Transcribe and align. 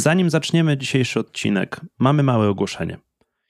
Zanim 0.00 0.30
zaczniemy 0.30 0.76
dzisiejszy 0.76 1.20
odcinek, 1.20 1.80
mamy 1.98 2.22
małe 2.22 2.48
ogłoszenie. 2.48 2.98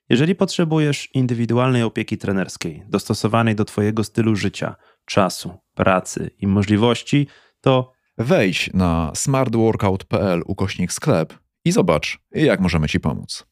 Jeżeli 0.09 0.35
potrzebujesz 0.35 1.09
indywidualnej 1.15 1.83
opieki 1.83 2.19
trenerskiej, 2.19 2.83
dostosowanej 2.89 3.55
do 3.55 3.65
Twojego 3.65 4.05
stylu 4.05 4.37
życia, 4.37 4.77
czasu, 5.05 5.59
pracy 5.75 6.31
i 6.39 6.47
możliwości, 6.47 7.27
to 7.61 7.93
Wejdź 8.19 8.71
na 8.75 9.13
smartworkout.pl 9.15 10.43
ukośnik 10.47 10.93
sklep 10.93 11.39
i 11.65 11.73
zobacz, 11.73 12.19
jak 12.33 12.61
możemy 12.61 12.89
Ci 12.89 13.01
pomóc. 13.01 13.47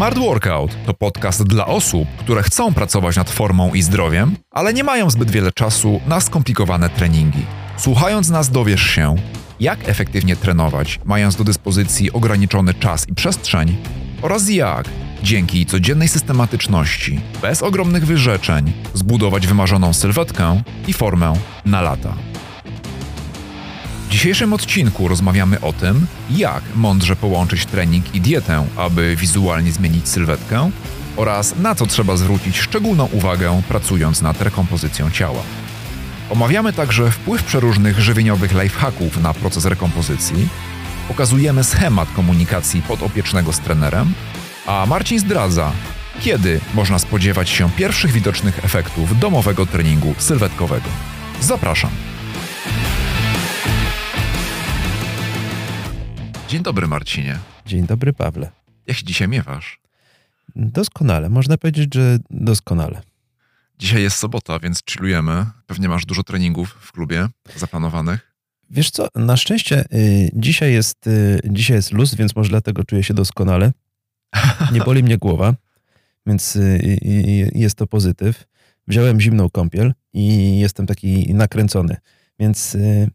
Smart 0.00 0.18
Workout 0.18 0.76
to 0.86 0.94
podcast 0.94 1.42
dla 1.42 1.66
osób, 1.66 2.08
które 2.18 2.42
chcą 2.42 2.74
pracować 2.74 3.16
nad 3.16 3.30
formą 3.30 3.74
i 3.74 3.82
zdrowiem, 3.82 4.36
ale 4.50 4.74
nie 4.74 4.84
mają 4.84 5.10
zbyt 5.10 5.30
wiele 5.30 5.52
czasu 5.52 6.00
na 6.06 6.20
skomplikowane 6.20 6.88
treningi. 6.88 7.46
Słuchając 7.76 8.28
nas 8.28 8.50
dowiesz 8.50 8.82
się, 8.82 9.16
jak 9.60 9.88
efektywnie 9.88 10.36
trenować, 10.36 11.00
mając 11.04 11.36
do 11.36 11.44
dyspozycji 11.44 12.12
ograniczony 12.12 12.74
czas 12.74 13.08
i 13.08 13.14
przestrzeń, 13.14 13.76
oraz 14.22 14.48
jak, 14.48 14.88
dzięki 15.22 15.66
codziennej 15.66 16.08
systematyczności, 16.08 17.20
bez 17.42 17.62
ogromnych 17.62 18.06
wyrzeczeń, 18.06 18.72
zbudować 18.94 19.46
wymarzoną 19.46 19.92
sylwetkę 19.92 20.62
i 20.88 20.92
formę 20.92 21.32
na 21.64 21.80
lata. 21.80 22.29
W 24.10 24.12
dzisiejszym 24.12 24.52
odcinku 24.52 25.08
rozmawiamy 25.08 25.60
o 25.60 25.72
tym, 25.72 26.06
jak 26.30 26.62
mądrze 26.74 27.16
połączyć 27.16 27.66
trening 27.66 28.14
i 28.14 28.20
dietę, 28.20 28.66
aby 28.76 29.16
wizualnie 29.16 29.72
zmienić 29.72 30.08
sylwetkę, 30.08 30.70
oraz 31.16 31.56
na 31.56 31.74
co 31.74 31.86
trzeba 31.86 32.16
zwrócić 32.16 32.58
szczególną 32.58 33.08
uwagę 33.12 33.62
pracując 33.68 34.22
nad 34.22 34.42
rekompozycją 34.42 35.10
ciała. 35.10 35.42
Omawiamy 36.30 36.72
także 36.72 37.10
wpływ 37.10 37.44
przeróżnych 37.44 38.00
żywieniowych 38.00 38.52
lifehacków 38.62 39.22
na 39.22 39.34
proces 39.34 39.64
rekompozycji, 39.64 40.48
pokazujemy 41.08 41.64
schemat 41.64 42.08
komunikacji 42.12 42.82
podopiecznego 42.82 43.52
z 43.52 43.60
trenerem, 43.60 44.12
a 44.66 44.86
Marcin 44.86 45.18
zdradza, 45.18 45.72
kiedy 46.20 46.60
można 46.74 46.98
spodziewać 46.98 47.50
się 47.50 47.70
pierwszych 47.70 48.12
widocznych 48.12 48.64
efektów 48.64 49.18
domowego 49.18 49.66
treningu 49.66 50.14
sylwetkowego. 50.18 50.88
Zapraszam. 51.40 51.90
Dzień 56.50 56.62
dobry 56.62 56.86
Marcinie. 56.86 57.38
dzień 57.66 57.86
dobry 57.86 58.12
Pawle. 58.12 58.50
Jak 58.86 58.96
się 58.96 59.04
dzisiaj 59.04 59.28
miewasz? 59.28 59.80
Doskonale, 60.56 61.28
można 61.28 61.56
powiedzieć, 61.58 61.94
że 61.94 62.18
doskonale. 62.30 63.02
Dzisiaj 63.78 64.02
jest 64.02 64.16
sobota, 64.16 64.58
więc 64.58 64.82
chillujemy. 64.90 65.46
Pewnie 65.66 65.88
masz 65.88 66.06
dużo 66.06 66.22
treningów 66.22 66.70
w 66.80 66.92
klubie 66.92 67.28
zaplanowanych. 67.56 68.34
Wiesz 68.70 68.90
co, 68.90 69.08
na 69.14 69.36
szczęście 69.36 69.84
y, 69.94 70.30
dzisiaj, 70.34 70.72
jest, 70.72 71.06
y, 71.06 71.40
dzisiaj 71.44 71.76
jest 71.76 71.92
luz, 71.92 72.14
więc 72.14 72.36
może 72.36 72.50
dlatego 72.50 72.84
czuję 72.84 73.02
się 73.02 73.14
doskonale. 73.14 73.72
Nie 74.72 74.80
boli 74.80 75.02
mnie 75.02 75.18
głowa, 75.18 75.54
więc 76.26 76.56
y, 76.56 76.60
y, 76.60 77.50
jest 77.54 77.74
to 77.74 77.86
pozytyw. 77.86 78.44
Wziąłem 78.88 79.20
zimną 79.20 79.50
kąpiel 79.50 79.94
i 80.12 80.58
jestem 80.58 80.86
taki 80.86 81.34
nakręcony, 81.34 81.96
więc 82.38 82.74
y, 82.74 83.10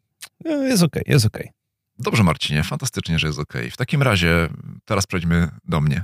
no, 0.45 0.51
jest 0.51 0.83
okej, 0.83 1.03
jest 1.07 1.25
okej. 1.25 1.64
Dobrze, 1.99 2.23
Marcinie, 2.23 2.63
fantastycznie, 2.63 3.19
że 3.19 3.27
jest 3.27 3.39
ok. 3.39 3.53
W 3.71 3.77
takim 3.77 4.01
razie 4.01 4.49
teraz 4.85 5.07
przejdźmy 5.07 5.49
do 5.65 5.81
mnie. 5.81 6.03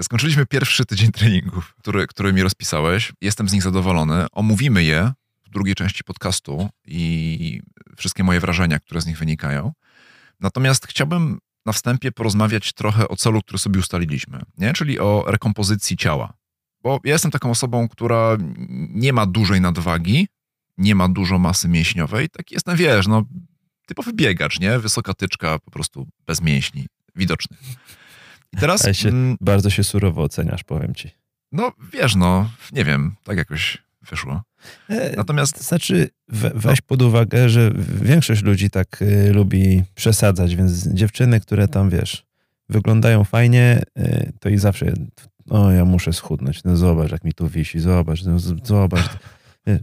Skończyliśmy 0.00 0.46
pierwszy 0.46 0.84
tydzień 0.84 1.12
treningów, 1.12 1.74
który, 1.78 2.06
który 2.06 2.32
mi 2.32 2.42
rozpisałeś. 2.42 3.12
Jestem 3.20 3.48
z 3.48 3.52
nich 3.52 3.62
zadowolony. 3.62 4.26
Omówimy 4.32 4.84
je 4.84 5.12
w 5.44 5.50
drugiej 5.50 5.74
części 5.74 6.04
podcastu 6.04 6.68
i 6.86 7.62
wszystkie 7.96 8.24
moje 8.24 8.40
wrażenia, 8.40 8.78
które 8.78 9.00
z 9.00 9.06
nich 9.06 9.18
wynikają. 9.18 9.72
Natomiast 10.40 10.86
chciałbym 10.86 11.38
na 11.66 11.72
wstępie 11.72 12.12
porozmawiać 12.12 12.72
trochę 12.72 13.08
o 13.08 13.16
celu, 13.16 13.42
który 13.42 13.58
sobie 13.58 13.80
ustaliliśmy, 13.80 14.40
nie? 14.58 14.72
czyli 14.72 15.00
o 15.00 15.24
rekompozycji 15.26 15.96
ciała. 15.96 16.32
Bo 16.82 17.00
ja 17.04 17.12
jestem 17.12 17.30
taką 17.30 17.50
osobą, 17.50 17.88
która 17.88 18.36
nie 18.88 19.12
ma 19.12 19.26
dużej 19.26 19.60
nadwagi, 19.60 20.28
nie 20.78 20.94
ma 20.94 21.08
dużo 21.08 21.38
masy 21.38 21.68
mięśniowej. 21.68 22.28
Tak 22.28 22.50
jestem, 22.50 22.76
wiesz, 22.76 23.06
no, 23.06 23.22
typowy 23.92 24.12
biegacz, 24.12 24.60
nie? 24.60 24.78
Wysoka 24.78 25.14
tyczka, 25.14 25.58
po 25.58 25.70
prostu 25.70 26.06
bez 26.26 26.42
mięśni 26.42 26.86
widocznych. 27.16 27.60
I 28.52 28.56
teraz... 28.56 28.96
Się, 28.96 29.08
mm, 29.08 29.36
bardzo 29.40 29.70
się 29.70 29.84
surowo 29.84 30.22
oceniasz, 30.22 30.64
powiem 30.64 30.94
ci. 30.94 31.10
no, 31.52 31.72
wiesz, 31.92 32.16
no, 32.16 32.50
nie 32.72 32.84
wiem, 32.84 33.14
tak 33.24 33.36
jakoś 33.36 33.78
wyszło. 34.10 34.42
E, 34.88 35.16
Natomiast 35.16 35.58
To 35.58 35.62
znaczy, 35.62 36.08
we, 36.28 36.50
weź 36.54 36.80
pod 36.80 37.02
uwagę, 37.02 37.48
że 37.48 37.70
większość 38.02 38.42
ludzi 38.42 38.70
tak 38.70 39.02
y, 39.02 39.32
lubi 39.32 39.82
przesadzać, 39.94 40.56
więc 40.56 40.88
dziewczyny, 40.88 41.40
które 41.40 41.68
tam, 41.68 41.90
wiesz, 41.90 42.24
wyglądają 42.68 43.24
fajnie, 43.24 43.82
y, 43.98 44.32
to 44.40 44.48
i 44.48 44.58
zawsze, 44.58 44.92
o, 45.50 45.70
ja 45.70 45.84
muszę 45.84 46.12
schudnąć, 46.12 46.64
no 46.64 46.76
zobacz, 46.76 47.12
jak 47.12 47.24
mi 47.24 47.32
tu 47.32 47.48
wisi, 47.48 47.80
zobacz, 47.80 48.24
no, 48.24 48.38
zobacz. 48.62 49.10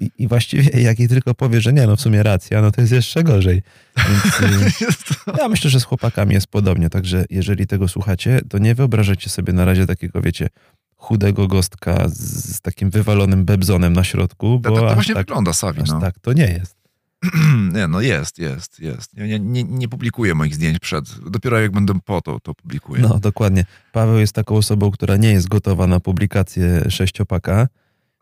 I, 0.00 0.10
I 0.18 0.28
właściwie, 0.28 0.80
jak 0.88 0.98
jej 0.98 1.08
tylko 1.08 1.34
powie, 1.34 1.60
że 1.60 1.72
nie, 1.72 1.86
no 1.86 1.96
w 1.96 2.00
sumie 2.00 2.22
racja, 2.22 2.62
no 2.62 2.70
to 2.70 2.80
jest 2.80 2.92
jeszcze 2.92 3.24
gorzej. 3.24 3.62
Więc, 3.96 4.40
y, 5.28 5.38
ja 5.38 5.48
myślę, 5.48 5.70
że 5.70 5.80
z 5.80 5.84
chłopakami 5.84 6.34
jest 6.34 6.46
podobnie, 6.46 6.90
także 6.90 7.24
jeżeli 7.30 7.66
tego 7.66 7.88
słuchacie, 7.88 8.40
to 8.48 8.58
nie 8.58 8.74
wyobrażajcie 8.74 9.30
sobie 9.30 9.52
na 9.52 9.64
razie 9.64 9.86
takiego, 9.86 10.22
wiecie, 10.22 10.48
chudego 10.96 11.48
gostka 11.48 12.08
z, 12.08 12.54
z 12.56 12.60
takim 12.60 12.90
wywalonym 12.90 13.44
bebzonem 13.44 13.92
na 13.92 14.04
środku, 14.04 14.60
to, 14.62 14.70
bo 14.70 14.76
to, 14.76 14.82
to 14.82 14.88
aż 14.88 14.94
właśnie 14.94 15.14
tak, 15.14 15.26
wygląda, 15.26 15.52
Savi, 15.52 15.82
aż 15.82 15.88
no. 15.88 16.00
tak 16.00 16.18
to 16.18 16.32
nie 16.32 16.46
jest. 16.46 16.78
nie, 17.74 17.88
no 17.88 18.00
jest, 18.00 18.38
jest, 18.38 18.80
jest. 18.80 19.14
Ja 19.14 19.26
nie, 19.26 19.38
nie, 19.38 19.64
nie 19.64 19.88
publikuję 19.88 20.34
moich 20.34 20.54
zdjęć 20.54 20.78
przed. 20.78 21.30
Dopiero 21.30 21.60
jak 21.60 21.72
będę 21.72 22.00
po, 22.04 22.20
to, 22.20 22.40
to 22.40 22.54
publikuję. 22.54 23.02
No, 23.02 23.18
dokładnie. 23.18 23.64
Paweł 23.92 24.18
jest 24.18 24.32
taką 24.32 24.56
osobą, 24.56 24.90
która 24.90 25.16
nie 25.16 25.32
jest 25.32 25.48
gotowa 25.48 25.86
na 25.86 26.00
publikację 26.00 26.90
sześciopaka, 26.90 27.68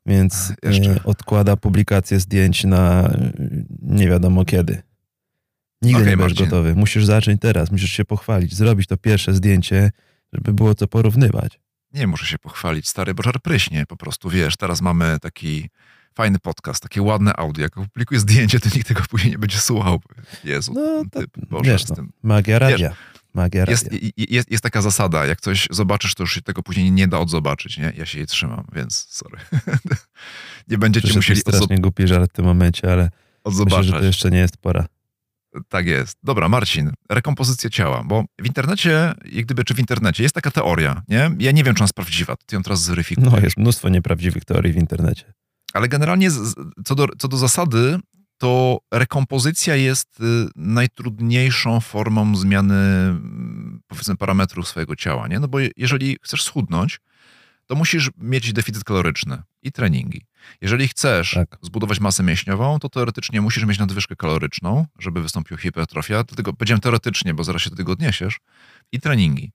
więc 0.07 0.53
jeszcze. 0.63 0.91
e, 0.91 1.05
odkłada 1.05 1.57
publikację 1.57 2.21
zdjęć 2.21 2.65
na 2.65 3.11
nie 3.83 4.09
wiadomo 4.09 4.45
kiedy. 4.45 4.83
Nigdy 5.83 6.01
Okej, 6.01 6.11
nie 6.11 6.17
będziesz 6.17 6.39
Marcin. 6.39 6.45
gotowy. 6.57 6.75
Musisz 6.75 7.05
zacząć 7.05 7.41
teraz, 7.41 7.71
musisz 7.71 7.91
się 7.91 8.05
pochwalić, 8.05 8.55
zrobić 8.55 8.87
to 8.87 8.97
pierwsze 8.97 9.35
zdjęcie, 9.35 9.91
żeby 10.33 10.53
było 10.53 10.75
co 10.75 10.89
porównywać. 10.89 11.61
Nie 11.95 12.07
muszę 12.07 12.27
się 12.27 12.39
pochwalić, 12.39 12.89
stary, 12.89 13.15
bo 13.15 13.23
żar 13.23 13.41
pryśnie 13.41 13.87
po 13.87 13.97
prostu, 13.97 14.31
wiesz, 14.31 14.57
teraz 14.57 14.81
mamy 14.83 15.17
taki 15.21 15.71
fajny 16.15 16.39
podcast, 16.39 16.83
takie 16.83 17.03
ładne 17.03 17.37
audio. 17.37 17.63
Jak 17.63 17.75
publikuję 17.75 18.21
zdjęcie, 18.21 18.61
to 18.61 18.69
nikt 18.75 18.89
tego 18.89 19.03
później 19.11 19.31
nie 19.31 19.39
będzie 19.39 19.59
słuchał. 19.59 20.01
Jezu, 20.45 20.73
No, 20.75 21.03
ty, 21.13 21.29
to, 21.29 21.41
Boże, 21.51 21.71
wiesz, 21.71 21.85
z 21.85 21.89
no, 21.89 21.97
magia 22.23 22.59
Wiesz, 22.59 22.71
radia. 22.71 22.95
Magia. 23.37 23.65
Jest, 23.69 23.89
jest, 24.17 24.51
jest 24.51 24.63
taka 24.63 24.83
zasada, 24.83 25.27
jak 25.27 25.41
coś 25.41 25.69
zobaczysz, 25.71 26.15
to 26.15 26.23
już 26.23 26.35
się 26.35 26.43
tego 26.43 26.63
później 26.63 26.93
nie 26.93 27.09
da 27.09 27.19
odzobaczyć, 27.19 27.79
nie? 27.79 27.93
Ja 27.97 28.07
się 28.07 28.19
jej 28.19 28.27
trzymam, 28.27 28.65
więc 28.73 29.07
sorry. 29.11 29.39
nie 30.69 30.79
będziecie 30.79 31.05
Przyszedł 31.05 31.19
musieli 31.19 31.41
odzo- 31.41 31.57
strasznie 31.57 31.79
głupi 31.79 32.07
żart 32.07 32.31
w 32.31 32.35
tym 32.35 32.45
momencie, 32.45 32.93
ale 32.93 33.03
myślę, 33.05 33.19
odzobaczać. 33.45 33.87
że 33.87 33.93
to 33.93 34.05
jeszcze 34.05 34.31
nie 34.31 34.39
jest 34.39 34.57
pora. 34.57 34.87
Tak 35.69 35.87
jest. 35.87 36.19
Dobra, 36.23 36.49
Marcin, 36.49 36.91
rekompozycja 37.11 37.71
ciała, 37.71 38.05
bo 38.05 38.25
w 38.41 38.47
internecie, 38.47 39.15
jak 39.33 39.45
gdyby, 39.45 39.65
czy 39.65 39.75
w 39.75 39.79
internecie 39.79 40.23
jest 40.23 40.35
taka 40.35 40.51
teoria, 40.51 41.03
nie? 41.09 41.31
Ja 41.39 41.53
nie 41.53 41.65
wiem, 41.65 41.75
czy 41.75 41.81
ona 41.81 41.85
jest 41.85 41.95
prawdziwa, 41.95 42.37
ty 42.47 42.57
ją 42.57 42.63
teraz 42.63 42.83
zweryfikujesz. 42.83 43.33
No, 43.33 43.39
jest 43.41 43.57
mnóstwo 43.57 43.89
nieprawdziwych 43.89 44.45
teorii 44.45 44.73
w 44.73 44.77
internecie. 44.77 45.33
Ale 45.73 45.89
generalnie 45.89 46.31
co 46.85 46.95
do, 46.95 47.07
co 47.19 47.29
do 47.29 47.37
zasady, 47.37 47.99
to 48.39 48.79
rekompozycja 48.93 49.77
jest 49.77 50.21
y, 50.21 50.25
najtrudniejszą 50.57 51.81
formą 51.81 52.37
zmiany, 52.37 52.75
mm, 52.75 53.81
powiedzmy, 53.87 54.17
parametrów 54.17 54.69
swojego 54.69 54.97
ciała, 54.97 55.29
nie? 55.29 55.41
No 55.41 55.49
bo 55.49 55.59
je- 55.61 55.71
jeżeli 55.77 56.17
chcesz 56.23 56.43
schudnąć, 56.43 57.01
to 57.67 57.75
musisz 57.75 58.11
mieć 58.19 58.53
deficyt 58.53 58.85
kaloryczny 58.85 59.43
i 59.63 59.73
treningi. 59.73 60.27
Jeżeli 60.61 60.89
chcesz 60.89 61.31
Tak. 61.35 61.59
zbudować 61.63 62.01
masę 62.01 62.23
mięśniową, 62.23 62.79
to 62.79 62.89
teoretycznie 62.89 63.41
musisz 63.41 63.65
mieć 63.65 63.79
nadwyżkę 63.79 64.17
kaloryczną, 64.17 64.87
żeby 64.99 65.23
wystąpiła 65.23 65.61
hipertrofia. 65.61 66.25
Dlatego 66.25 66.53
powiedziałem 66.53 66.81
teoretycznie, 66.81 67.35
bo 67.35 67.45
zaraz 67.45 67.63
się 67.63 67.71
do 67.71 67.77
tego 67.77 67.93
odniesiesz. 67.93 68.41
I 68.93 69.01
treningi. 69.01 69.53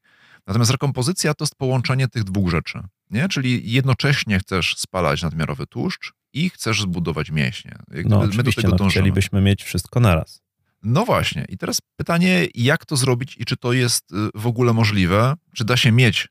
Natomiast 0.48 0.72
rekompozycja 0.72 1.33
to 1.33 1.44
jest 1.44 1.56
połączenie 1.56 2.07
tych 2.07 2.24
dwóch 2.24 2.50
rzeczy. 2.50 2.80
Nie? 3.10 3.28
Czyli 3.30 3.72
jednocześnie 3.72 4.39
chcesz 4.39 4.75
spalać 4.78 5.22
nadmiarowy 5.22 5.68
tłuszcz 5.68 6.13
i 6.33 6.50
chcesz 6.50 6.81
zbudować 6.81 7.31
mięśnie. 7.31 7.75
Jak 7.92 8.06
No, 8.06 8.28
my 8.36 8.44
do 8.44 8.51
tego 8.51 8.68
no, 8.68 8.75
dążymy. 8.75 8.89
chcielibyśmy 8.89 9.42
mieć 9.42 9.63
wszystko 9.63 10.00
naraz. 10.00 10.42
No 10.83 11.06
właśnie. 11.06 11.45
I 11.50 11.57
teraz 11.57 11.81
pytanie, 11.95 12.48
jak 12.56 12.86
to 12.86 12.95
zrobić 12.95 13.36
i 13.38 13.45
czy 13.45 13.57
to 13.57 13.74
jest 13.74 14.12
y, 14.12 14.16
w 14.36 14.48
ogóle 14.48 14.74
możliwe? 14.74 15.33
Czy 15.54 15.66
da 15.66 15.78
się 15.78 15.92
mieć 15.92 16.28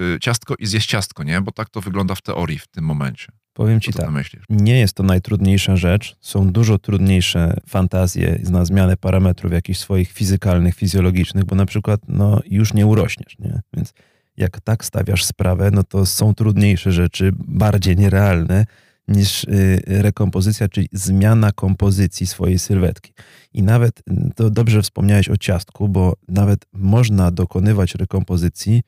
y, 0.00 0.18
ciastko 0.20 0.54
i 0.58 0.66
zjeść 0.66 0.88
ciastko, 0.88 1.22
nie? 1.22 1.40
Bo 1.40 1.52
tak 1.52 1.70
to 1.70 1.80
wygląda 1.80 2.14
w 2.14 2.22
teorii 2.22 2.58
w 2.58 2.66
tym 2.66 2.84
momencie. 2.84 3.26
Powiem 3.52 3.80
ci 3.80 3.92
tak. 3.92 4.10
Nie 4.48 4.78
jest 4.78 4.94
to 4.94 5.02
najtrudniejsza 5.02 5.76
rzecz. 5.76 6.16
Są 6.20 6.52
dużo 6.52 6.78
trudniejsze 6.78 7.56
fantazje 7.68 8.40
na 8.50 8.64
zmianę 8.64 8.96
parametrów 8.96 9.52
jakichś 9.52 9.78
swoich 9.78 10.12
fizykalnych, 10.12 10.74
fizjologicznych, 10.74 11.44
bo 11.44 11.56
na 11.56 11.66
przykład 11.66 12.00
no, 12.08 12.40
już 12.46 12.74
nie 12.74 12.86
urośniesz. 12.86 13.38
Nie? 13.38 13.60
Więc 13.72 13.94
jak 14.36 14.60
tak 14.60 14.84
stawiasz 14.84 15.24
sprawę, 15.24 15.70
no 15.70 15.82
to 15.82 16.06
są 16.06 16.34
trudniejsze 16.34 16.92
rzeczy, 16.92 17.30
bardziej 17.34 17.96
nierealne 17.96 18.66
niż 19.08 19.44
y, 19.44 19.82
rekompozycja, 19.86 20.68
czyli 20.68 20.88
zmiana 20.92 21.52
kompozycji 21.52 22.26
swojej 22.26 22.58
sylwetki. 22.58 23.12
I 23.52 23.62
nawet, 23.62 24.00
y, 24.00 24.30
to 24.36 24.50
dobrze 24.50 24.82
wspomniałeś 24.82 25.28
o 25.28 25.36
ciastku, 25.36 25.88
bo 25.88 26.16
nawet 26.28 26.66
można 26.72 27.30
dokonywać 27.30 27.94
rekompozycji 27.94 28.82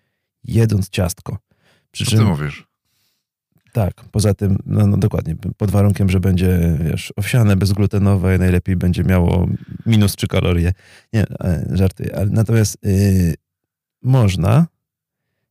jedząc 0.44 0.88
ciastko. 0.88 1.38
Przy 1.90 2.04
czym, 2.04 2.18
Co 2.18 2.24
ty 2.24 2.30
mówisz? 2.30 2.66
Tak, 3.72 4.04
poza 4.12 4.34
tym, 4.34 4.58
no, 4.66 4.86
no, 4.86 4.96
dokładnie, 4.96 5.36
pod 5.56 5.70
warunkiem, 5.70 6.10
że 6.10 6.20
będzie, 6.20 6.78
wiesz, 6.80 7.12
owsiane, 7.16 7.56
bezglutenowe, 7.56 8.38
najlepiej 8.38 8.76
będzie 8.76 9.04
miało 9.04 9.48
minus 9.86 10.16
3 10.16 10.26
kalorie. 10.26 10.72
Nie, 11.12 11.22
e, 11.22 11.66
żartuję, 11.72 12.16
ale 12.16 12.26
natomiast 12.26 12.78
yy, 12.82 13.34
można, 14.02 14.66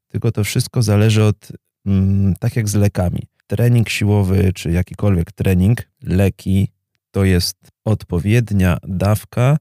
tylko 0.07 0.31
to 0.31 0.43
wszystko 0.43 0.81
zależy 0.81 1.23
od, 1.23 1.51
mm, 1.85 2.35
tak 2.39 2.55
jak 2.55 2.69
z 2.69 2.75
lekami. 2.75 3.27
Trening 3.53 3.89
siłowy, 3.89 4.53
czy 4.53 4.71
jakikolwiek 4.71 5.31
trening, 5.31 5.81
leki, 6.03 6.67
to 7.11 7.23
jest 7.23 7.57
odpowiednia 7.85 8.77
dawka 8.87 9.57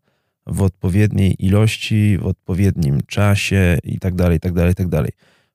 w 0.46 0.62
odpowiedniej 0.62 1.46
ilości, 1.46 2.18
w 2.18 2.26
odpowiednim 2.26 3.00
czasie 3.06 3.78
i 3.84 3.98
tak 3.98 4.14
dalej, 4.14 4.40
tak 4.40 4.52
dalej, 4.52 4.74
tak 4.74 4.88
dalej. 4.88 5.10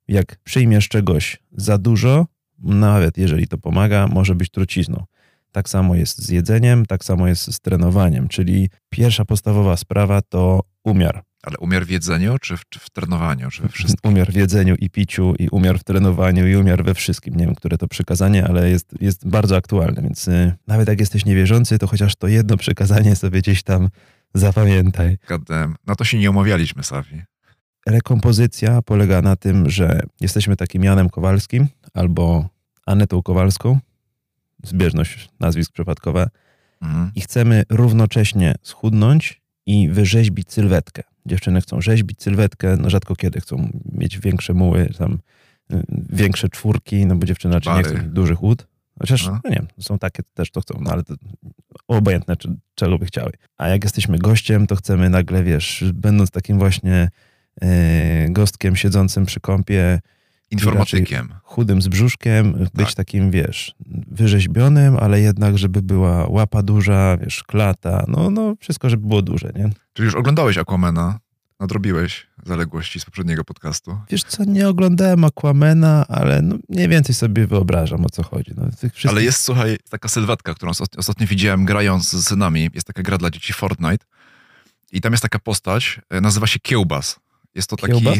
Jak 0.08 0.38
przyjmiesz 0.44 0.90
czegoś 0.90 1.40
za 1.52 1.78
dużo, 1.78 2.26
nawet 2.60 3.18
jeżeli 3.18 3.48
to 3.48 3.58
pomaga, 3.58 4.08
może 4.08 4.36
być 4.36 4.50
trucizną. 4.50 5.06
Tak 5.52 5.70
samo 5.70 5.96
jest 5.96 6.18
z 6.18 6.30
jedzeniem, 6.30 6.86
tak 6.86 7.06
samo 7.06 7.28
jest 7.28 7.54
z 7.54 7.60
trenowaniem, 7.60 8.28
czyli 8.28 8.70
pierwsza 8.90 9.26
podstawowa 9.26 9.78
sprawa 9.78 10.22
to 10.22 10.64
umiar. 10.84 11.24
Ale 11.44 11.58
umiar 11.58 11.86
w 11.86 11.90
jedzeniu, 11.90 12.40
czy 12.40 12.58
w, 12.58 12.70
czy 12.70 12.80
w 12.80 12.90
trenowaniu, 12.90 13.50
czy 13.50 13.62
we 13.62 13.70
wszystkim? 13.70 14.12
Umiar 14.12 14.32
w 14.32 14.36
jedzeniu 14.36 14.76
i 14.80 14.90
piciu, 14.90 15.36
i 15.40 15.50
umiar 15.50 15.80
w 15.80 15.84
trenowaniu, 15.84 16.48
i 16.48 16.56
umiar 16.56 16.84
we 16.84 16.94
wszystkim. 16.94 17.36
Nie 17.36 17.46
wiem, 17.46 17.56
które 17.56 17.78
to 17.78 17.88
przykazanie, 17.88 18.48
ale 18.48 18.70
jest, 18.70 19.02
jest 19.02 19.28
bardzo 19.28 19.56
aktualne, 19.56 20.02
więc 20.02 20.28
y, 20.28 20.54
nawet 20.68 20.88
jak 20.88 21.00
jesteś 21.00 21.26
niewierzący, 21.26 21.80
to 21.80 21.88
chociaż 21.88 22.16
to 22.16 22.28
jedno 22.28 22.58
przykazanie 22.58 23.16
sobie 23.16 23.40
gdzieś 23.40 23.64
tam 23.64 23.90
zapamiętaj. 24.34 25.18
Gadem. 25.28 25.76
Na 25.88 25.96
to 25.96 26.04
się 26.04 26.20
nie 26.20 26.30
umawialiśmy, 26.30 26.84
Sawi. 26.84 27.22
Rekompozycja 27.88 28.82
polega 28.82 29.22
na 29.22 29.36
tym, 29.36 29.70
że 29.70 30.02
jesteśmy 30.22 30.56
takim 30.56 30.84
Janem 30.84 31.10
Kowalskim 31.10 31.68
albo 31.94 32.50
Anetą 32.86 33.24
Kowalską, 33.24 33.80
zbieżność 34.64 35.30
nazwisk 35.40 35.72
przypadkowe, 35.72 36.30
mhm. 36.82 37.12
i 37.16 37.22
chcemy 37.22 37.64
równocześnie 37.70 38.56
schudnąć 38.62 39.42
i 39.66 39.90
wyrzeźbić 39.90 40.52
sylwetkę. 40.52 41.04
Dziewczyny 41.26 41.62
chcą 41.62 41.82
rzeźbić 41.82 42.24
sylwetkę, 42.24 42.78
no 42.78 42.90
rzadko 42.90 43.16
kiedy 43.16 43.42
chcą 43.42 43.70
mieć 43.92 44.20
większe 44.20 44.54
muły, 44.54 44.90
tam 44.98 45.20
y, 45.74 45.84
większe 46.10 46.50
czwórki, 46.50 47.06
no 47.06 47.16
bo 47.16 47.26
dziewczyny 47.26 47.54
raczej 47.54 47.74
nie 47.74 47.84
chcą 47.84 47.96
dużych 48.10 48.44
łód. 48.44 48.68
Chociaż, 49.00 49.26
no. 49.26 49.40
no 49.44 49.50
nie 49.50 49.56
wiem, 49.56 49.68
są 49.80 50.00
takie 50.00 50.24
też, 50.34 50.52
to 50.52 50.62
chcą, 50.62 50.80
no 50.82 50.92
ale 50.92 51.04
to 51.04 51.16
obojętne, 51.88 52.38
czy, 52.38 52.56
czego 52.76 52.98
by 52.98 53.06
chciały. 53.06 53.32
A 53.58 53.68
jak 53.68 53.84
jesteśmy 53.84 54.18
gościem, 54.18 54.68
to 54.68 54.76
chcemy 54.76 55.10
nagle, 55.10 55.44
wiesz, 55.44 55.84
będąc 55.94 56.32
takim 56.32 56.60
właśnie 56.60 57.10
yy, 57.62 57.68
gostkiem 58.30 58.76
siedzącym 58.76 59.26
przy 59.26 59.40
kąpie, 59.40 60.00
informatykiem. 60.52 61.34
Chudym 61.44 61.82
z 61.82 61.88
brzuszkiem, 61.88 62.54
być 62.54 62.88
tak. 62.88 62.94
takim, 62.94 63.32
wiesz, 63.32 63.76
wyrzeźbionym, 64.12 64.98
ale 64.98 65.22
jednak, 65.22 65.58
żeby 65.58 65.82
była 65.82 66.28
łapa 66.28 66.64
duża, 66.64 67.18
wiesz, 67.18 67.44
klata, 67.44 68.06
no, 68.08 68.30
no 68.30 68.56
wszystko, 68.60 68.90
żeby 68.90 69.08
było 69.08 69.22
duże, 69.22 69.52
nie? 69.56 69.70
Czyli 69.94 70.06
już 70.06 70.16
oglądałeś 70.16 70.58
Aquamena? 70.58 71.20
Nadrobiłeś 71.60 72.28
zaległości 72.46 73.00
z 73.00 73.06
poprzedniego 73.06 73.44
podcastu? 73.44 74.00
Wiesz 74.10 74.24
co, 74.24 74.44
nie 74.44 74.70
oglądałem 74.70 75.24
Aquamena, 75.24 76.06
ale 76.08 76.42
no 76.42 76.56
mniej 76.70 76.90
więcej 76.90 77.16
sobie 77.16 77.48
wyobrażam, 77.48 78.06
o 78.06 78.10
co 78.10 78.24
chodzi. 78.24 78.52
No, 78.58 78.64
wszystkich... 78.72 79.12
Ale 79.12 79.24
jest, 79.24 79.42
słuchaj, 79.42 79.78
taka 79.90 80.08
sylwetka, 80.08 80.54
którą 80.54 80.72
ostatnio 80.98 81.28
widziałem 81.28 81.66
grając 81.66 82.12
z 82.12 82.28
synami. 82.28 82.70
Jest 82.74 82.88
taka 82.88 83.04
gra 83.04 83.18
dla 83.18 83.30
dzieci 83.30 83.54
Fortnite. 83.54 84.06
I 84.92 85.02
tam 85.02 85.14
jest 85.14 85.22
taka 85.22 85.40
postać, 85.40 86.02
e, 86.10 86.22
nazywa 86.22 86.48
się 86.48 86.60
Kiełbas. 86.60 87.20
Jest 87.58 87.70
to 87.70 87.76
taki... 87.76 87.94
Kiełbas? 87.94 88.18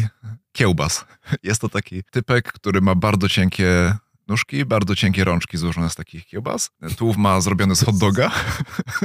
Kiełbas. 0.52 1.04
Jest 1.42 1.60
to 1.60 1.68
taki 1.68 2.02
typek, 2.10 2.52
który 2.52 2.80
ma 2.80 2.94
bardzo 2.94 3.28
cienkie 3.28 3.94
nóżki, 4.28 4.64
bardzo 4.64 4.94
cienkie 4.94 5.24
rączki 5.24 5.58
złożone 5.58 5.90
z 5.90 5.94
takich 5.94 6.26
kiełbas. 6.26 6.70
Tułów 6.96 7.16
ma 7.16 7.40
zrobiony 7.40 7.76
z 7.76 7.84
hot 7.84 7.98
doga 7.98 8.30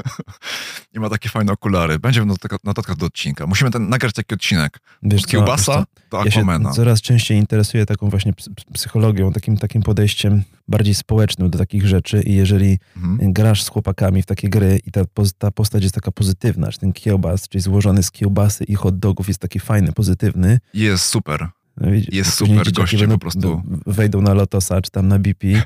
i 0.94 1.00
ma 1.00 1.10
takie 1.10 1.30
fajne 1.30 1.52
okulary. 1.52 2.00
Będzie 2.00 2.22
w 2.22 2.26
notatkach 2.64 2.96
do 2.98 3.06
odcinka. 3.06 3.48
Musimy 3.48 3.72
ten, 3.72 3.90
nagrać 3.90 4.14
taki 4.14 4.36
odcinek. 4.36 4.80
Wiesz 5.04 5.26
kiełbasa 5.26 5.86
do 6.12 6.22
Aquamana. 6.22 6.70
Ja 6.70 6.76
coraz 6.76 7.02
częściej 7.02 7.38
interesuję 7.38 7.86
taką 7.86 8.10
właśnie 8.10 8.34
psychologią, 8.74 9.34
takim, 9.34 9.58
takim 9.58 9.82
podejściem 9.84 10.44
bardziej 10.68 10.94
społecznym 10.96 11.50
do 11.50 11.58
takich 11.58 11.88
rzeczy 11.88 12.22
i 12.22 12.34
jeżeli 12.34 12.80
mhm. 12.98 13.34
grasz 13.34 13.64
z 13.64 13.70
chłopakami 13.70 14.22
w 14.22 14.26
takie 14.26 14.50
gry 14.50 14.80
i 14.86 14.92
ta, 14.92 15.02
ta 15.38 15.52
postać 15.52 15.84
jest 15.84 15.96
taka 15.96 16.12
pozytywna, 16.12 16.72
że 16.72 16.78
ten 16.78 16.94
kiełbas, 16.94 17.50
czyli 17.50 17.62
złożony 17.62 18.04
z 18.04 18.12
kiełbasy 18.12 18.64
i 18.64 18.76
hot 18.76 19.00
dogów 19.00 19.28
jest 19.28 19.40
taki 19.40 19.60
fajny, 19.60 19.92
pozytywny. 19.92 20.60
Jest 20.74 21.06
super. 21.06 21.50
No, 21.78 21.88
jest 22.12 22.34
super 22.34 22.72
goście 22.72 23.08
po 23.08 23.18
prostu. 23.18 23.62
Wejdą 23.86 24.22
na 24.22 24.34
Lotosa 24.34 24.82
czy 24.82 24.92
tam 24.92 25.08
na 25.08 25.20
BP, 25.20 25.48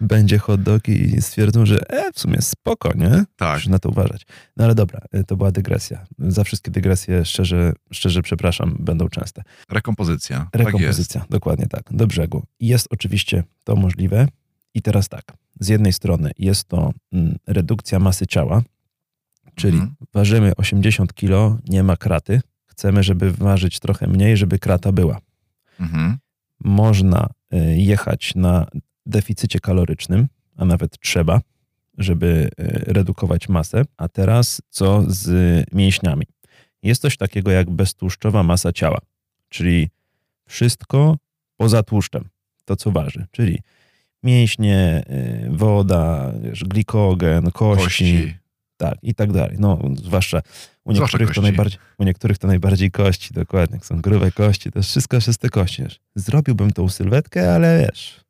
będzie 0.00 0.38
hot 0.38 0.62
dog 0.62 0.88
i 0.88 1.22
stwierdzą, 1.22 1.66
że 1.66 1.90
e, 1.90 2.12
w 2.12 2.20
sumie 2.20 2.42
spoko, 2.42 2.92
nie? 2.94 3.24
Tak. 3.36 3.54
Muszę 3.54 3.70
na 3.70 3.78
to 3.78 3.88
uważać. 3.88 4.26
No 4.56 4.64
ale 4.64 4.74
dobra, 4.74 5.00
e, 5.12 5.24
to 5.24 5.36
była 5.36 5.52
dygresja. 5.52 6.06
Za 6.18 6.44
wszystkie 6.44 6.70
dygresje 6.70 7.24
szczerze, 7.24 7.72
szczerze 7.92 8.22
przepraszam, 8.22 8.76
będą 8.78 9.08
częste. 9.08 9.42
Rekompozycja. 9.70 10.48
Tak 10.52 10.62
Rekompozycja, 10.64 11.20
tak 11.20 11.30
dokładnie 11.30 11.66
tak, 11.66 11.82
do 11.90 12.06
brzegu. 12.06 12.42
Jest 12.60 12.86
oczywiście 12.90 13.44
to 13.64 13.76
możliwe 13.76 14.28
i 14.74 14.82
teraz 14.82 15.08
tak, 15.08 15.24
z 15.60 15.68
jednej 15.68 15.92
strony 15.92 16.30
jest 16.38 16.64
to 16.64 16.92
mm, 17.12 17.36
redukcja 17.46 17.98
masy 17.98 18.26
ciała, 18.26 18.62
czyli 19.54 19.78
mhm. 19.78 19.94
ważymy 20.12 20.56
80 20.56 21.12
kg, 21.12 21.58
nie 21.68 21.82
ma 21.82 21.96
kraty, 21.96 22.40
chcemy, 22.66 23.02
żeby 23.02 23.32
ważyć 23.32 23.80
trochę 23.80 24.06
mniej, 24.06 24.36
żeby 24.36 24.58
krata 24.58 24.92
była. 24.92 25.20
Mhm. 25.80 26.18
Można 26.64 27.28
y, 27.54 27.76
jechać 27.76 28.34
na 28.34 28.66
deficycie 29.06 29.60
kalorycznym, 29.60 30.28
a 30.56 30.64
nawet 30.64 30.98
trzeba, 30.98 31.40
żeby 31.98 32.50
y, 32.60 32.92
redukować 32.92 33.48
masę. 33.48 33.82
A 33.96 34.08
teraz 34.08 34.62
co 34.70 35.04
z 35.08 35.30
mięśniami? 35.72 36.26
Jest 36.82 37.02
coś 37.02 37.16
takiego 37.16 37.50
jak 37.50 37.70
beztłuszczowa 37.70 38.42
masa 38.42 38.72
ciała, 38.72 38.98
czyli 39.48 39.90
wszystko 40.46 41.16
poza 41.56 41.82
tłuszczem, 41.82 42.28
to 42.64 42.76
co 42.76 42.90
waży, 42.90 43.26
czyli 43.30 43.58
mięśnie, 44.22 45.04
y, 45.46 45.50
woda, 45.50 46.32
glikogen, 46.66 47.50
kości, 47.50 47.84
kości, 47.84 48.34
tak 48.80 48.98
i 49.02 49.14
tak 49.14 49.32
dalej. 49.32 49.56
No, 49.58 49.78
zwłaszcza 49.94 50.42
u 50.84 50.92
niektórych, 50.92 51.34
to 51.34 51.42
najbardziej, 51.42 51.78
u 51.98 52.04
niektórych 52.04 52.38
to 52.38 52.46
najbardziej 52.46 52.90
kości, 52.90 53.34
dokładnie. 53.34 53.76
Jak 53.76 53.86
są 53.86 54.00
grube 54.00 54.32
kości, 54.32 54.72
to 54.72 54.78
jest 54.78 54.88
wszystko 54.88 55.20
czyste 55.20 55.48
kości. 55.48 55.82
Wiesz. 55.82 56.00
Zrobiłbym 56.14 56.70
tą 56.70 56.88
sylwetkę, 56.88 57.54
ale 57.54 57.86
wiesz, 57.86 58.20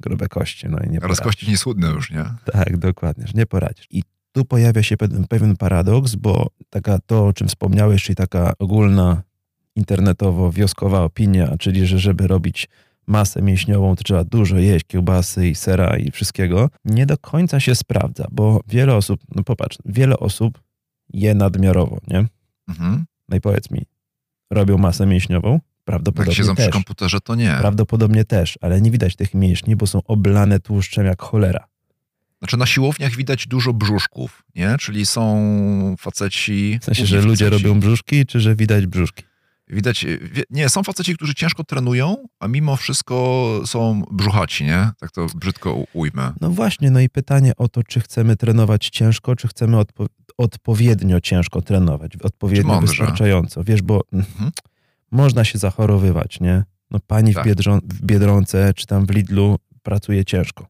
grube 0.00 0.28
kości, 0.28 0.68
no 0.68 0.78
i 0.78 0.90
nie 0.90 1.04
Ale 1.04 1.14
z 1.14 1.20
kości 1.20 1.50
nie 1.50 1.56
już, 1.88 2.10
nie? 2.10 2.24
Tak, 2.52 2.76
dokładnie, 2.76 3.26
że 3.26 3.32
nie 3.34 3.46
poradzisz. 3.46 3.86
I 3.90 4.02
tu 4.32 4.44
pojawia 4.44 4.82
się 4.82 4.96
pewien, 4.96 5.26
pewien 5.26 5.56
paradoks, 5.56 6.14
bo 6.14 6.50
taka 6.70 6.98
to, 7.06 7.26
o 7.26 7.32
czym 7.32 7.48
wspomniałeś, 7.48 8.04
czyli 8.04 8.16
taka 8.16 8.52
ogólna 8.58 9.22
internetowo-wioskowa 9.76 11.04
opinia, 11.04 11.56
czyli 11.58 11.86
że 11.86 11.98
żeby 11.98 12.26
robić 12.26 12.68
masę 13.06 13.42
mięśniową, 13.42 13.96
to 13.96 14.04
trzeba 14.04 14.24
dużo 14.24 14.58
jeść 14.58 14.84
kiełbasy 14.86 15.48
i 15.48 15.54
sera 15.54 15.96
i 15.96 16.10
wszystkiego, 16.10 16.70
nie 16.84 17.06
do 17.06 17.18
końca 17.18 17.60
się 17.60 17.74
sprawdza, 17.74 18.26
bo 18.32 18.60
wiele 18.68 18.94
osób, 18.96 19.20
no 19.34 19.44
popatrz, 19.44 19.78
wiele 19.84 20.18
osób 20.18 20.62
je 21.12 21.34
nadmiarowo, 21.34 21.98
nie? 22.08 22.26
Mhm. 22.68 23.04
No 23.28 23.36
i 23.36 23.40
powiedz 23.40 23.70
mi, 23.70 23.82
robią 24.50 24.78
masę 24.78 25.06
mięśniową? 25.06 25.60
Prawdopodobnie 25.84 26.30
Jak 26.30 26.36
siedzą 26.36 26.54
też. 26.54 26.64
przy 26.64 26.72
komputerze, 26.72 27.20
to 27.20 27.34
nie. 27.34 27.56
Prawdopodobnie 27.60 28.24
też, 28.24 28.58
ale 28.60 28.80
nie 28.80 28.90
widać 28.90 29.16
tych 29.16 29.34
mięśni, 29.34 29.76
bo 29.76 29.86
są 29.86 30.00
oblane 30.04 30.60
tłuszczem 30.60 31.06
jak 31.06 31.22
cholera. 31.22 31.66
Znaczy 32.38 32.56
na 32.56 32.66
siłowniach 32.66 33.16
widać 33.16 33.46
dużo 33.46 33.72
brzuszków, 33.72 34.42
nie? 34.54 34.76
Czyli 34.80 35.06
są 35.06 35.96
faceci... 35.98 36.78
W 36.80 36.84
sensie, 36.84 37.06
że 37.06 37.20
ludzie 37.20 37.44
faceci. 37.44 37.64
robią 37.64 37.80
brzuszki, 37.80 38.26
czy 38.26 38.40
że 38.40 38.56
widać 38.56 38.86
brzuszki? 38.86 39.22
Widać, 39.72 40.06
nie, 40.50 40.68
są 40.68 40.82
faceci, 40.82 41.14
którzy 41.14 41.34
ciężko 41.34 41.64
trenują, 41.64 42.16
a 42.40 42.48
mimo 42.48 42.76
wszystko 42.76 43.60
są 43.66 44.02
brzuchaci, 44.10 44.64
nie? 44.64 44.90
Tak 45.00 45.10
to 45.10 45.26
brzydko 45.34 45.84
ujmę. 45.92 46.32
No 46.40 46.50
właśnie, 46.50 46.90
no 46.90 47.00
i 47.00 47.08
pytanie 47.08 47.52
o 47.56 47.68
to, 47.68 47.82
czy 47.82 48.00
chcemy 48.00 48.36
trenować 48.36 48.88
ciężko, 48.88 49.36
czy 49.36 49.48
chcemy 49.48 49.78
odpo 49.78 50.06
odpowiednio 50.38 51.20
ciężko 51.20 51.62
trenować, 51.62 52.16
odpowiednio 52.16 52.80
wystarczająco. 52.80 53.64
Wiesz, 53.64 53.82
bo 53.82 54.00
mhm. 54.12 54.50
można 55.10 55.44
się 55.44 55.58
zachorowywać, 55.58 56.40
nie? 56.40 56.64
No 56.90 56.98
pani 57.06 57.34
tak. 57.34 57.44
w, 57.44 57.46
Biedrą 57.46 57.78
w 57.84 58.02
Biedronce, 58.02 58.74
czy 58.74 58.86
tam 58.86 59.06
w 59.06 59.10
Lidlu 59.10 59.58
pracuje 59.82 60.24
ciężko. 60.24 60.66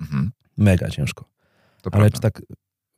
Mhm. 0.00 0.32
Mega 0.56 0.88
ciężko. 0.88 1.24
To 1.82 1.90
Ale 1.92 2.10
prawda. 2.10 2.16
czy 2.16 2.20
tak 2.20 2.42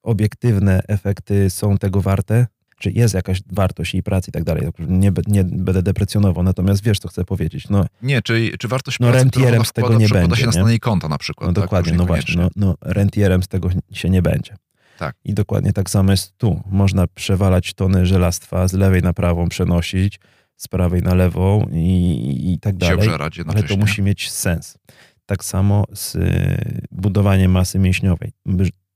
obiektywne 0.02 0.80
efekty 0.88 1.50
są 1.50 1.78
tego 1.78 2.00
warte? 2.00 2.46
Czy 2.78 2.90
jest 2.90 3.14
jakaś 3.14 3.40
wartość 3.52 3.95
jej 3.95 4.02
pracy 4.02 4.30
i 4.30 4.33
tak 4.33 4.45
dalej. 4.45 4.68
Nie, 4.78 5.12
nie 5.26 5.45
będę 5.45 5.83
deprecjonował, 5.83 6.45
natomiast 6.45 6.83
wiesz, 6.83 6.99
co 6.99 7.09
chcę 7.09 7.25
powiedzieć. 7.25 7.68
No, 7.68 7.87
nie, 8.02 8.23
czy, 8.23 8.50
czy 8.59 8.68
wartość 8.68 9.00
no, 9.00 9.06
pracy, 9.06 9.25
rentierem 9.25 9.64
z 9.64 9.73
tego 9.73 9.95
nie 9.95 10.09
będzie. 10.09 10.37
się 10.37 10.47
na 10.47 10.52
stanie 10.52 10.78
konta 10.78 11.09
na 11.09 11.18
przykład. 11.18 11.49
No 11.49 11.54
tak? 11.54 11.64
dokładnie, 11.64 11.92
no 11.92 12.06
właśnie, 12.06 12.42
no, 12.42 12.49
no 12.56 12.75
rentierem 12.80 13.42
z 13.42 13.49
tego 13.49 13.68
się 13.92 14.11
nie 14.11 14.23
będzie. 14.23 14.56
Tak. 14.99 15.16
I 15.25 15.35
dokładnie 15.35 15.73
tak 15.73 15.90
samo 15.90 16.11
jest 16.11 16.38
tu. 16.38 16.62
Można 16.71 17.06
przewalać 17.06 17.75
tony 17.75 18.06
żelastwa 18.06 18.68
z 18.68 18.73
lewej 18.73 19.02
na 19.02 19.12
prawą, 19.12 19.49
przenosić 19.49 20.21
z 20.56 20.68
prawej 20.68 21.02
na 21.02 21.14
lewą 21.14 21.68
i, 21.73 22.52
i 22.52 22.59
tak 22.61 22.76
dalej. 22.76 23.09
ale 23.47 23.62
to 23.62 23.76
musi 23.76 24.02
mieć 24.02 24.30
sens. 24.30 24.78
Tak 25.26 25.45
samo 25.45 25.85
z 25.95 26.14
y, 26.14 26.87
budowaniem 26.90 27.50
masy 27.50 27.78
mięśniowej. 27.78 28.33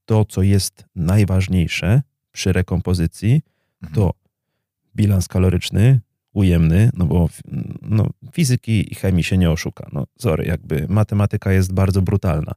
To, 0.04 0.24
co 0.24 0.42
jest 0.42 0.84
najważniejsze 0.96 2.02
przy 2.32 2.52
rekompozycji. 2.52 3.42
To 3.94 4.12
bilans 4.96 5.28
kaloryczny, 5.28 6.00
ujemny, 6.32 6.90
no 6.94 7.04
bo 7.04 7.28
no, 7.82 8.06
fizyki 8.32 8.92
i 8.92 8.94
chemii 8.94 9.24
się 9.24 9.38
nie 9.38 9.50
oszuka. 9.50 9.88
No, 9.92 10.06
sorry, 10.18 10.44
jakby 10.44 10.86
matematyka 10.88 11.52
jest 11.52 11.72
bardzo 11.72 12.02
brutalna. 12.02 12.52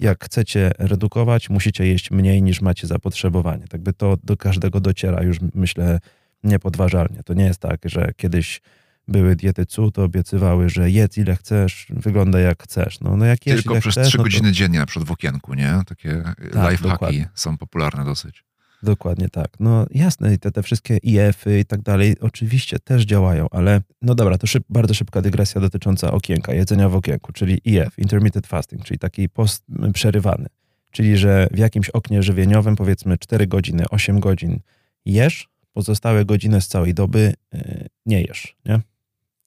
Jak 0.00 0.24
chcecie 0.24 0.70
redukować, 0.78 1.50
musicie 1.50 1.86
jeść 1.86 2.10
mniej 2.10 2.42
niż 2.42 2.60
macie 2.60 2.86
zapotrzebowanie. 2.86 3.68
Tak 3.68 3.80
by 3.80 3.92
to 3.92 4.16
do 4.24 4.36
każdego 4.36 4.80
dociera 4.80 5.22
już, 5.22 5.38
myślę, 5.54 6.00
niepodważalnie. 6.44 7.22
To 7.22 7.34
nie 7.34 7.44
jest 7.44 7.60
tak, 7.60 7.80
że 7.84 8.12
kiedyś 8.16 8.60
były 9.08 9.36
diety 9.36 9.66
CU, 9.66 9.90
to 9.90 10.04
obiecywały, 10.04 10.70
że 10.70 10.90
jedz 10.90 11.18
ile 11.18 11.36
chcesz, 11.36 11.86
wygląda 11.90 12.40
jak 12.40 12.62
chcesz. 12.62 13.00
No, 13.00 13.16
no 13.16 13.24
jak 13.24 13.38
Tylko 13.40 13.80
przez 13.80 13.94
trzy 14.08 14.18
no 14.18 14.24
godziny 14.24 14.52
dziennie 14.52 14.78
na 14.78 14.86
przykład 14.86 15.08
w 15.08 15.12
okienku, 15.12 15.54
nie? 15.54 15.80
Takie 15.86 16.22
tak, 16.52 16.70
lifehacki 16.70 17.24
są 17.34 17.58
popularne 17.58 18.04
dosyć. 18.04 18.44
Dokładnie 18.82 19.28
tak. 19.28 19.48
No 19.60 19.86
jasne, 19.90 20.38
te, 20.38 20.50
te 20.50 20.62
wszystkie 20.62 20.96
IF-y 20.96 21.58
i 21.58 21.64
tak 21.64 21.82
dalej 21.82 22.16
oczywiście 22.20 22.78
też 22.78 23.04
działają, 23.04 23.46
ale 23.50 23.80
no 24.02 24.14
dobra, 24.14 24.38
to 24.38 24.46
szyb, 24.46 24.64
bardzo 24.68 24.94
szybka 24.94 25.22
dygresja 25.22 25.60
dotycząca 25.60 26.12
okienka, 26.12 26.54
jedzenia 26.54 26.88
w 26.88 26.94
okienku, 26.94 27.32
czyli 27.32 27.60
IF, 27.64 27.98
intermittent 27.98 28.46
fasting, 28.46 28.84
czyli 28.84 28.98
taki 28.98 29.28
post 29.28 29.64
przerywany. 29.94 30.46
Czyli, 30.90 31.16
że 31.16 31.48
w 31.50 31.58
jakimś 31.58 31.90
oknie 31.90 32.22
żywieniowym 32.22 32.76
powiedzmy 32.76 33.18
4 33.18 33.46
godziny, 33.46 33.84
8 33.90 34.20
godzin 34.20 34.60
jesz, 35.04 35.48
pozostałe 35.72 36.24
godziny 36.24 36.60
z 36.60 36.68
całej 36.68 36.94
doby 36.94 37.34
yy, 37.52 37.86
nie 38.06 38.22
jesz, 38.22 38.56
nie? 38.64 38.80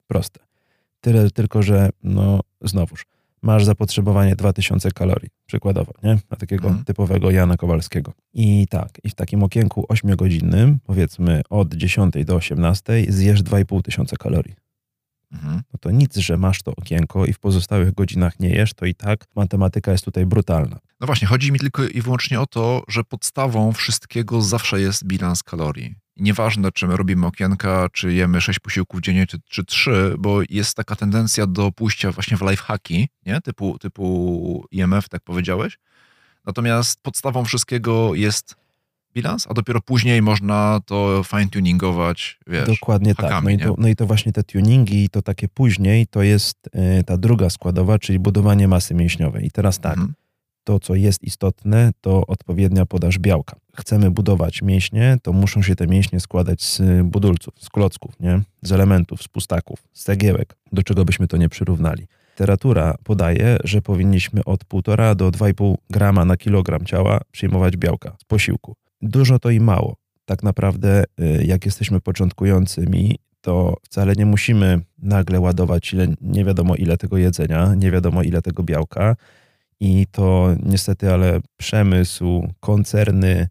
Proste. 0.08 0.40
Tyle 1.02 1.32
tylko, 1.32 1.64
że 1.64 1.90
no 2.04 2.40
znowuż, 2.62 3.06
masz 3.42 3.66
zapotrzebowanie 3.66 4.36
2000 4.36 4.92
kalorii, 4.92 5.30
przykładowo, 5.46 5.94
nie? 6.04 6.20
Na 6.30 6.38
takiego 6.38 6.68
mhm. 6.68 6.86
typowego 6.86 7.32
Jana 7.32 7.58
Kowalskiego. 7.58 8.14
I 8.34 8.68
tak, 8.70 8.90
i 9.04 9.10
w 9.10 9.16
takim 9.16 9.44
okienku 9.44 9.86
8-godzinnym, 9.90 10.76
powiedzmy 10.84 11.42
od 11.50 11.74
10 11.74 12.14
do 12.26 12.36
18, 12.36 13.06
zjesz 13.10 13.44
2500 13.44 14.20
kalorii. 14.20 14.56
Mhm. 15.32 15.62
No 15.74 15.80
to 15.80 15.92
nic, 15.92 16.18
że 16.18 16.38
masz 16.38 16.64
to 16.64 16.72
okienko 16.76 17.26
i 17.26 17.34
w 17.34 17.40
pozostałych 17.40 17.94
godzinach 17.94 18.40
nie 18.40 18.50
jesz, 18.50 18.74
to 18.74 18.86
i 18.86 18.96
tak 18.96 19.26
matematyka 19.36 19.92
jest 19.92 20.06
tutaj 20.06 20.26
brutalna. 20.26 20.80
No 21.00 21.08
właśnie, 21.08 21.28
chodzi 21.28 21.52
mi 21.52 21.60
tylko 21.60 21.84
i 21.84 22.02
wyłącznie 22.02 22.40
o 22.40 22.48
to, 22.48 22.84
że 22.88 23.04
podstawą 23.04 23.72
wszystkiego 23.72 24.42
zawsze 24.42 24.82
jest 24.82 25.06
bilans 25.06 25.44
kalorii. 25.44 25.96
Nieważne, 26.22 26.72
czy 26.72 26.88
my 26.88 26.98
robimy 26.98 27.26
okienka, 27.26 27.88
czy 27.94 28.14
jemy 28.14 28.42
6 28.42 28.60
posiłków 28.60 29.02
dziennie, 29.02 29.28
czy, 29.28 29.40
czy 29.50 29.66
3, 29.66 30.16
bo 30.20 30.40
jest 30.50 30.76
taka 30.76 30.96
tendencja 30.96 31.48
do 31.48 31.72
pójścia 31.72 32.12
właśnie 32.12 32.38
w 32.38 32.42
lifehacki, 32.42 33.10
nie? 33.26 33.42
Typu, 33.42 33.80
typu 33.80 34.66
IMF, 34.72 35.10
tak 35.10 35.24
powiedziałeś. 35.24 35.78
Natomiast 36.46 37.04
podstawą 37.04 37.46
wszystkiego 37.46 38.16
jest 38.16 38.56
bilans, 39.14 39.48
a 39.50 39.54
dopiero 39.54 39.82
później 39.82 40.22
można 40.22 40.80
to 40.86 41.24
fine-tuningować, 41.24 42.40
wiesz, 42.48 42.68
Dokładnie 42.68 43.14
hakami, 43.16 43.58
tak. 43.58 43.68
No 43.68 43.72
i, 43.72 43.76
to, 43.76 43.82
no 43.82 43.88
i, 43.88 43.96
to, 43.96 44.06
właśnie 44.06 44.34
te 44.34 44.44
tuningi, 44.44 45.10
to 45.10 45.22
takie 45.22 45.48
później, 45.48 46.08
to 46.08 46.24
jest 46.24 46.58
y, 47.00 47.04
ta 47.04 47.18
druga 47.18 47.50
składowa, 47.50 48.00
czyli 48.00 48.20
budowanie 48.20 48.68
masy 48.68 48.94
mięśniowej. 48.94 49.46
I 49.46 49.52
teraz 49.52 49.80
tak, 49.80 49.98
mhm 49.98 50.14
to, 50.64 50.80
co 50.80 50.96
jest 50.96 51.24
istotne, 51.24 51.92
to 52.02 52.26
odpowiednia 52.28 52.86
podaż 52.86 53.20
białka. 53.20 53.56
Chcemy 53.76 54.12
budować 54.12 54.62
mięśnie, 54.62 55.18
to 55.24 55.34
muszą 55.34 55.62
się 55.62 55.76
te 55.76 55.88
mięśnie 55.88 56.20
składać 56.20 56.64
z 56.64 56.82
budulców, 57.04 57.54
z 57.60 57.70
klocków, 57.70 58.20
nie? 58.20 58.42
z 58.62 58.72
elementów, 58.72 59.24
z 59.24 59.28
pustaków, 59.28 59.80
z 59.94 60.04
cegiełek, 60.04 60.58
do 60.72 60.84
czego 60.84 61.06
byśmy 61.06 61.28
to 61.28 61.38
nie 61.38 61.50
przyrównali. 61.50 62.08
Literatura 62.32 62.96
podaje, 63.04 63.58
że 63.64 63.82
powinniśmy 63.82 64.44
od 64.46 64.66
1,5 64.66 65.16
do 65.16 65.30
2,5 65.30 65.76
grama 65.90 66.26
na 66.26 66.38
kilogram 66.38 66.86
ciała 66.86 67.22
przyjmować 67.32 67.78
białka 67.78 68.16
z 68.22 68.24
posiłku. 68.24 68.76
Dużo 69.02 69.40
to 69.40 69.50
i 69.50 69.60
mało. 69.60 69.96
Tak 70.26 70.44
naprawdę, 70.44 71.04
y, 71.20 71.44
jak 71.46 71.66
jesteśmy 71.66 72.02
początkującymi, 72.02 73.20
to 73.42 73.78
wcale 73.84 74.14
nie 74.14 74.26
musimy 74.26 74.80
nagle 74.98 75.40
ładować 75.40 75.94
ile, 75.94 76.08
nie 76.22 76.46
wiadomo 76.46 76.76
ile 76.76 76.98
tego 76.98 77.18
jedzenia, 77.18 77.76
nie 77.76 77.92
wiadomo 77.92 78.24
ile 78.24 78.42
tego 78.42 78.64
białka, 78.64 79.16
i 79.82 80.08
to 80.12 80.50
niestety, 80.64 81.14
ale 81.14 81.40
przemysł, 81.58 82.48
koncerny 82.60 83.48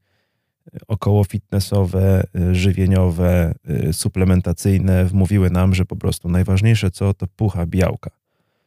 około 0.89 1.25
fitnessowe, 1.25 2.25
żywieniowe, 2.53 3.55
suplementacyjne 3.93 5.05
wmówiły 5.05 5.51
nam, 5.51 5.75
że 5.75 5.85
po 5.85 5.97
prostu 5.97 6.29
najważniejsze 6.29 6.91
co 6.91 7.15
to 7.15 7.27
pucha 7.27 7.67
białka. 7.67 8.11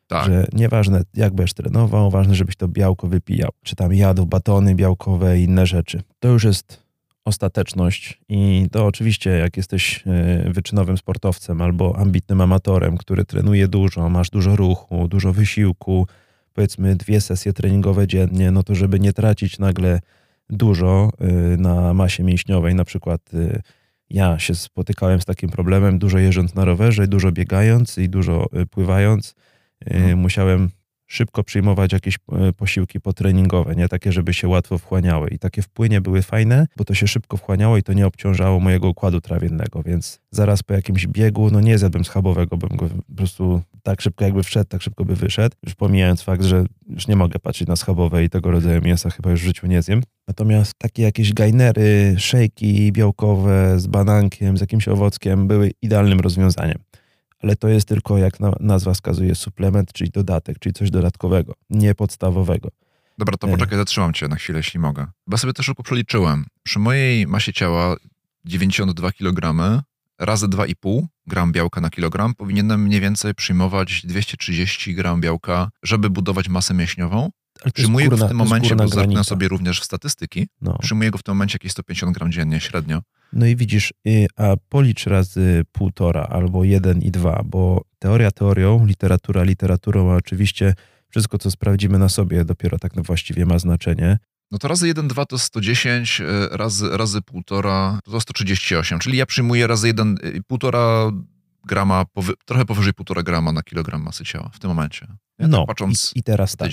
Tak. 0.07 0.25
Że 0.25 0.47
nieważne 0.53 1.01
jak 1.13 1.33
będziesz 1.33 1.53
trenował, 1.53 2.11
ważne, 2.11 2.35
żebyś 2.35 2.55
to 2.55 2.67
białko 2.67 3.07
wypijał. 3.07 3.51
Czy 3.63 3.75
tam 3.75 3.93
jadł 3.93 4.25
batony 4.25 4.75
białkowe 4.75 5.39
i 5.39 5.43
inne 5.43 5.65
rzeczy. 5.65 6.01
To 6.19 6.27
już 6.27 6.43
jest 6.43 6.83
ostateczność 7.25 8.21
i 8.29 8.67
to 8.71 8.85
oczywiście 8.85 9.29
jak 9.29 9.57
jesteś 9.57 10.03
e, 10.07 10.51
wyczynowym 10.51 10.97
sportowcem 10.97 11.61
albo 11.61 11.97
ambitnym 11.97 12.41
amatorem, 12.41 12.97
który 12.97 13.25
trenuje 13.25 13.67
dużo, 13.67 14.09
masz 14.09 14.29
dużo 14.29 14.55
ruchu, 14.55 15.07
dużo 15.07 15.33
wysiłku, 15.33 16.07
powiedzmy 16.53 16.95
dwie 16.95 17.21
sesje 17.21 17.53
treningowe 17.53 18.07
dziennie, 18.07 18.51
no 18.51 18.63
to 18.63 18.75
żeby 18.75 18.99
nie 18.99 19.13
tracić 19.13 19.59
nagle 19.59 19.99
dużo 20.49 21.09
y, 21.53 21.57
na 21.57 21.93
masie 21.93 22.23
mięśniowej, 22.23 22.75
na 22.75 22.85
przykład 22.85 23.33
y, 23.33 23.61
ja 24.09 24.39
się 24.39 24.55
spotykałem 24.55 25.21
z 25.21 25.25
takim 25.25 25.49
problemem, 25.49 25.99
dużo 25.99 26.17
jeżdżąc 26.17 26.55
na 26.55 26.65
rowerze, 26.65 27.07
dużo 27.07 27.31
biegając 27.31 27.97
i 27.97 28.09
dużo 28.09 28.49
y, 28.61 28.65
pływając, 28.65 29.35
mhm. 29.85 30.19
musiałem 30.19 30.69
szybko 31.13 31.43
przyjmować 31.43 31.93
jakieś 31.93 32.15
e, 32.15 32.53
posiłki 32.53 33.01
potreningowe, 33.01 33.75
nie 33.75 33.87
takie, 33.87 34.11
żeby 34.11 34.33
się 34.33 34.47
łatwo 34.47 34.77
wchłaniały. 34.77 35.29
I 35.29 35.39
takie 35.39 35.61
wpłynie 35.61 36.01
były 36.01 36.21
fajne, 36.21 36.67
bo 36.77 36.85
to 36.85 36.93
się 36.93 37.07
szybko 37.07 37.37
wchłaniało 37.37 37.77
i 37.77 37.83
to 37.83 37.93
nie 37.93 38.07
obciążało 38.07 38.59
mojego 38.59 38.89
układu 38.89 39.21
trawiennego, 39.21 39.83
więc 39.83 40.19
zaraz 40.31 40.63
po 40.63 40.73
jakimś 40.73 41.07
biegu, 41.07 41.49
no 41.51 41.61
nie 41.61 41.77
zjadłbym 41.77 42.05
schabowego, 42.05 42.57
bym 42.57 42.77
go 42.77 42.89
po 42.89 43.15
prostu 43.15 43.61
tak 43.83 44.01
szybko 44.01 44.25
jakby 44.25 44.43
wszedł, 44.43 44.69
tak 44.69 44.81
szybko 44.81 45.05
by 45.05 45.15
wyszedł. 45.15 45.55
Już 45.63 45.75
pomijając 45.75 46.21
fakt, 46.21 46.43
że 46.43 46.65
już 46.89 47.07
nie 47.07 47.15
mogę 47.15 47.39
patrzeć 47.39 47.67
na 47.67 47.75
schabowe 47.75 48.23
i 48.23 48.29
tego 48.29 48.51
rodzaju 48.51 48.81
mięsa 48.81 49.09
chyba 49.09 49.31
już 49.31 49.41
w 49.41 49.45
życiu 49.45 49.67
nie 49.67 49.81
zjem. 49.81 50.01
Natomiast 50.27 50.73
takie 50.77 51.03
jakieś 51.03 51.33
gainery, 51.33 52.15
szejki 52.17 52.91
białkowe 52.91 53.79
z 53.79 53.87
banankiem, 53.87 54.57
z 54.57 54.61
jakimś 54.61 54.87
owockiem 54.87 55.47
były 55.47 55.71
idealnym 55.81 56.19
rozwiązaniem 56.19 56.77
ale 57.43 57.55
to 57.55 57.67
jest 57.67 57.87
tylko, 57.87 58.17
jak 58.17 58.33
nazwa 58.59 58.93
wskazuje, 58.93 59.35
suplement, 59.35 59.93
czyli 59.93 60.09
dodatek, 60.09 60.59
czyli 60.59 60.73
coś 60.73 60.91
dodatkowego, 60.91 61.53
nie 61.69 61.95
podstawowego. 61.95 62.69
Dobra, 63.17 63.37
to 63.37 63.47
poczekaj, 63.47 63.77
zatrzymam 63.77 64.13
cię 64.13 64.27
na 64.27 64.35
chwilę, 64.35 64.59
jeśli 64.59 64.79
mogę. 64.79 65.07
Bo 65.27 65.37
sobie 65.37 65.53
też 65.53 65.65
szybko 65.65 65.83
przeliczyłem. 65.83 66.45
Przy 66.63 66.79
mojej 66.79 67.27
masie 67.27 67.53
ciała 67.53 67.95
92 68.45 69.11
kg 69.11 69.53
razy 70.19 70.47
2,5 70.47 71.05
gram 71.27 71.51
białka 71.51 71.81
na 71.81 71.89
kilogram 71.89 72.35
powinienem 72.35 72.83
mniej 72.83 73.01
więcej 73.01 73.35
przyjmować 73.35 74.05
230 74.05 74.95
gram 74.95 75.21
białka, 75.21 75.69
żeby 75.83 76.09
budować 76.09 76.49
masę 76.49 76.73
mięśniową. 76.73 77.31
Przyjmuję 77.73 78.07
go 78.07 78.17
w 78.17 78.27
tym 78.27 78.37
momencie, 78.37 78.75
bo 78.75 78.87
zerknę 78.87 79.23
sobie 79.23 79.47
również 79.47 79.81
w 79.81 79.83
statystyki, 79.83 80.47
no. 80.61 80.77
przyjmuję 80.81 81.11
go 81.11 81.17
w 81.17 81.23
tym 81.23 81.35
momencie 81.35 81.55
jakieś 81.55 81.71
150 81.71 82.17
gram 82.17 82.31
dziennie 82.31 82.59
średnio. 82.59 83.01
No 83.33 83.45
i 83.45 83.55
widzisz, 83.55 83.93
y, 84.07 84.27
a 84.35 84.55
policz 84.69 85.05
razy 85.05 85.61
półtora 85.71 86.23
albo 86.23 86.63
jeden 86.63 87.01
i 87.01 87.11
dwa, 87.11 87.41
bo 87.45 87.85
teoria 87.99 88.31
teorią, 88.31 88.85
literatura 88.85 89.43
literaturą, 89.43 90.11
a 90.11 90.15
oczywiście 90.15 90.73
wszystko, 91.09 91.37
co 91.37 91.51
sprawdzimy 91.51 91.99
na 91.99 92.09
sobie, 92.09 92.45
dopiero 92.45 92.79
tak 92.79 92.91
właściwie 93.03 93.45
ma 93.45 93.59
znaczenie. 93.59 94.17
No 94.51 94.59
to 94.59 94.67
razy 94.67 94.87
1, 94.87 95.07
2 95.07 95.25
to 95.25 95.39
110, 95.39 96.21
y, 96.21 96.25
razy, 96.51 96.97
razy 96.97 97.21
półtora 97.21 97.99
to 98.03 98.21
138, 98.21 98.99
czyli 98.99 99.17
ja 99.17 99.25
przyjmuję 99.25 99.67
razy 99.67 99.87
1, 99.87 100.17
y, 100.23 100.41
półtora 100.47 101.11
grama, 101.65 102.05
powy, 102.05 102.33
trochę 102.45 102.65
powyżej 102.65 102.93
półtora 102.93 103.23
grama 103.23 103.51
na 103.51 103.63
kilogram 103.63 104.03
masy 104.03 104.23
ciała 104.23 104.49
w 104.53 104.59
tym 104.59 104.69
momencie. 104.69 105.07
Ja 105.39 105.47
no 105.47 105.57
tak 105.57 105.67
patrząc 105.67 106.11
i, 106.15 106.19
i 106.19 106.23
teraz 106.23 106.55
tak. 106.55 106.71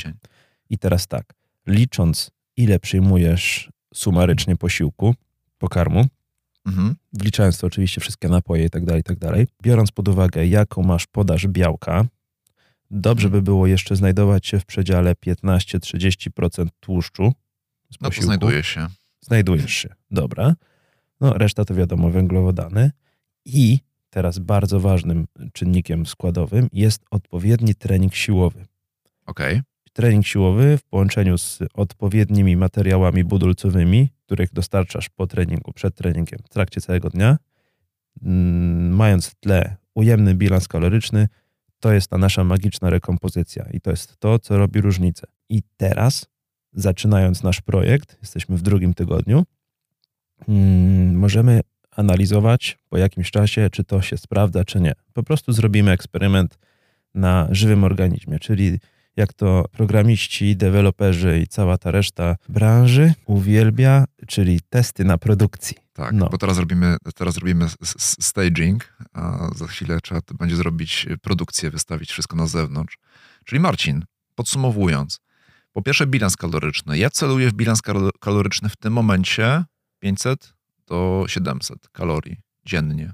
I 0.70 0.78
teraz 0.78 1.06
tak, 1.06 1.34
licząc 1.66 2.30
ile 2.56 2.78
przyjmujesz 2.78 3.70
sumarycznie 3.94 4.56
posiłku, 4.56 5.14
pokarmu, 5.58 6.06
Mhm. 6.66 6.96
Wliczając 7.12 7.58
to 7.58 7.66
oczywiście 7.66 8.00
wszystkie 8.00 8.28
napoje 8.28 8.64
i 8.64 8.70
tak 8.70 8.84
dalej, 8.84 9.00
i 9.00 9.04
tak 9.04 9.18
dalej. 9.18 9.46
Biorąc 9.62 9.90
pod 9.90 10.08
uwagę, 10.08 10.46
jaką 10.46 10.82
masz 10.82 11.06
podaż 11.06 11.46
białka, 11.46 12.04
dobrze 12.90 13.30
by 13.30 13.42
było 13.42 13.66
jeszcze 13.66 13.96
znajdować 13.96 14.46
się 14.46 14.60
w 14.60 14.64
przedziale 14.64 15.12
15-30% 15.12 16.66
tłuszczu. 16.80 17.32
Z 17.90 18.00
no 18.00 18.10
to 18.10 18.22
znajduje 18.22 18.62
się. 18.62 18.86
Znajdujesz 19.20 19.72
się, 19.72 19.88
dobra. 20.10 20.54
No, 21.20 21.32
reszta 21.32 21.64
to 21.64 21.74
wiadomo, 21.74 22.10
węglowodany. 22.10 22.90
I 23.44 23.78
teraz 24.10 24.38
bardzo 24.38 24.80
ważnym 24.80 25.26
czynnikiem 25.52 26.06
składowym 26.06 26.68
jest 26.72 27.04
odpowiedni 27.10 27.74
trening 27.74 28.14
siłowy. 28.14 28.66
Okej. 29.26 29.62
Trening 29.92 30.26
siłowy 30.26 30.78
w 30.78 30.84
połączeniu 30.84 31.38
z 31.38 31.58
odpowiednimi 31.74 32.56
materiałami 32.56 33.24
budulcowymi, 33.24 34.10
których 34.26 34.52
dostarczasz 34.52 35.08
po 35.08 35.26
treningu, 35.26 35.72
przed 35.72 35.94
treningiem, 35.94 36.38
w 36.44 36.48
trakcie 36.48 36.80
całego 36.80 37.10
dnia, 37.10 37.38
mm, 38.22 38.96
mając 38.96 39.26
w 39.26 39.34
tle 39.34 39.76
ujemny 39.94 40.34
bilans 40.34 40.68
kaloryczny, 40.68 41.28
to 41.80 41.92
jest 41.92 42.08
ta 42.08 42.18
nasza 42.18 42.44
magiczna 42.44 42.90
rekompozycja 42.90 43.66
i 43.72 43.80
to 43.80 43.90
jest 43.90 44.16
to, 44.16 44.38
co 44.38 44.58
robi 44.58 44.80
różnicę. 44.80 45.26
I 45.48 45.62
teraz, 45.76 46.26
zaczynając 46.72 47.42
nasz 47.42 47.60
projekt, 47.60 48.18
jesteśmy 48.20 48.56
w 48.56 48.62
drugim 48.62 48.94
tygodniu, 48.94 49.44
mm, 50.48 51.14
możemy 51.14 51.60
analizować 51.90 52.78
po 52.88 52.98
jakimś 52.98 53.30
czasie, 53.30 53.70
czy 53.70 53.84
to 53.84 54.02
się 54.02 54.16
sprawdza, 54.16 54.64
czy 54.64 54.80
nie. 54.80 54.92
Po 55.12 55.22
prostu 55.22 55.52
zrobimy 55.52 55.90
eksperyment 55.90 56.58
na 57.14 57.48
żywym 57.50 57.84
organizmie, 57.84 58.38
czyli 58.38 58.78
jak 59.20 59.32
to 59.32 59.64
programiści, 59.72 60.56
deweloperzy 60.56 61.40
i 61.40 61.46
cała 61.46 61.78
ta 61.78 61.90
reszta 61.90 62.36
branży 62.48 63.14
uwielbia, 63.26 64.04
czyli 64.26 64.60
testy 64.68 65.04
na 65.04 65.18
produkcji. 65.18 65.76
Tak, 65.92 66.12
No. 66.12 66.28
bo 66.28 66.38
teraz 66.38 66.58
robimy, 66.58 66.96
teraz 67.14 67.36
robimy 67.36 67.66
staging, 68.20 68.94
a 69.12 69.48
za 69.56 69.66
chwilę 69.66 70.00
trzeba 70.00 70.20
będzie 70.38 70.56
zrobić 70.56 71.06
produkcję, 71.22 71.70
wystawić 71.70 72.10
wszystko 72.10 72.36
na 72.36 72.46
zewnątrz. 72.46 72.98
Czyli 73.44 73.60
Marcin, 73.60 74.04
podsumowując, 74.34 75.20
po 75.72 75.82
pierwsze 75.82 76.06
bilans 76.06 76.36
kaloryczny. 76.36 76.98
Ja 76.98 77.10
celuję 77.10 77.48
w 77.50 77.52
bilans 77.52 77.82
kal- 77.82 78.10
kaloryczny 78.20 78.68
w 78.68 78.76
tym 78.76 78.92
momencie 78.92 79.64
500 79.98 80.54
do 80.86 81.24
700 81.28 81.88
kalorii 81.92 82.36
dziennie. 82.66 83.12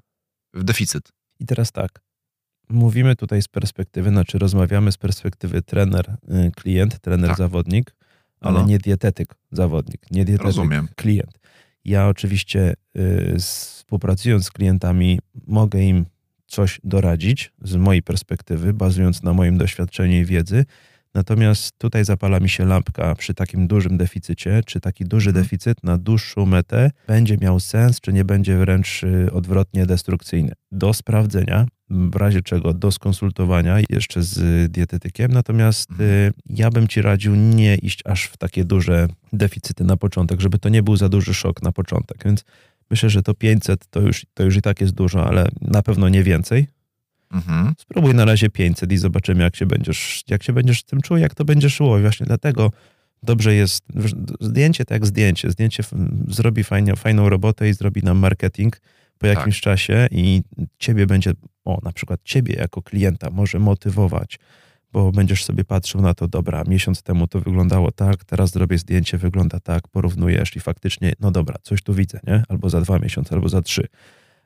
W 0.55 0.65
deficyt. 0.65 1.13
I 1.41 1.47
teraz 1.47 1.73
tak, 1.73 1.91
mówimy 2.69 3.17
tutaj 3.17 3.43
z 3.43 3.49
perspektywy, 3.49 4.11
znaczy 4.11 4.39
rozmawiamy 4.39 4.93
z 4.93 4.97
perspektywy 4.97 5.63
trener, 5.63 6.17
y, 6.47 6.51
klient, 6.57 6.99
trener, 7.01 7.29
Tak. 7.29 7.39
zawodnik, 7.39 7.95
ale 8.41 8.59
Aha. 8.59 8.69
nie 8.69 8.79
dietetyk, 8.79 9.35
zawodnik, 9.53 10.11
nie 10.11 10.25
dietetyk, 10.25 10.47
Rozumiem. 10.47 10.89
klient. 10.97 11.39
Ja 11.85 12.09
oczywiście 12.09 12.75
y, 12.99 13.37
współpracując 13.39 14.45
z 14.45 14.51
klientami 14.51 15.21
mogę 15.47 15.83
im 15.83 16.07
coś 16.47 16.81
doradzić 16.85 17.53
z 17.63 17.77
mojej 17.77 18.03
perspektywy, 18.03 18.75
bazując 18.75 19.23
na 19.23 19.33
moim 19.33 19.59
doświadczeniu 19.59 20.17
i 20.17 20.25
wiedzy. 20.25 20.65
Natomiast 21.17 21.79
tutaj 21.79 22.05
zapala 22.05 22.41
mi 22.41 22.49
się 22.49 22.65
lampka 22.65 23.15
przy 23.15 23.35
takim 23.35 23.67
dużym 23.69 23.97
deficycie, 23.99 24.61
czy 24.67 24.81
taki 24.81 25.05
duży 25.05 25.31
Mhm. 25.31 25.45
deficyt 25.45 25.85
na 25.85 25.99
dłuższą 25.99 26.47
metę 26.47 26.91
będzie 27.07 27.37
miał 27.37 27.61
sens, 27.61 28.01
czy 28.01 28.13
nie 28.13 28.25
będzie 28.25 28.57
wręcz 28.59 29.03
y, 29.03 29.33
odwrotnie 29.33 29.87
destrukcyjny. 29.87 30.53
Do 30.73 30.95
sprawdzenia, 30.95 31.67
w 31.91 32.17
razie 32.17 32.43
czego 32.43 32.73
do 32.75 32.93
skonsultowania 32.93 33.77
jeszcze 33.91 34.23
z 34.23 34.71
dietetykiem. 34.73 35.33
Natomiast 35.33 35.91
Mhm. 35.91 36.11
y, 36.11 36.33
ja 36.47 36.71
bym 36.71 36.89
ci 36.89 37.03
radził 37.03 37.35
nie 37.35 37.75
iść 37.77 38.03
aż 38.05 38.25
w 38.25 38.37
takie 38.37 38.65
duże 38.65 39.09
deficyty 39.33 39.85
na 39.85 39.97
początek, 39.97 40.41
żeby 40.41 40.59
to 40.59 40.69
nie 40.69 40.83
był 40.83 40.97
za 40.97 41.09
duży 41.09 41.35
szok 41.35 41.63
na 41.63 41.73
początek. 41.73 42.25
Więc 42.25 42.45
myślę, 42.91 43.11
że 43.11 43.23
to 43.23 43.35
500 43.35 43.87
to 43.91 44.01
już, 44.01 44.27
to 44.35 44.45
już 44.45 44.57
i 44.57 44.63
tak 44.63 44.81
jest 44.81 44.95
dużo, 44.95 45.29
ale 45.29 45.49
na 45.61 45.83
pewno 45.83 46.09
nie 46.09 46.23
więcej. 46.23 46.67
Mhm. 47.31 47.75
Spróbuj 47.79 48.15
na 48.15 48.25
razie 48.25 48.51
500 48.51 48.93
i 48.93 48.97
zobaczymy, 48.97 49.43
jak 49.43 49.57
się 49.57 49.67
będziesz, 49.67 50.23
jak 50.29 50.43
się 50.43 50.53
będziesz 50.53 50.81
z 50.81 50.85
tym 50.85 51.01
czuł, 51.01 51.17
jak 51.17 51.35
to 51.35 51.45
będzie 51.45 51.71
szło. 51.71 51.99
I 51.99 52.03
właśnie 52.03 52.27
dlatego 52.27 52.71
dobrze 53.23 53.55
jest 53.55 53.85
zdjęcie 54.41 54.85
tak 54.85 54.97
jak 54.97 55.07
zdjęcie. 55.07 55.51
Zdjęcie 55.51 55.83
zrobi 56.29 56.65
fajnie, 56.65 56.97
fajną 56.97 57.29
robotę 57.29 57.69
i 57.69 57.75
zrobi 57.75 58.03
nam 58.03 58.19
marketing 58.19 58.81
po 59.19 59.27
Tak. 59.27 59.37
jakimś 59.37 59.61
czasie 59.61 60.09
i 60.11 60.43
ciebie 60.79 61.07
będzie, 61.07 61.33
o 61.65 61.79
na 61.83 61.93
przykład 61.93 62.21
ciebie 62.25 62.55
jako 62.55 62.83
klienta 62.83 63.31
może 63.31 63.59
motywować, 63.59 64.39
bo 64.93 65.13
będziesz 65.13 65.45
sobie 65.45 65.65
patrzył 65.65 66.01
na 66.01 66.15
to, 66.15 66.29
dobra, 66.29 66.65
miesiąc 66.69 67.03
temu 67.03 67.27
to 67.27 67.41
wyglądało 67.41 67.93
tak, 67.93 68.25
teraz 68.25 68.51
zrobię 68.51 68.79
zdjęcie, 68.79 69.19
wygląda 69.19 69.61
tak, 69.61 69.89
porównujesz 69.89 70.57
i 70.57 70.61
faktycznie, 70.61 71.13
no 71.21 71.31
dobra, 71.31 71.57
coś 71.63 71.83
tu 71.83 71.95
widzę, 71.95 72.21
nie? 72.27 72.43
Albo 72.49 72.71
za 72.71 72.81
dwa 72.81 72.99
miesiące, 72.99 73.35
albo 73.35 73.49
za 73.49 73.63
trzy. 73.63 73.87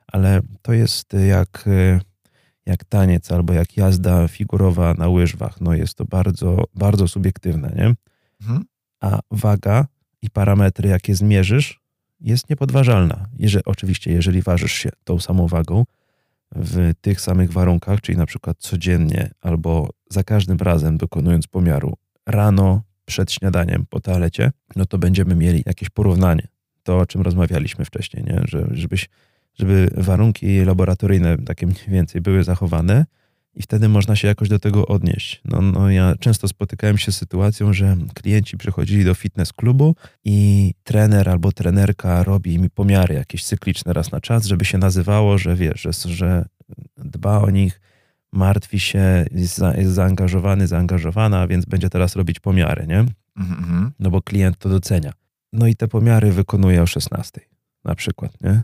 Ale 0.07 0.41
to 0.61 0.73
jest 0.73 1.13
jak, 1.27 1.67
y, 1.67 1.99
jak 2.65 2.83
taniec, 2.83 3.31
albo 3.31 3.53
jak 3.53 3.77
jazda 3.77 4.27
figurowa 4.27 4.93
na 4.93 5.09
łyżwach. 5.09 5.61
No 5.61 5.73
jest 5.73 5.95
to 5.95 6.05
bardzo, 6.05 6.63
bardzo 6.75 7.07
subiektywne, 7.07 7.73
nie? 7.75 7.93
Mhm. 8.41 8.65
A 8.99 9.19
waga 9.31 9.87
i 10.21 10.29
parametry, 10.29 10.89
jakie 10.89 11.15
zmierzysz, 11.15 11.79
jest 12.19 12.49
niepodważalna. 12.49 13.25
Jeżeli, 13.37 13.65
oczywiście, 13.65 14.11
jeżeli 14.11 14.41
ważysz 14.41 14.73
się 14.73 14.89
tą 15.03 15.19
samą 15.19 15.47
wagą 15.47 15.83
w 16.55 16.91
tych 17.01 17.21
samych 17.21 17.51
warunkach, 17.51 18.01
czyli 18.01 18.17
na 18.17 18.25
przykład 18.25 18.57
codziennie 18.57 19.31
albo 19.41 19.89
za 20.09 20.23
każdym 20.23 20.57
razem 20.57 20.97
dokonując 20.97 21.47
pomiaru 21.47 21.93
rano, 22.25 22.81
przed 23.05 23.31
śniadaniem, 23.31 23.85
po 23.89 23.99
toalecie, 23.99 24.51
no 24.75 24.85
to 24.85 24.97
będziemy 24.97 25.35
mieli 25.35 25.63
jakieś 25.65 25.89
porównanie. 25.89 26.47
To, 26.83 26.99
o 26.99 27.05
czym 27.05 27.21
rozmawialiśmy 27.21 27.85
wcześniej, 27.85 28.23
nie? 28.23 28.41
Że, 28.45 28.67
żebyś, 28.71 29.09
żeby 29.61 29.89
warunki 29.97 30.65
laboratoryjne 30.65 31.37
takie 31.37 31.65
mniej 31.65 31.87
więcej 31.87 32.21
były 32.21 32.43
zachowane 32.43 33.05
i 33.55 33.61
wtedy 33.61 33.89
można 33.89 34.15
się 34.15 34.27
jakoś 34.27 34.49
do 34.49 34.59
tego 34.59 34.87
odnieść. 34.87 35.41
No, 35.45 35.61
no 35.61 35.89
ja 35.89 36.15
często 36.19 36.47
spotykałem 36.47 36.97
się 36.97 37.11
z 37.11 37.17
sytuacją, 37.17 37.73
że 37.73 37.97
klienci 38.13 38.57
przychodzili 38.57 39.05
do 39.05 39.13
fitness 39.13 39.53
klubu 39.53 39.95
i 40.23 40.73
trener 40.83 41.29
albo 41.29 41.51
trenerka 41.51 42.23
robi 42.23 42.59
mi 42.59 42.69
pomiary 42.69 43.15
jakieś 43.15 43.43
cykliczne 43.43 43.93
raz 43.93 44.11
na 44.11 44.21
czas, 44.21 44.45
żeby 44.45 44.65
się 44.65 44.77
nazywało, 44.77 45.37
że 45.37 45.55
wiesz, 45.55 45.81
że, 45.81 45.91
że 46.09 46.45
dba 46.97 47.39
o 47.39 47.49
nich, 47.49 47.81
martwi 48.31 48.79
się, 48.79 49.25
jest, 49.31 49.57
za, 49.57 49.73
jest 49.77 49.91
zaangażowany, 49.91 50.67
zaangażowana, 50.67 51.47
więc 51.47 51.65
będzie 51.65 51.89
teraz 51.89 52.15
robić 52.15 52.39
pomiary, 52.39 52.87
nie? 52.87 52.99
Mhm. 52.99 53.15
Mhm. 53.37 53.91
No 53.99 54.09
bo 54.09 54.21
klient 54.21 54.57
to 54.57 54.69
docenia. 54.69 55.13
No 55.53 55.67
i 55.67 55.75
te 55.75 55.87
pomiary 55.87 56.31
wykonuje 56.31 56.81
o 56.81 56.87
16 56.87 57.41
na 57.83 57.95
przykład, 57.95 58.41
nie? 58.41 58.63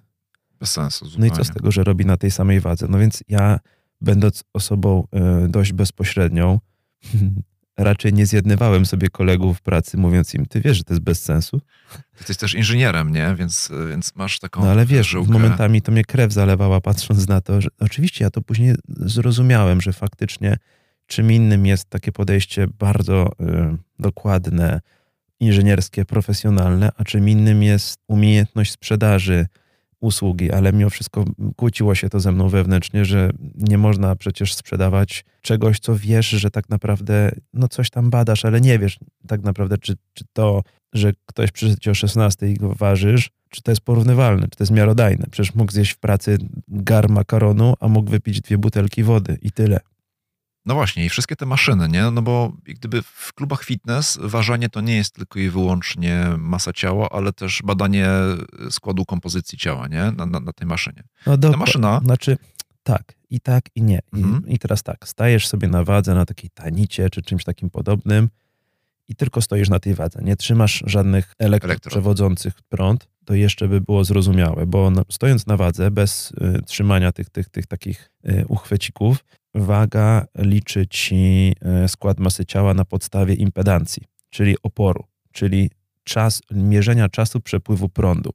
Bez 0.59 0.71
sensu 0.71 1.05
No 1.05 1.11
zupełnie. 1.11 1.31
i 1.33 1.35
co 1.37 1.43
z 1.43 1.49
tego, 1.53 1.71
że 1.71 1.83
robi 1.83 2.05
na 2.05 2.17
tej 2.17 2.31
samej 2.31 2.59
wadze? 2.59 2.87
No 2.89 2.99
więc 2.99 3.23
ja, 3.27 3.59
będąc 4.01 4.43
osobą 4.53 5.07
y, 5.45 5.49
dość 5.49 5.73
bezpośrednią, 5.73 6.59
raczej 7.77 8.13
nie 8.13 8.25
zjednywałem 8.25 8.85
sobie 8.85 9.09
kolegów 9.09 9.57
w 9.57 9.61
pracy, 9.61 9.97
mówiąc 9.97 10.33
im, 10.33 10.45
ty 10.45 10.61
wiesz, 10.61 10.77
że 10.77 10.83
to 10.83 10.93
jest 10.93 11.03
bez 11.03 11.23
sensu. 11.23 11.59
Ty 11.91 11.97
jesteś 12.19 12.37
też 12.37 12.53
inżynierem, 12.53 13.11
nie? 13.13 13.35
Więc, 13.35 13.71
więc 13.89 14.15
masz 14.15 14.39
taką 14.39 14.61
No 14.65 14.71
ale 14.71 14.85
wiesz, 14.85 15.07
żyłkę. 15.07 15.31
momentami 15.31 15.81
to 15.81 15.91
mnie 15.91 16.03
krew 16.03 16.33
zalewała, 16.33 16.81
patrząc 16.81 17.27
na 17.27 17.41
to, 17.41 17.61
że 17.61 17.69
oczywiście 17.79 18.23
ja 18.23 18.29
to 18.29 18.41
później 18.41 18.75
zrozumiałem, 18.87 19.81
że 19.81 19.93
faktycznie 19.93 20.57
czym 21.07 21.31
innym 21.31 21.65
jest 21.65 21.89
takie 21.89 22.11
podejście 22.11 22.67
bardzo 22.79 23.31
y, 23.41 23.77
dokładne, 23.99 24.81
inżynierskie, 25.39 26.05
profesjonalne, 26.05 26.89
a 26.97 27.03
czym 27.03 27.29
innym 27.29 27.63
jest 27.63 27.99
umiejętność 28.07 28.71
sprzedaży 28.71 29.45
usługi, 29.99 30.51
ale 30.51 30.73
mimo 30.73 30.89
wszystko 30.89 31.25
kłóciło 31.55 31.95
się 31.95 32.09
to 32.09 32.19
ze 32.19 32.31
mną 32.31 32.49
wewnętrznie, 32.49 33.05
że 33.05 33.29
nie 33.55 33.77
można 33.77 34.15
przecież 34.15 34.53
sprzedawać 34.53 35.25
czegoś, 35.41 35.79
co 35.79 35.95
wiesz, 35.95 36.29
że 36.29 36.51
tak 36.51 36.69
naprawdę 36.69 37.31
no 37.53 37.67
coś 37.67 37.89
tam 37.89 38.09
badasz, 38.09 38.45
ale 38.45 38.61
nie 38.61 38.79
wiesz 38.79 38.99
tak 39.27 39.43
naprawdę, 39.43 39.77
czy, 39.77 39.95
czy 40.13 40.23
to, 40.33 40.61
że 40.93 41.11
ktoś 41.25 41.51
przyszedł 41.51 41.89
o 41.91 41.93
16 41.93 42.51
i 42.51 42.53
go 42.53 42.73
ważysz, 42.73 43.29
czy 43.49 43.61
to 43.61 43.71
jest 43.71 43.81
porównywalne, 43.81 44.47
czy 44.47 44.57
to 44.57 44.63
jest 44.63 44.71
miarodajne. 44.71 45.25
Przecież 45.31 45.55
mógł 45.55 45.71
zjeść 45.71 45.91
w 45.91 45.97
pracy 45.97 46.37
gar 46.67 47.09
makaronu, 47.09 47.73
a 47.79 47.87
mógł 47.87 48.11
wypić 48.11 48.41
dwie 48.41 48.57
butelki 48.57 49.03
wody 49.03 49.37
i 49.41 49.51
tyle. 49.51 49.79
No 50.67 50.73
właśnie, 50.73 51.05
i 51.05 51.09
wszystkie 51.09 51.35
te 51.35 51.45
maszyny, 51.45 51.89
nie? 51.89 52.11
No 52.11 52.21
bo 52.21 52.53
gdyby 52.63 53.01
w 53.01 53.33
klubach 53.33 53.63
fitness 53.63 54.19
ważenie 54.21 54.69
to 54.69 54.81
nie 54.81 54.95
jest 54.95 55.15
tylko 55.15 55.39
i 55.39 55.49
wyłącznie 55.49 56.25
masa 56.37 56.73
ciała, 56.73 57.09
ale 57.11 57.33
też 57.33 57.61
badanie 57.63 58.07
składu 58.69 59.05
kompozycji 59.05 59.57
ciała, 59.57 59.87
nie? 59.87 60.11
Na, 60.17 60.25
na, 60.25 60.39
na 60.39 60.53
tej 60.53 60.67
maszynie. 60.67 61.03
No 61.25 61.37
Ta 61.37 61.49
maszyna- 61.57 61.99
Znaczy, 62.03 62.37
tak, 62.83 63.13
i 63.29 63.39
tak, 63.39 63.65
i 63.75 63.81
nie. 63.81 63.99
I, 64.13 64.17
Mhm. 64.23 64.47
I 64.47 64.59
teraz 64.59 64.83
tak, 64.83 65.07
stajesz 65.07 65.47
sobie 65.47 65.67
na 65.67 65.83
wadze 65.83 66.13
na 66.15 66.25
takiej 66.25 66.49
tanicie, 66.49 67.09
czy 67.09 67.21
czymś 67.21 67.43
takim 67.43 67.69
podobnym 67.69 68.29
i 69.07 69.15
tylko 69.15 69.41
stoisz 69.41 69.69
na 69.69 69.79
tej 69.79 69.93
wadze. 69.95 70.19
Nie 70.23 70.35
trzymasz 70.35 70.83
żadnych 70.85 71.33
elektrod 71.39 71.69
przewodzących 71.91 72.53
prąd, 72.69 73.07
to 73.25 73.33
jeszcze 73.33 73.67
by 73.67 73.81
było 73.81 74.03
zrozumiałe, 74.03 74.65
bo 74.65 74.89
no, 74.91 75.01
stojąc 75.11 75.47
na 75.47 75.57
wadze, 75.57 75.91
bez 75.91 76.31
y, 76.31 76.61
trzymania 76.65 77.11
tych, 77.11 77.29
tych, 77.29 77.49
tych 77.49 77.65
takich 77.67 78.09
y, 78.29 78.45
uchwycików, 78.47 79.25
waga 79.57 80.25
liczy 80.37 80.87
ci 80.87 81.53
y, 81.85 81.87
skład 81.87 82.19
masy 82.19 82.45
ciała 82.45 82.73
na 82.73 82.85
podstawie 82.85 83.33
impedancji, 83.33 84.03
czyli 84.29 84.55
oporu, 84.63 85.03
czyli 85.31 85.69
czas, 86.03 86.41
mierzenia 86.51 87.09
czasu 87.09 87.39
przepływu 87.39 87.89
prądu. 87.89 88.31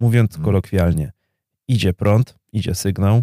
Mówiąc 0.00 0.30
Mhm. 0.30 0.44
kolokwialnie, 0.44 1.12
idzie 1.68 1.92
prąd, 1.94 2.38
idzie 2.52 2.74
sygnał, 2.74 3.22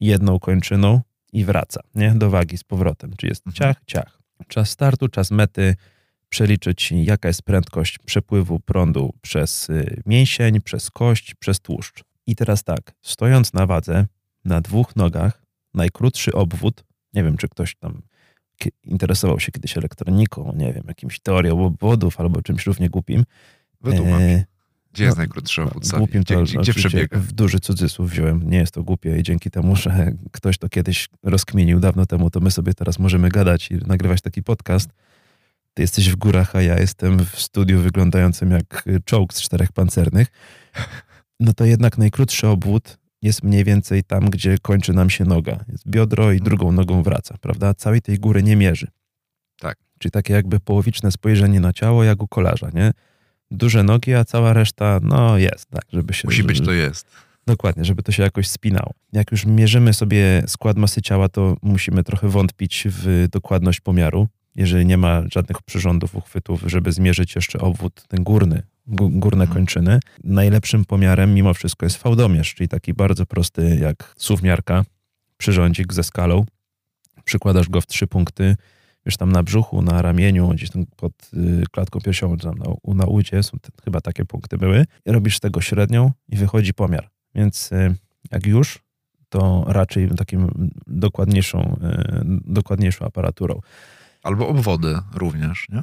jedną 0.00 0.38
kończyną 0.38 1.00
i 1.32 1.44
wraca, 1.44 1.80
nie? 1.94 2.14
Do 2.14 2.30
wagi 2.30 2.58
z 2.58 2.64
powrotem. 2.64 3.12
Czy 3.16 3.26
jest 3.26 3.46
Mhm. 3.46 3.54
ciach, 3.54 3.84
ciach. 3.86 4.18
Czas 4.48 4.70
startu, 4.70 5.08
czas 5.08 5.30
mety, 5.30 5.74
przeliczyć 6.28 6.92
jaka 6.92 7.28
jest 7.28 7.42
prędkość 7.42 7.98
przepływu 7.98 8.60
prądu 8.60 9.14
przez 9.22 9.70
y, 9.70 10.02
mięsień, 10.06 10.60
przez 10.60 10.90
kość, 10.90 11.34
przez 11.34 11.60
tłuszcz. 11.60 12.04
I 12.26 12.36
teraz 12.36 12.64
tak, 12.64 12.94
stojąc 13.02 13.52
na 13.52 13.66
wadze, 13.66 14.06
na 14.44 14.60
dwóch 14.60 14.96
nogach, 14.96 15.42
najkrótszy 15.78 16.32
obwód, 16.32 16.84
nie 17.14 17.24
wiem, 17.24 17.36
czy 17.36 17.48
ktoś 17.48 17.74
tam 17.74 18.02
interesował 18.82 19.40
się 19.40 19.52
kiedyś 19.52 19.76
elektroniką, 19.76 20.52
nie 20.56 20.72
wiem, 20.72 20.84
jakimś 20.88 21.20
teorią 21.20 21.64
obwodów 21.64 22.20
albo 22.20 22.42
czymś 22.42 22.66
równie 22.66 22.90
głupim. 22.90 23.24
Wytłumacz. 23.80 24.20
E, 24.22 24.44
gdzie 24.92 25.04
jest 25.04 25.16
no, 25.16 25.20
najkrótszy 25.20 25.62
obwód 25.62 25.86
sali? 25.86 25.98
Głupim 25.98 26.24
to, 26.24 26.42
gdzie, 26.42 26.58
gdzie 26.58 26.74
przebiega? 26.74 27.18
W 27.18 27.32
duży 27.32 27.60
cudzysłów 27.60 28.10
wziąłem. 28.10 28.50
Nie 28.50 28.58
jest 28.58 28.74
to 28.74 28.82
głupie 28.82 29.18
i 29.18 29.22
dzięki 29.22 29.50
temu, 29.50 29.76
że 29.76 30.12
ktoś 30.32 30.58
to 30.58 30.68
kiedyś 30.68 31.08
rozkminił 31.22 31.80
dawno 31.80 32.06
temu, 32.06 32.30
to 32.30 32.40
my 32.40 32.50
sobie 32.50 32.74
teraz 32.74 32.98
możemy 32.98 33.28
gadać 33.28 33.70
i 33.70 33.74
nagrywać 33.74 34.20
taki 34.20 34.42
podcast. 34.42 34.90
Ty 35.74 35.82
jesteś 35.82 36.10
w 36.10 36.16
górach, 36.16 36.56
a 36.56 36.62
ja 36.62 36.78
jestem 36.78 37.18
w 37.18 37.40
studiu 37.40 37.80
wyglądającym 37.80 38.50
jak 38.50 38.84
czołg 39.04 39.34
z 39.34 39.40
czterech 39.40 39.72
pancernych. 39.72 40.28
No 41.40 41.52
to 41.52 41.64
jednak 41.64 41.98
najkrótszy 41.98 42.48
obwód 42.48 42.97
jest 43.22 43.42
mniej 43.42 43.64
więcej 43.64 44.04
tam, 44.04 44.30
gdzie 44.30 44.58
kończy 44.58 44.92
nam 44.92 45.10
się 45.10 45.24
noga. 45.24 45.64
Jest 45.68 45.88
biodro 45.88 46.32
i 46.32 46.40
drugą 46.40 46.72
nogą 46.72 47.02
wraca, 47.02 47.34
prawda? 47.40 47.74
Całej 47.74 48.02
tej 48.02 48.18
góry 48.18 48.42
nie 48.42 48.56
mierzy. 48.56 48.86
Tak. 49.60 49.78
Czyli 49.98 50.12
takie 50.12 50.34
jakby 50.34 50.60
połowiczne 50.60 51.12
spojrzenie 51.12 51.60
na 51.60 51.72
ciało, 51.72 52.04
jak 52.04 52.22
u 52.22 52.28
kolarza, 52.28 52.70
nie? 52.74 52.90
Duże 53.50 53.82
nogi, 53.82 54.14
a 54.14 54.24
cała 54.24 54.52
reszta, 54.52 55.00
no 55.02 55.38
jest, 55.38 55.70
tak, 55.70 55.84
żeby 55.92 56.14
się... 56.14 56.28
Musi 56.28 56.44
być, 56.44 56.60
to 56.60 56.72
jest. 56.72 57.06
Dokładnie, 57.46 57.84
żeby 57.84 58.02
to 58.02 58.12
się 58.12 58.22
jakoś 58.22 58.48
spinało. 58.48 58.94
Jak 59.12 59.32
już 59.32 59.46
mierzymy 59.46 59.94
sobie 59.94 60.42
skład 60.46 60.76
masy 60.76 61.02
ciała, 61.02 61.28
to 61.28 61.56
musimy 61.62 62.04
trochę 62.04 62.28
wątpić 62.28 62.84
w 62.90 63.26
dokładność 63.30 63.80
pomiaru. 63.80 64.28
Jeżeli 64.56 64.86
nie 64.86 64.96
ma 64.96 65.22
żadnych 65.32 65.62
przyrządów, 65.62 66.14
uchwytów, 66.14 66.62
żeby 66.66 66.92
zmierzyć 66.92 67.34
jeszcze 67.34 67.58
obwód 67.58 68.04
ten 68.08 68.24
górny, 68.24 68.62
górne 68.88 69.44
mhm. 69.44 69.58
kończyny. 69.58 70.00
Najlepszym 70.24 70.84
pomiarem 70.84 71.34
mimo 71.34 71.54
wszystko 71.54 71.86
jest 71.86 71.96
fałdomierz, 71.96 72.54
czyli 72.54 72.68
taki 72.68 72.94
bardzo 72.94 73.26
prosty 73.26 73.78
jak 73.80 74.14
suwmiarka, 74.16 74.84
przyrządzik 75.36 75.94
ze 75.94 76.04
skalą. 76.04 76.44
Przykładasz 77.24 77.68
go 77.68 77.80
w 77.80 77.86
trzy 77.86 78.06
punkty, 78.06 78.56
wiesz, 79.06 79.16
tam 79.16 79.32
na 79.32 79.42
brzuchu, 79.42 79.82
na 79.82 80.02
ramieniu, 80.02 80.48
gdzieś 80.48 80.70
tam 80.70 80.86
pod 80.96 81.12
y, 81.34 81.62
klatką 81.72 82.00
piersiową, 82.00 82.36
tam 82.36 82.54
na, 82.58 82.94
na 82.94 83.06
udzie, 83.06 83.42
są 83.42 83.58
te, 83.58 83.68
chyba 83.84 84.00
takie 84.00 84.24
punkty 84.24 84.58
były. 84.58 84.84
I 85.06 85.12
robisz 85.12 85.36
z 85.36 85.40
tego 85.40 85.60
średnią 85.60 86.12
i 86.28 86.36
wychodzi 86.36 86.74
pomiar. 86.74 87.08
Więc 87.34 87.72
y, 87.72 87.94
jak 88.30 88.46
już, 88.46 88.78
to 89.28 89.64
raczej 89.66 90.08
takim 90.08 90.70
dokładniejszą, 90.86 91.60
y, 91.60 92.24
dokładniejszą 92.44 93.04
aparaturą. 93.04 93.60
Albo 94.22 94.48
obwody 94.48 94.98
również, 95.14 95.66
nie? 95.68 95.82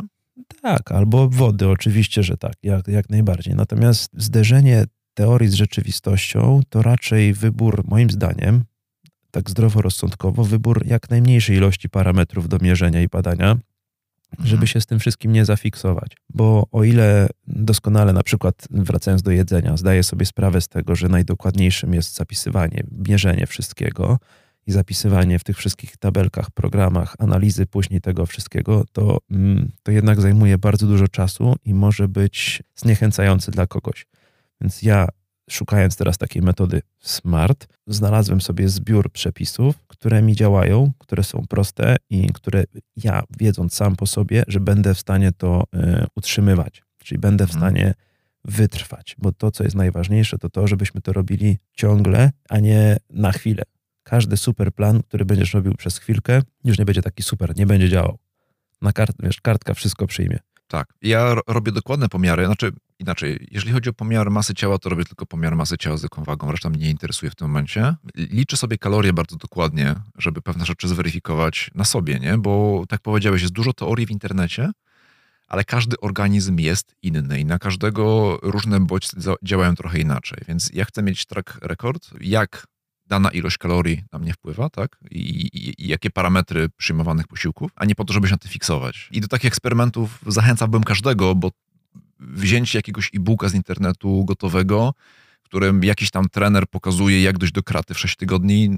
Tak, 0.62 0.92
albo 0.92 1.22
obwody, 1.22 1.70
oczywiście, 1.70 2.24
że 2.24 2.38
tak, 2.38 2.54
jak, 2.64 2.88
jak 2.88 3.10
najbardziej. 3.10 3.56
Natomiast 3.56 4.12
zderzenie 4.14 4.84
teorii 5.14 5.50
z 5.50 5.54
rzeczywistością 5.54 6.62
to 6.70 6.82
raczej 6.82 7.34
wybór, 7.34 7.84
moim 7.88 8.10
zdaniem, 8.10 8.64
tak 9.32 9.50
zdroworozsądkowo, 9.50 10.44
wybór 10.44 10.86
jak 10.86 11.10
najmniejszej 11.10 11.58
ilości 11.58 11.90
parametrów 11.90 12.50
do 12.50 12.58
mierzenia 12.62 13.02
i 13.02 13.08
badania, 13.08 13.58
żeby 14.40 14.54
mhm. 14.54 14.68
się 14.68 14.82
z 14.82 14.86
tym 14.86 15.00
wszystkim 15.00 15.32
nie 15.32 15.46
zafiksować. 15.46 16.18
Bo 16.30 16.68
o 16.72 16.84
ile 16.84 17.28
doskonale, 17.48 18.14
na 18.14 18.24
przykład 18.24 18.68
wracając 18.72 19.22
do 19.22 19.32
jedzenia, 19.32 19.78
zdaję 19.78 20.04
sobie 20.04 20.26
sprawę 20.26 20.62
z 20.62 20.68
tego, 20.68 20.96
że 20.96 21.10
najdokładniejszym 21.10 21.94
jest 21.94 22.16
zapisywanie, 22.16 22.84
mierzenie 23.08 23.48
wszystkiego, 23.48 24.20
i 24.68 24.72
zapisywanie 24.72 25.40
w 25.40 25.44
tych 25.44 25.58
wszystkich 25.58 25.98
tabelkach, 25.98 26.52
programach, 26.52 27.16
analizy 27.20 27.66
później 27.66 28.02
tego 28.02 28.26
wszystkiego, 28.26 28.84
to, 28.92 29.18
mm, 29.32 29.72
to 29.84 29.92
jednak 29.92 30.22
zajmuje 30.22 30.58
bardzo 30.58 30.88
dużo 30.88 31.08
czasu 31.08 31.56
i 31.66 31.74
może 31.74 32.08
być 32.08 32.64
zniechęcający 32.76 33.52
dla 33.52 33.68
kogoś. 33.68 34.06
Więc 34.62 34.82
ja, 34.82 35.08
szukając 35.50 35.96
teraz 35.96 36.18
takiej 36.18 36.42
metody 36.42 36.82
SMART, 37.00 37.68
znalazłem 37.88 38.42
sobie 38.42 38.70
zbiór 38.70 39.12
przepisów, 39.12 39.76
które 39.88 40.22
mi 40.22 40.36
działają, 40.36 40.92
które 40.98 41.24
są 41.24 41.44
proste 41.50 41.96
i 42.10 42.28
które 42.34 42.64
ja, 43.04 43.24
wiedząc 43.40 43.76
sam 43.76 43.96
po 43.96 44.08
sobie, 44.08 44.44
że 44.48 44.60
będę 44.60 44.94
w 44.94 45.00
stanie 45.00 45.32
to 45.32 45.64
y, 45.76 46.06
utrzymywać, 46.16 46.84
czyli 46.98 47.20
będę 47.20 47.48
w 47.48 47.56
mhm. 47.56 47.60
stanie 47.62 47.94
wytrwać, 48.46 49.16
bo 49.18 49.32
to, 49.32 49.52
co 49.52 49.64
jest 49.64 49.76
najważniejsze, 49.76 50.38
to 50.38 50.50
to, 50.50 50.68
żebyśmy 50.68 51.02
to 51.02 51.14
robili 51.14 51.58
ciągle, 51.74 52.32
a 52.50 52.60
nie 52.60 52.98
na 53.10 53.32
chwilę 53.32 53.64
każdy 54.06 54.38
super 54.38 54.74
plan, 54.74 55.04
który 55.04 55.26
będziesz 55.26 55.54
robił 55.54 55.74
przez 55.74 55.98
chwilkę, 55.98 56.42
już 56.64 56.80
nie 56.80 56.86
będzie 56.86 57.02
taki 57.02 57.24
super, 57.24 57.58
nie 57.58 57.66
będzie 57.66 57.90
działał. 57.90 58.18
Na 58.82 58.94
kart, 58.94 59.16
wiesz, 59.20 59.42
kartka 59.42 59.74
wszystko 59.74 60.08
przyjmie. 60.08 60.40
Tak. 60.68 60.94
Ja 61.02 61.36
robię 61.48 61.72
dokładne 61.72 62.10
pomiary, 62.10 62.46
znaczy 62.46 62.72
inaczej, 63.00 63.48
jeżeli 63.52 63.74
chodzi 63.74 63.90
o 63.90 63.94
pomiar 63.94 64.32
masy 64.32 64.54
ciała, 64.54 64.78
to 64.78 64.90
robię 64.90 65.06
tylko 65.06 65.26
pomiar 65.26 65.56
masy 65.56 65.78
ciała 65.78 65.98
z 65.98 66.04
jaką 66.04 66.24
wagą, 66.24 66.52
reszta 66.52 66.70
mnie 66.70 66.80
nie 66.80 66.90
interesuje 66.90 67.30
w 67.30 67.36
tym 67.36 67.48
momencie. 67.48 67.96
Liczę 68.16 68.58
sobie 68.58 68.78
kalorie 68.78 69.14
bardzo 69.14 69.36
dokładnie, 69.36 69.96
żeby 70.18 70.42
pewne 70.42 70.66
rzeczy 70.66 70.88
zweryfikować 70.88 71.72
na 71.76 71.84
sobie, 71.84 72.20
nie? 72.20 72.38
Bo 72.38 72.84
tak 72.90 73.02
powiedziałeś, 73.02 73.42
jest 73.42 73.54
dużo 73.54 73.74
teorii 73.74 74.06
w 74.06 74.12
internecie, 74.12 74.72
ale 75.48 75.64
każdy 75.64 76.00
organizm 76.00 76.60
jest 76.60 76.96
inny 77.02 77.40
i 77.40 77.46
na 77.46 77.60
każdego 77.60 78.38
różne 78.44 78.80
bodźce 78.80 79.36
działają 79.44 79.76
trochę 79.76 80.00
inaczej. 80.00 80.40
Więc 80.48 80.70
ja 80.74 80.86
chcę 80.86 81.04
mieć 81.04 81.26
track 81.26 81.58
record, 81.62 82.10
jak 82.22 82.68
dana 83.08 83.30
ilość 83.30 83.58
kalorii 83.58 84.04
na 84.14 84.20
mnie 84.20 84.34
wpływa, 84.34 84.70
tak? 84.70 84.98
I, 85.12 85.20
i, 85.20 85.84
I, 85.84 85.88
jakie 85.88 86.10
parametry 86.10 86.70
przyjmowanych 86.78 87.28
posiłków, 87.28 87.72
a 87.76 87.86
nie 87.86 87.96
po 87.96 88.06
to, 88.06 88.14
żeby 88.14 88.28
się 88.28 88.34
na 88.34 88.38
tym 88.38 88.52
fiksować. 88.52 89.10
I 89.12 89.22
do 89.22 89.28
takich 89.28 89.48
eksperymentów 89.48 90.20
zachęcałbym 90.28 90.84
każdego, 90.84 91.36
bo 91.36 91.52
wzięcie 92.20 92.80
jakiegoś 92.80 93.12
e-booka 93.16 93.50
z 93.50 93.54
internetu 93.54 94.26
gotowego, 94.26 94.94
w 95.44 95.46
którym 95.46 95.84
jakiś 95.84 96.12
tam 96.12 96.30
trener 96.30 96.68
pokazuje, 96.68 97.22
jak 97.22 97.38
dojść 97.38 97.54
do 97.54 97.64
kraty 97.64 97.94
w 97.94 98.00
6 98.00 98.16
tygodni, 98.16 98.70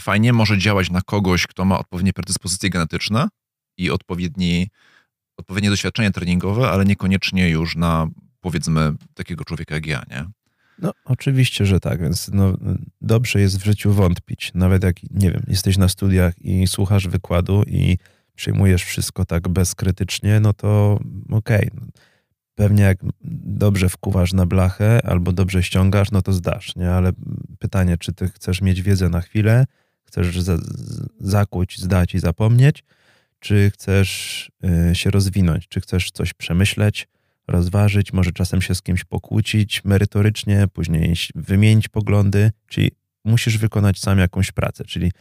fajnie 0.00 0.32
może 0.32 0.58
działać 0.58 0.90
na 0.90 1.00
kogoś, 1.02 1.46
kto 1.46 1.64
ma 1.64 1.78
odpowiednie 1.78 2.12
predyspozycje 2.12 2.70
genetyczne 2.70 3.28
i 3.76 3.90
odpowiedni, 3.90 4.68
odpowiednie 5.36 5.70
doświadczenie 5.70 6.10
treningowe, 6.10 6.70
ale 6.70 6.84
niekoniecznie 6.84 7.48
już 7.48 7.76
na 7.76 8.06
powiedzmy 8.40 8.94
takiego 9.14 9.44
człowieka 9.44 9.74
jak 9.74 9.86
ja, 9.86 10.02
nie? 10.10 10.24
No, 10.78 10.92
oczywiście, 11.04 11.66
że 11.66 11.80
tak, 11.80 12.02
więc 12.02 12.30
no, 12.32 12.56
dobrze 13.00 13.40
jest 13.40 13.58
w 13.58 13.64
życiu 13.64 13.92
wątpić. 13.92 14.50
Nawet 14.54 14.84
jak, 14.84 14.96
nie 15.10 15.30
wiem, 15.32 15.42
jesteś 15.48 15.78
na 15.78 15.88
studiach 15.88 16.38
i 16.40 16.66
słuchasz 16.66 17.08
wykładu 17.08 17.62
i 17.66 17.98
przyjmujesz 18.34 18.84
wszystko 18.84 19.24
tak 19.24 19.48
bezkrytycznie, 19.48 20.40
no 20.40 20.52
to 20.52 21.00
okej. 21.30 21.70
Okay. 21.70 21.88
Pewnie 22.54 22.82
jak 22.82 22.98
dobrze 23.44 23.88
wkuwasz 23.88 24.32
na 24.32 24.46
blachę 24.46 25.06
albo 25.06 25.32
dobrze 25.32 25.62
ściągasz, 25.62 26.10
no 26.10 26.22
to 26.22 26.32
zdasz, 26.32 26.76
nie? 26.76 26.90
Ale 26.90 27.12
pytanie, 27.58 27.98
czy 27.98 28.12
ty 28.12 28.28
chcesz 28.28 28.62
mieć 28.62 28.82
wiedzę 28.82 29.08
na 29.08 29.20
chwilę, 29.20 29.64
chcesz 30.04 30.40
za, 30.40 30.56
zakuć, 31.20 31.78
zdać 31.78 32.14
i 32.14 32.18
zapomnieć, 32.18 32.84
czy 33.40 33.70
chcesz 33.74 34.52
y, 34.90 34.94
się 34.94 35.10
rozwinąć, 35.10 35.68
czy 35.68 35.80
chcesz 35.80 36.10
coś 36.10 36.34
przemyśleć, 36.34 37.08
rozważyć, 37.48 38.12
może 38.12 38.32
czasem 38.32 38.62
się 38.62 38.74
z 38.74 38.82
kimś 38.82 39.04
pokłócić 39.04 39.84
merytorycznie, 39.84 40.68
później 40.72 41.14
wymienić 41.34 41.88
poglądy, 41.88 42.52
czyli 42.66 42.90
musisz 43.24 43.58
wykonać 43.58 43.98
sam 43.98 44.18
jakąś 44.18 44.52
pracę, 44.52 44.84
czyli 44.84 45.12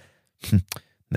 hmm, 0.42 0.62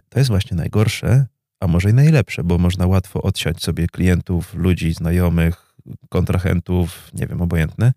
to 0.08 0.18
jest 0.18 0.30
właśnie 0.30 0.56
najgorsze, 0.56 1.26
a 1.60 1.66
może 1.66 1.90
i 1.90 1.94
najlepsze, 1.94 2.44
bo 2.44 2.58
można 2.58 2.86
łatwo 2.86 3.22
odsiać 3.22 3.62
sobie 3.62 3.86
klientów, 3.86 4.54
ludzi, 4.54 4.94
znajomych, 4.94 5.74
kontrahentów, 6.08 7.10
nie 7.14 7.26
wiem, 7.26 7.42
obojętne. 7.42 7.92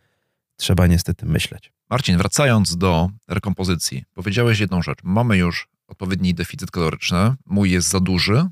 Trzeba 0.56 0.88
niestety 0.88 1.26
myśleć. 1.26 1.72
Marcin, 1.90 2.18
wracając 2.18 2.78
do 2.78 3.10
rekompozycji, 3.28 4.04
powiedziałeś 4.14 4.60
jedną 4.60 4.82
rzecz. 4.82 5.00
Mamy 5.04 5.38
już 5.38 5.68
odpowiedni 5.88 6.34
deficyt 6.34 6.72
kaloryczny, 6.72 7.34
mój 7.46 7.72
jest 7.72 7.90
za 7.90 8.00
duży, 8.00 8.48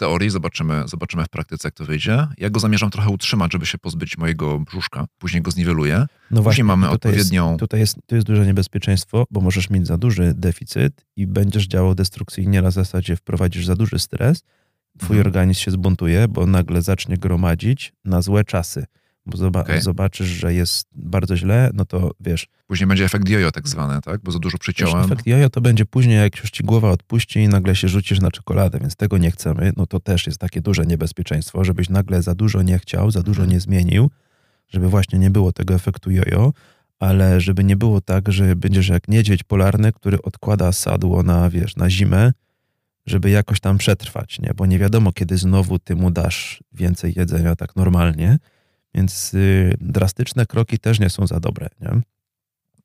teorii, 0.00 0.30
zobaczymy, 0.30 0.82
zobaczymy 0.86 1.24
w 1.24 1.28
praktyce, 1.28 1.68
jak 1.68 1.74
to 1.74 1.84
wyjdzie. 1.84 2.26
Ja 2.38 2.50
go 2.50 2.60
zamierzam 2.60 2.90
trochę 2.90 3.10
utrzymać, 3.10 3.52
żeby 3.52 3.66
się 3.66 3.78
pozbyć 3.78 4.18
mojego 4.18 4.58
brzuszka. 4.58 5.06
Później 5.18 5.42
go 5.42 5.50
zniweluję. 5.50 5.96
No 5.98 6.06
Później 6.28 6.42
właśnie, 6.42 6.64
mamy 6.64 6.82
tutaj 6.86 6.94
odpowiednią... 6.94 7.48
Jest, 7.48 7.60
tutaj 7.60 7.80
jest, 7.80 7.98
tu 8.06 8.14
jest 8.14 8.26
duże 8.26 8.46
niebezpieczeństwo, 8.46 9.26
bo 9.30 9.40
możesz 9.40 9.70
mieć 9.70 9.86
za 9.86 9.98
duży 9.98 10.34
deficyt 10.36 11.06
i 11.16 11.26
będziesz 11.26 11.66
działał 11.66 11.94
destrukcyjnie 11.94 12.62
na 12.62 12.70
zasadzie 12.70 13.16
wprowadzisz 13.16 13.66
za 13.66 13.76
duży 13.76 13.98
stres, 13.98 14.42
twój 14.98 15.16
mhm. 15.16 15.26
organizm 15.26 15.60
się 15.60 15.70
zbuntuje, 15.70 16.28
bo 16.28 16.46
nagle 16.46 16.82
zacznie 16.82 17.16
gromadzić 17.16 17.92
na 18.04 18.22
złe 18.22 18.44
czasy 18.44 18.86
bo 19.30 19.36
zoba 19.36 19.60
okay. 19.60 19.80
zobaczysz, 19.80 20.28
że 20.28 20.54
jest 20.54 20.88
bardzo 20.94 21.36
źle, 21.36 21.70
no 21.74 21.84
to 21.84 22.10
wiesz. 22.20 22.46
Później 22.66 22.86
będzie 22.86 23.04
efekt 23.04 23.28
jojo 23.28 23.52
tak 23.52 23.68
zwany, 23.68 24.00
tak? 24.00 24.20
Bo 24.22 24.32
za 24.32 24.38
dużo 24.38 24.58
przyciąłem. 24.58 24.96
Wiesz, 24.96 25.06
efekt 25.06 25.26
jojo 25.26 25.50
to 25.50 25.60
będzie 25.60 25.86
później, 25.86 26.16
jak 26.16 26.38
już 26.38 26.50
ci 26.50 26.64
głowa 26.64 26.90
odpuści 26.90 27.40
i 27.40 27.48
nagle 27.48 27.76
się 27.76 27.88
rzucisz 27.88 28.20
na 28.20 28.30
czekoladę, 28.30 28.78
więc 28.78 28.96
tego 28.96 29.18
nie 29.18 29.30
chcemy. 29.30 29.72
No 29.76 29.86
to 29.86 30.00
też 30.00 30.26
jest 30.26 30.38
takie 30.38 30.60
duże 30.60 30.86
niebezpieczeństwo, 30.86 31.64
żebyś 31.64 31.88
nagle 31.88 32.22
za 32.22 32.34
dużo 32.34 32.62
nie 32.62 32.78
chciał, 32.78 33.10
za 33.10 33.22
dużo 33.22 33.42
mhm. 33.42 33.50
nie 33.50 33.60
zmienił, 33.60 34.10
żeby 34.68 34.88
właśnie 34.88 35.18
nie 35.18 35.30
było 35.30 35.52
tego 35.52 35.74
efektu 35.74 36.10
jojo, 36.10 36.52
ale 36.98 37.40
żeby 37.40 37.64
nie 37.64 37.76
było 37.76 38.00
tak, 38.00 38.32
że 38.32 38.56
będziesz 38.56 38.88
jak 38.88 39.08
niedźwiedź 39.08 39.42
polarny, 39.42 39.92
który 39.92 40.22
odkłada 40.22 40.72
sadło 40.72 41.22
na, 41.22 41.50
wiesz, 41.50 41.76
na 41.76 41.90
zimę, 41.90 42.32
żeby 43.06 43.30
jakoś 43.30 43.60
tam 43.60 43.78
przetrwać, 43.78 44.40
nie? 44.40 44.52
Bo 44.56 44.66
nie 44.66 44.78
wiadomo, 44.78 45.12
kiedy 45.12 45.38
znowu 45.38 45.78
ty 45.78 45.96
mu 45.96 46.10
dasz 46.10 46.62
więcej 46.72 47.12
jedzenia 47.16 47.56
tak 47.56 47.76
normalnie, 47.76 48.38
więc 48.94 49.34
y, 49.34 49.74
drastyczne 49.80 50.46
kroki 50.46 50.78
też 50.78 51.00
nie 51.00 51.10
są 51.10 51.26
za 51.26 51.40
dobre. 51.40 51.68
Nie? 51.80 52.00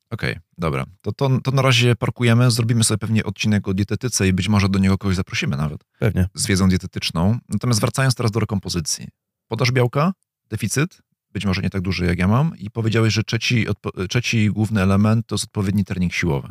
Okej, 0.09 0.39
dobra. 0.57 0.85
To, 1.01 1.11
to, 1.11 1.41
to 1.41 1.51
na 1.51 1.61
razie 1.61 1.95
parkujemy, 1.95 2.51
zrobimy 2.51 2.83
sobie 2.83 2.97
pewnie 2.97 3.23
odcinek 3.23 3.67
o 3.67 3.73
dietetyce 3.73 4.27
i 4.27 4.33
być 4.33 4.47
może 4.47 4.69
do 4.69 4.79
niego 4.79 4.97
kogoś 4.97 5.15
zaprosimy 5.15 5.57
nawet 5.57 5.83
Pewnie. 5.99 6.27
z 6.33 6.47
wiedzą 6.47 6.69
dietetyczną. 6.69 7.37
Natomiast 7.49 7.79
wracając 7.79 8.15
teraz 8.15 8.31
do 8.31 8.39
rekompozycji. 8.39 9.07
Podaż 9.47 9.71
białka, 9.71 10.13
deficyt, 10.49 11.01
być 11.31 11.45
może 11.45 11.61
nie 11.61 11.69
tak 11.69 11.81
duży 11.81 12.05
jak 12.05 12.19
ja 12.19 12.27
mam 12.27 12.57
i 12.57 12.71
powiedziałeś, 12.71 13.13
że 13.13 13.23
trzeci, 13.23 13.65
trzeci 14.09 14.49
główny 14.49 14.81
element 14.81 15.27
to 15.27 15.35
jest 15.35 15.45
odpowiedni 15.45 15.85
trening 15.85 16.13
siłowy. 16.13 16.49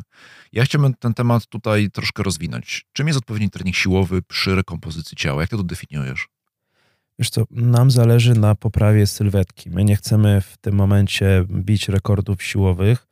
Ja 0.51 0.65
chciałbym 0.65 0.93
ten 0.93 1.13
temat 1.13 1.47
tutaj 1.47 1.91
troszkę 1.91 2.23
rozwinąć. 2.23 2.85
Czym 2.93 3.07
jest 3.07 3.17
odpowiedni 3.17 3.49
trening 3.49 3.75
siłowy 3.75 4.21
przy 4.21 4.55
rekompozycji 4.55 5.17
ciała? 5.17 5.41
Jak 5.41 5.49
ty 5.49 5.57
to 5.57 5.63
definiujesz? 5.63 6.27
Wiesz 7.19 7.29
co, 7.29 7.43
nam 7.51 7.91
zależy 7.91 8.33
na 8.33 8.55
poprawie 8.55 9.07
sylwetki. 9.07 9.69
My 9.69 9.83
nie 9.83 9.95
chcemy 9.95 10.41
w 10.41 10.57
tym 10.57 10.75
momencie 10.75 11.45
bić 11.49 11.89
rekordów 11.89 12.43
siłowych, 12.43 13.07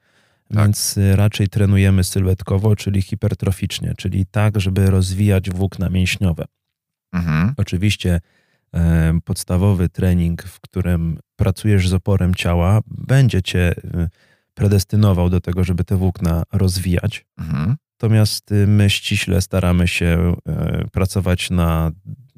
Tak. 0.49 0.57
więc 0.57 0.97
y, 0.97 1.15
raczej 1.15 1.47
trenujemy 1.47 2.03
sylwetkowo, 2.03 2.75
czyli 2.75 3.01
hipertroficznie, 3.01 3.93
czyli 3.97 4.25
tak, 4.25 4.61
żeby 4.61 4.89
rozwijać 4.91 5.49
włókna 5.49 5.89
mięśniowe. 5.89 6.45
Mhm. 7.13 7.53
Oczywiście 7.57 8.19
e, 8.73 9.19
podstawowy 9.25 9.89
trening, 9.89 10.43
w 10.43 10.59
którym 10.59 11.19
pracujesz 11.35 11.89
z 11.89 11.93
oporem 11.93 12.35
ciała, 12.35 12.79
będzie 12.87 13.41
cię 13.41 13.75
y, 13.77 14.09
predestynował 14.53 15.29
do 15.29 15.41
tego, 15.41 15.63
żeby 15.63 15.83
te 15.83 15.95
włókna 15.97 16.43
rozwijać. 16.53 17.25
Mhm. 17.37 17.75
Natomiast 18.01 18.51
y, 18.51 18.67
my 18.67 18.89
ściśle 18.89 19.41
staramy 19.41 19.87
się 19.87 20.35
e, 20.47 20.83
pracować 20.91 21.49
na, 21.49 21.91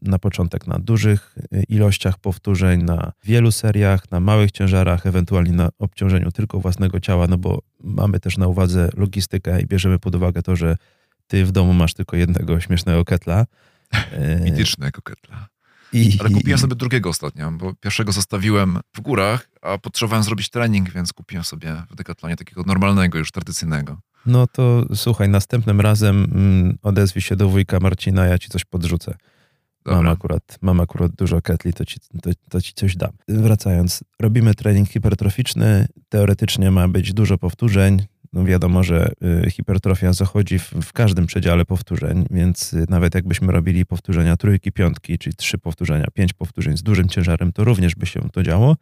na 0.08 0.20
początek 0.20 0.68
na 0.68 0.80
dużych 0.80 1.36
y, 1.54 1.64
ilościach 1.70 2.18
powtórzeń, 2.18 2.84
na 2.84 3.12
wielu 3.24 3.52
seriach, 3.52 4.12
na 4.12 4.20
małych 4.20 4.52
ciężarach, 4.52 5.06
ewentualnie 5.06 5.52
na 5.52 5.70
obciążeniu 5.80 6.32
tylko 6.32 6.60
własnego 6.60 7.00
ciała, 7.00 7.28
no 7.28 7.38
bo 7.38 7.62
mamy 7.84 8.20
też 8.20 8.38
na 8.38 8.48
uwadze 8.48 8.90
logistykę 8.98 9.62
i 9.62 9.66
bierzemy 9.66 10.00
pod 10.00 10.16
uwagę 10.16 10.42
to, 10.42 10.56
że 10.56 10.78
ty 11.28 11.46
w 11.46 11.52
domu 11.52 11.74
masz 11.74 11.94
tylko 11.94 12.18
jednego 12.18 12.60
śmiesznego 12.60 13.06
ketla. 13.06 13.46
E, 14.12 14.40
Mityczny 14.40 14.86
jako 14.86 15.02
ketla. 15.02 15.48
i, 15.94 16.18
Ale 16.20 16.30
kupiłem 16.30 16.60
sobie 16.60 16.76
drugiego 16.76 17.10
ostatnio, 17.10 17.52
bo 17.52 17.74
pierwszego 17.74 18.12
zostawiłem 18.12 18.80
w 18.94 19.02
górach, 19.02 19.50
a 19.62 19.78
potrzebowałem 19.78 20.24
zrobić 20.24 20.50
trening, 20.50 20.92
więc 20.92 21.14
kupiłem 21.14 21.44
sobie 21.44 21.76
w 21.90 21.96
Decathlonie 21.96 22.36
takiego 22.36 22.64
normalnego, 22.64 23.18
już 23.18 23.32
tradycyjnego. 23.32 23.98
No 24.26 24.48
to 24.48 24.86
słuchaj, 24.96 25.30
następnym 25.30 25.82
razem 25.82 26.24
mm, 26.24 26.78
odezwij 26.82 27.22
się 27.22 27.36
do 27.36 27.50
wujka 27.50 27.80
Marcina, 27.80 28.26
ja 28.26 28.38
ci 28.38 28.50
coś 28.50 28.66
podrzucę. 28.66 29.16
Mam 29.86 30.08
akurat, 30.08 30.58
mam 30.62 30.80
akurat 30.80 31.12
dużo 31.12 31.42
ketli, 31.42 31.74
to 31.74 31.86
ci, 31.86 32.00
to, 32.22 32.30
to 32.50 32.62
ci 32.62 32.74
coś 32.74 32.96
dam. 32.96 33.12
Wracając, 33.28 34.04
robimy 34.20 34.54
trening 34.56 34.90
hipertroficzny. 34.90 35.88
Teoretycznie 36.10 36.72
ma 36.72 36.88
być 36.88 37.14
dużo 37.14 37.38
powtórzeń. 37.38 38.02
No 38.34 38.46
wiadomo, 38.46 38.84
że 38.84 39.12
y, 39.46 39.52
hipertrofia 39.52 40.14
zachodzi 40.14 40.60
w, 40.60 40.72
w 40.72 40.94
każdym 40.94 41.26
przedziale 41.26 41.66
powtórzeń, 41.66 42.26
więc 42.32 42.74
y, 42.74 42.86
nawet 42.90 43.16
jakbyśmy 43.16 43.52
robili 43.52 43.86
powtórzenia 43.86 44.38
trójki, 44.38 44.72
piątki, 44.72 45.18
czyli 45.18 45.36
trzy 45.36 45.58
powtórzenia, 45.58 46.08
pięć 46.14 46.34
powtórzeń 46.34 46.78
z 46.78 46.84
dużym 46.84 47.10
ciężarem, 47.10 47.54
to 47.54 47.64
również 47.64 47.96
by 47.96 48.06
się 48.06 48.30
to 48.32 48.44
działo. 48.44 48.76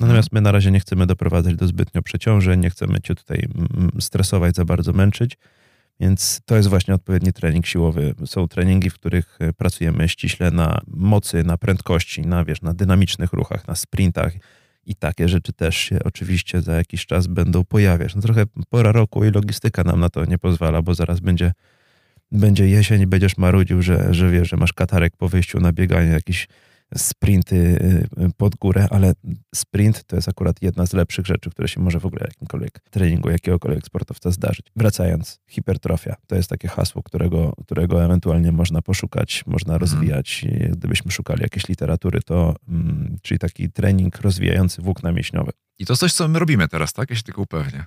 Natomiast 0.00 0.32
my 0.32 0.40
na 0.40 0.52
razie 0.52 0.70
nie 0.70 0.80
chcemy 0.80 1.06
doprowadzać 1.06 1.56
do 1.56 1.66
zbytnio 1.66 2.02
przeciążeń, 2.02 2.60
nie 2.60 2.70
chcemy 2.70 3.00
cię 3.00 3.14
tutaj 3.14 3.46
mm, 3.54 3.90
stresować, 4.00 4.56
za 4.56 4.64
bardzo 4.64 4.92
męczyć. 4.92 5.38
Więc 6.00 6.40
to 6.44 6.56
jest 6.56 6.68
właśnie 6.68 6.94
odpowiedni 6.94 7.32
trening 7.32 7.66
siłowy. 7.66 8.14
Są 8.26 8.48
treningi, 8.48 8.90
w 8.90 8.94
których 8.94 9.38
e, 9.40 9.52
pracujemy 9.52 10.08
ściśle 10.08 10.50
na 10.50 10.80
mocy, 10.86 11.44
na 11.44 11.58
prędkości, 11.58 12.22
na, 12.22 12.44
wiesz, 12.44 12.62
na 12.62 12.74
dynamicznych 12.74 13.32
ruchach, 13.32 13.68
na 13.68 13.74
sprintach 13.74 14.32
i 14.86 14.94
takie 14.94 15.28
rzeczy 15.28 15.52
też 15.52 15.76
się 15.76 15.98
oczywiście 16.04 16.60
za 16.60 16.74
jakiś 16.74 17.06
czas 17.06 17.26
będą 17.26 17.64
pojawiać. 17.64 18.14
No 18.14 18.22
trochę 18.22 18.44
pora 18.68 18.92
roku 18.92 19.24
i 19.24 19.30
logistyka 19.30 19.84
nam 19.84 20.00
na 20.00 20.10
to 20.10 20.24
nie 20.24 20.38
pozwala, 20.38 20.82
bo 20.82 20.94
zaraz 20.94 21.20
będzie, 21.20 21.52
będzie 22.32 22.68
jesień 22.68 23.06
będziesz 23.06 23.36
marudził, 23.36 23.82
że, 23.82 24.14
że 24.14 24.30
wiesz, 24.30 24.48
że 24.48 24.56
masz 24.56 24.72
katarek 24.72 25.16
po 25.16 25.28
wyjściu 25.28 25.60
na 25.60 25.72
bieganie, 25.72 26.10
jakieś 26.10 26.48
sprinty 26.96 27.56
y, 27.56 28.28
pod 28.36 28.56
górę, 28.56 28.88
ale 28.90 29.12
sprint 29.54 30.04
to 30.04 30.16
jest 30.16 30.28
akurat 30.28 30.62
jedna 30.62 30.86
z 30.86 30.92
lepszych 30.92 31.26
rzeczy, 31.26 31.50
które 31.50 31.68
się 31.68 31.80
może 31.80 32.00
w 32.00 32.06
ogóle 32.06 32.22
jakimkolwiek 32.28 32.80
treningu 32.90 33.30
jakiegokolwiek 33.30 33.84
sportowca 33.86 34.30
zdarzyć. 34.30 34.66
Wracając, 34.76 35.40
hipertrofia 35.46 36.16
to 36.26 36.36
jest 36.36 36.50
takie 36.50 36.68
hasło, 36.68 37.02
którego, 37.02 37.52
którego 37.64 38.04
ewentualnie 38.04 38.52
można 38.52 38.82
poszukać, 38.82 39.44
można 39.46 39.78
rozwijać. 39.78 40.42
I 40.42 40.70
Gdybyśmy 40.70 41.10
szukali 41.10 41.42
jakiejś 41.42 41.68
literatury, 41.68 42.22
to 42.22 42.56
mm, 42.68 43.16
czyli 43.22 43.38
taki 43.38 43.70
trening 43.70 44.20
rozwijający 44.20 44.82
włókna 44.82 45.12
mięśniowe. 45.12 45.52
I 45.78 45.86
to 45.86 45.96
coś, 45.96 46.12
co 46.12 46.28
my 46.28 46.38
robimy 46.38 46.68
teraz, 46.68 46.92
tak? 46.92 47.10
Ja 47.10 47.16
się 47.16 47.22
tylko 47.22 47.42
upewnię. 47.42 47.84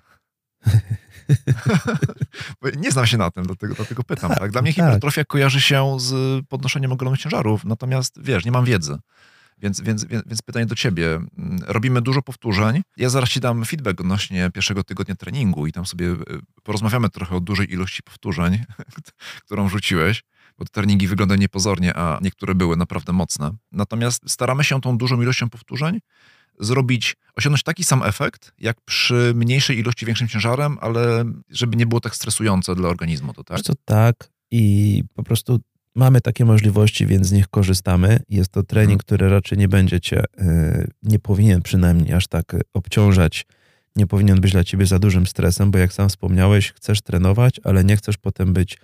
Nie 2.78 2.92
znam 2.92 3.08
się 3.08 3.18
na 3.18 3.32
tym, 3.32 3.46
dlatego, 3.46 3.76
dlatego 3.76 4.04
pytam. 4.04 4.32
Tak? 4.32 4.52
Dla 4.52 4.62
mnie 4.62 4.74
tak. 4.74 4.86
hipertrofia 4.86 5.26
kojarzy 5.26 5.62
się 5.62 5.98
z 6.00 6.46
podnoszeniem 6.48 6.92
ogromnych 6.92 7.22
ciężarów, 7.22 7.66
natomiast 7.66 8.22
wiesz, 8.22 8.46
nie 8.46 8.52
mam 8.52 8.66
wiedzy. 8.66 8.98
Więc, 9.62 9.82
więc, 9.82 10.06
więc, 10.06 10.42
pytanie 10.42 10.66
do 10.66 10.76
ciebie. 10.76 11.16
Mm, 11.16 11.60
Robimy 11.68 12.02
dużo 12.02 12.22
powtórzeń. 12.22 12.82
Ja 12.98 13.10
zaraz 13.10 13.30
ci 13.30 13.40
dam 13.40 13.66
feedback 13.66 14.02
odnośnie 14.02 14.50
pierwszego 14.54 14.84
tygodnia 14.84 15.16
treningu 15.16 15.68
i 15.68 15.72
tam 15.72 15.86
sobie 15.86 16.08
y, 16.08 16.18
porozmawiamy 16.64 17.10
trochę 17.10 17.36
o 17.36 17.40
dużej 17.40 17.74
ilości 17.74 18.04
powtórzeń, 18.04 18.64
którą 19.46 19.70
rzuciłeś, 19.70 20.24
bo 20.58 20.66
te 20.66 20.72
treningi 20.72 21.08
wyglądają 21.08 21.40
niepozornie, 21.40 21.98
a 21.98 22.20
niektóre 22.22 22.56
były 22.56 22.78
naprawdę 22.78 23.14
mocne. 23.14 23.52
Natomiast 23.72 24.22
staramy 24.28 24.64
się 24.64 24.82
tą 24.82 24.98
dużą 24.98 25.22
ilością 25.22 25.50
powtórzeń 25.50 26.00
zrobić, 26.60 27.16
osiągnąć 27.36 27.64
taki 27.64 27.84
sam 27.84 28.04
efekt, 28.04 28.52
jak 28.60 28.82
przy 28.82 29.32
mniejszej 29.36 29.80
ilości, 29.80 30.06
większym 30.06 30.28
ciężarem, 30.28 30.78
ale 30.82 31.26
żeby 31.50 31.78
nie 31.78 31.86
było 31.86 32.02
tak 32.02 32.16
stresujące 32.16 32.76
dla 32.76 32.90
organizmu, 32.90 33.34
to 33.34 33.44
tak? 33.44 33.62
Co, 33.62 33.74
tak 33.86 34.16
i 34.52 35.04
po 35.14 35.24
prostu 35.24 35.60
mamy 35.96 36.22
takie 36.22 36.46
możliwości, 36.46 37.06
więc 37.06 37.28
z 37.28 37.32
nich 37.32 37.48
korzystamy. 37.48 38.20
Jest 38.30 38.50
to 38.52 38.64
trening, 38.64 38.90
Mhm. 38.92 39.00
który 39.00 39.30
raczej 39.30 39.58
nie 39.58 39.68
będzie 39.68 40.00
cię, 40.00 40.24
y, 40.42 40.88
nie 41.04 41.20
powinien 41.20 41.62
przynajmniej 41.62 42.14
aż 42.14 42.28
tak 42.28 42.56
obciążać, 42.74 43.46
nie 43.96 44.08
powinien 44.08 44.42
być 44.42 44.52
dla 44.52 44.64
ciebie 44.64 44.86
za 44.86 45.00
dużym 45.00 45.28
stresem, 45.28 45.72
bo 45.72 45.78
jak 45.78 45.94
sam 45.94 46.10
wspomniałeś, 46.10 46.72
chcesz 46.72 47.02
trenować, 47.02 47.60
ale 47.64 47.84
nie 47.84 47.98
chcesz 47.98 48.18
potem 48.18 48.54
być 48.54 48.78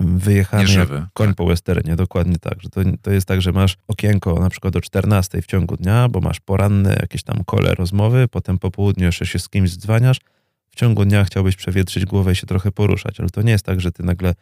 wyjechany 0.00 0.62
jak 0.62 0.70
Nieżywy. 0.70 1.06
koń 1.12 1.26
tak. 1.26 1.36
po 1.36 1.46
westernie, 1.46 1.96
dokładnie 1.96 2.38
tak. 2.38 2.62
Że 2.62 2.68
to, 2.68 2.80
to 3.02 3.10
jest 3.10 3.26
tak, 3.26 3.42
że 3.42 3.52
masz 3.52 3.76
okienko 3.88 4.40
na 4.40 4.50
przykład 4.50 4.76
o 4.76 4.80
14 4.80 5.42
w 5.42 5.46
ciągu 5.46 5.76
dnia, 5.76 6.08
bo 6.08 6.20
masz 6.20 6.40
poranne 6.40 6.96
jakieś 7.00 7.22
tam 7.22 7.44
kole 7.44 7.74
rozmowy, 7.74 8.28
potem 8.28 8.58
po 8.58 8.70
południu 8.70 9.04
jeszcze 9.06 9.26
się 9.26 9.38
z 9.38 9.48
kimś 9.48 9.76
dzwaniasz, 9.76 10.18
w 10.70 10.76
ciągu 10.76 11.04
dnia 11.04 11.24
chciałbyś 11.24 11.56
przewietrzyć 11.56 12.04
głowę 12.04 12.32
i 12.32 12.36
się 12.36 12.46
trochę 12.46 12.72
poruszać, 12.72 13.20
ale 13.20 13.28
to 13.30 13.42
nie 13.42 13.52
jest 13.52 13.64
tak, 13.64 13.80
że 13.80 13.92
ty 13.92 14.02
nagle 14.02 14.34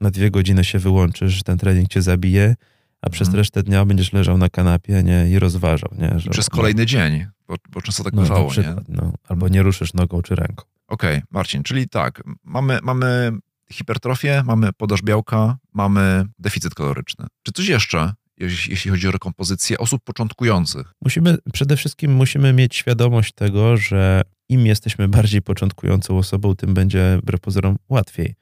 na 0.00 0.10
dwie 0.10 0.30
godziny 0.30 0.64
się 0.64 0.78
wyłączysz, 0.78 1.32
że 1.32 1.42
ten 1.42 1.58
trening 1.58 1.88
cię 1.88 2.02
zabije, 2.02 2.54
a 3.02 3.10
przez 3.10 3.28
Mhm. 3.28 3.38
resztę 3.38 3.62
dnia 3.62 3.84
będziesz 3.84 4.12
leżał 4.12 4.38
na 4.38 4.48
kanapie 4.48 5.02
nie, 5.02 5.30
i 5.30 5.38
rozważał. 5.38 5.90
Nie, 5.98 6.18
że, 6.20 6.30
Przez 6.30 6.48
kolejny 6.50 6.86
dzień, 6.86 7.26
bo, 7.48 7.54
bo 7.70 7.82
często 7.82 8.04
tak 8.04 8.12
no, 8.12 8.22
bywało, 8.22 8.40
na 8.40 8.46
nie? 8.46 8.50
przykład, 8.62 8.84
no, 8.88 9.12
albo 9.28 9.48
nie 9.48 9.62
ruszysz 9.62 9.94
nogą 9.94 10.22
czy 10.22 10.34
ręką. 10.34 10.64
Okej, 10.88 11.22
Marcin, 11.30 11.62
czyli 11.62 11.88
tak, 11.88 12.22
mamy, 12.44 12.78
mamy 12.82 13.32
hipertrofię, 13.72 14.42
mamy 14.46 14.72
podaż 14.72 15.02
białka, 15.02 15.58
mamy 15.72 16.24
deficyt 16.38 16.74
kaloryczny. 16.74 17.26
Czy 17.42 17.52
coś 17.52 17.68
jeszcze, 17.68 18.12
jeśli, 18.36 18.90
chodzi 18.90 19.08
o 19.08 19.10
rekompozycję 19.10 19.78
osób 19.78 20.04
początkujących? 20.04 20.94
Musimy, 21.02 21.38
przede 21.52 21.76
wszystkim 21.76 22.12
musimy 22.14 22.52
mieć 22.52 22.76
świadomość 22.76 23.32
tego, 23.32 23.76
że 23.76 24.22
im 24.48 24.66
jesteśmy 24.66 25.08
bardziej 25.08 25.42
początkującą 25.42 26.18
osobą, 26.18 26.56
tym 26.56 26.74
będzie 26.74 27.18
wbrew 27.22 27.40
pozorom 27.40 27.76
łatwiej. 27.88 28.34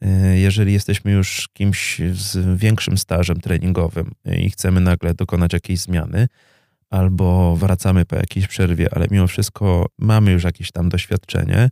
E, 0.00 0.38
Jeżeli 0.38 0.72
jesteśmy 0.72 1.12
już 1.12 1.48
kimś 1.52 2.00
z 2.12 2.58
większym 2.58 2.98
stażem 2.98 3.40
treningowym 3.40 4.10
i 4.38 4.50
chcemy 4.50 4.80
nagle 4.80 5.14
dokonać 5.14 5.52
jakiejś 5.52 5.80
zmiany, 5.80 6.28
albo 6.90 7.56
wracamy 7.56 8.04
po 8.04 8.16
jakiejś 8.16 8.46
przerwie, 8.46 8.88
ale 8.94 9.06
mimo 9.10 9.26
wszystko 9.26 9.86
mamy 9.98 10.32
już 10.32 10.44
jakieś 10.44 10.72
tam 10.72 10.88
doświadczenie, 10.88 11.70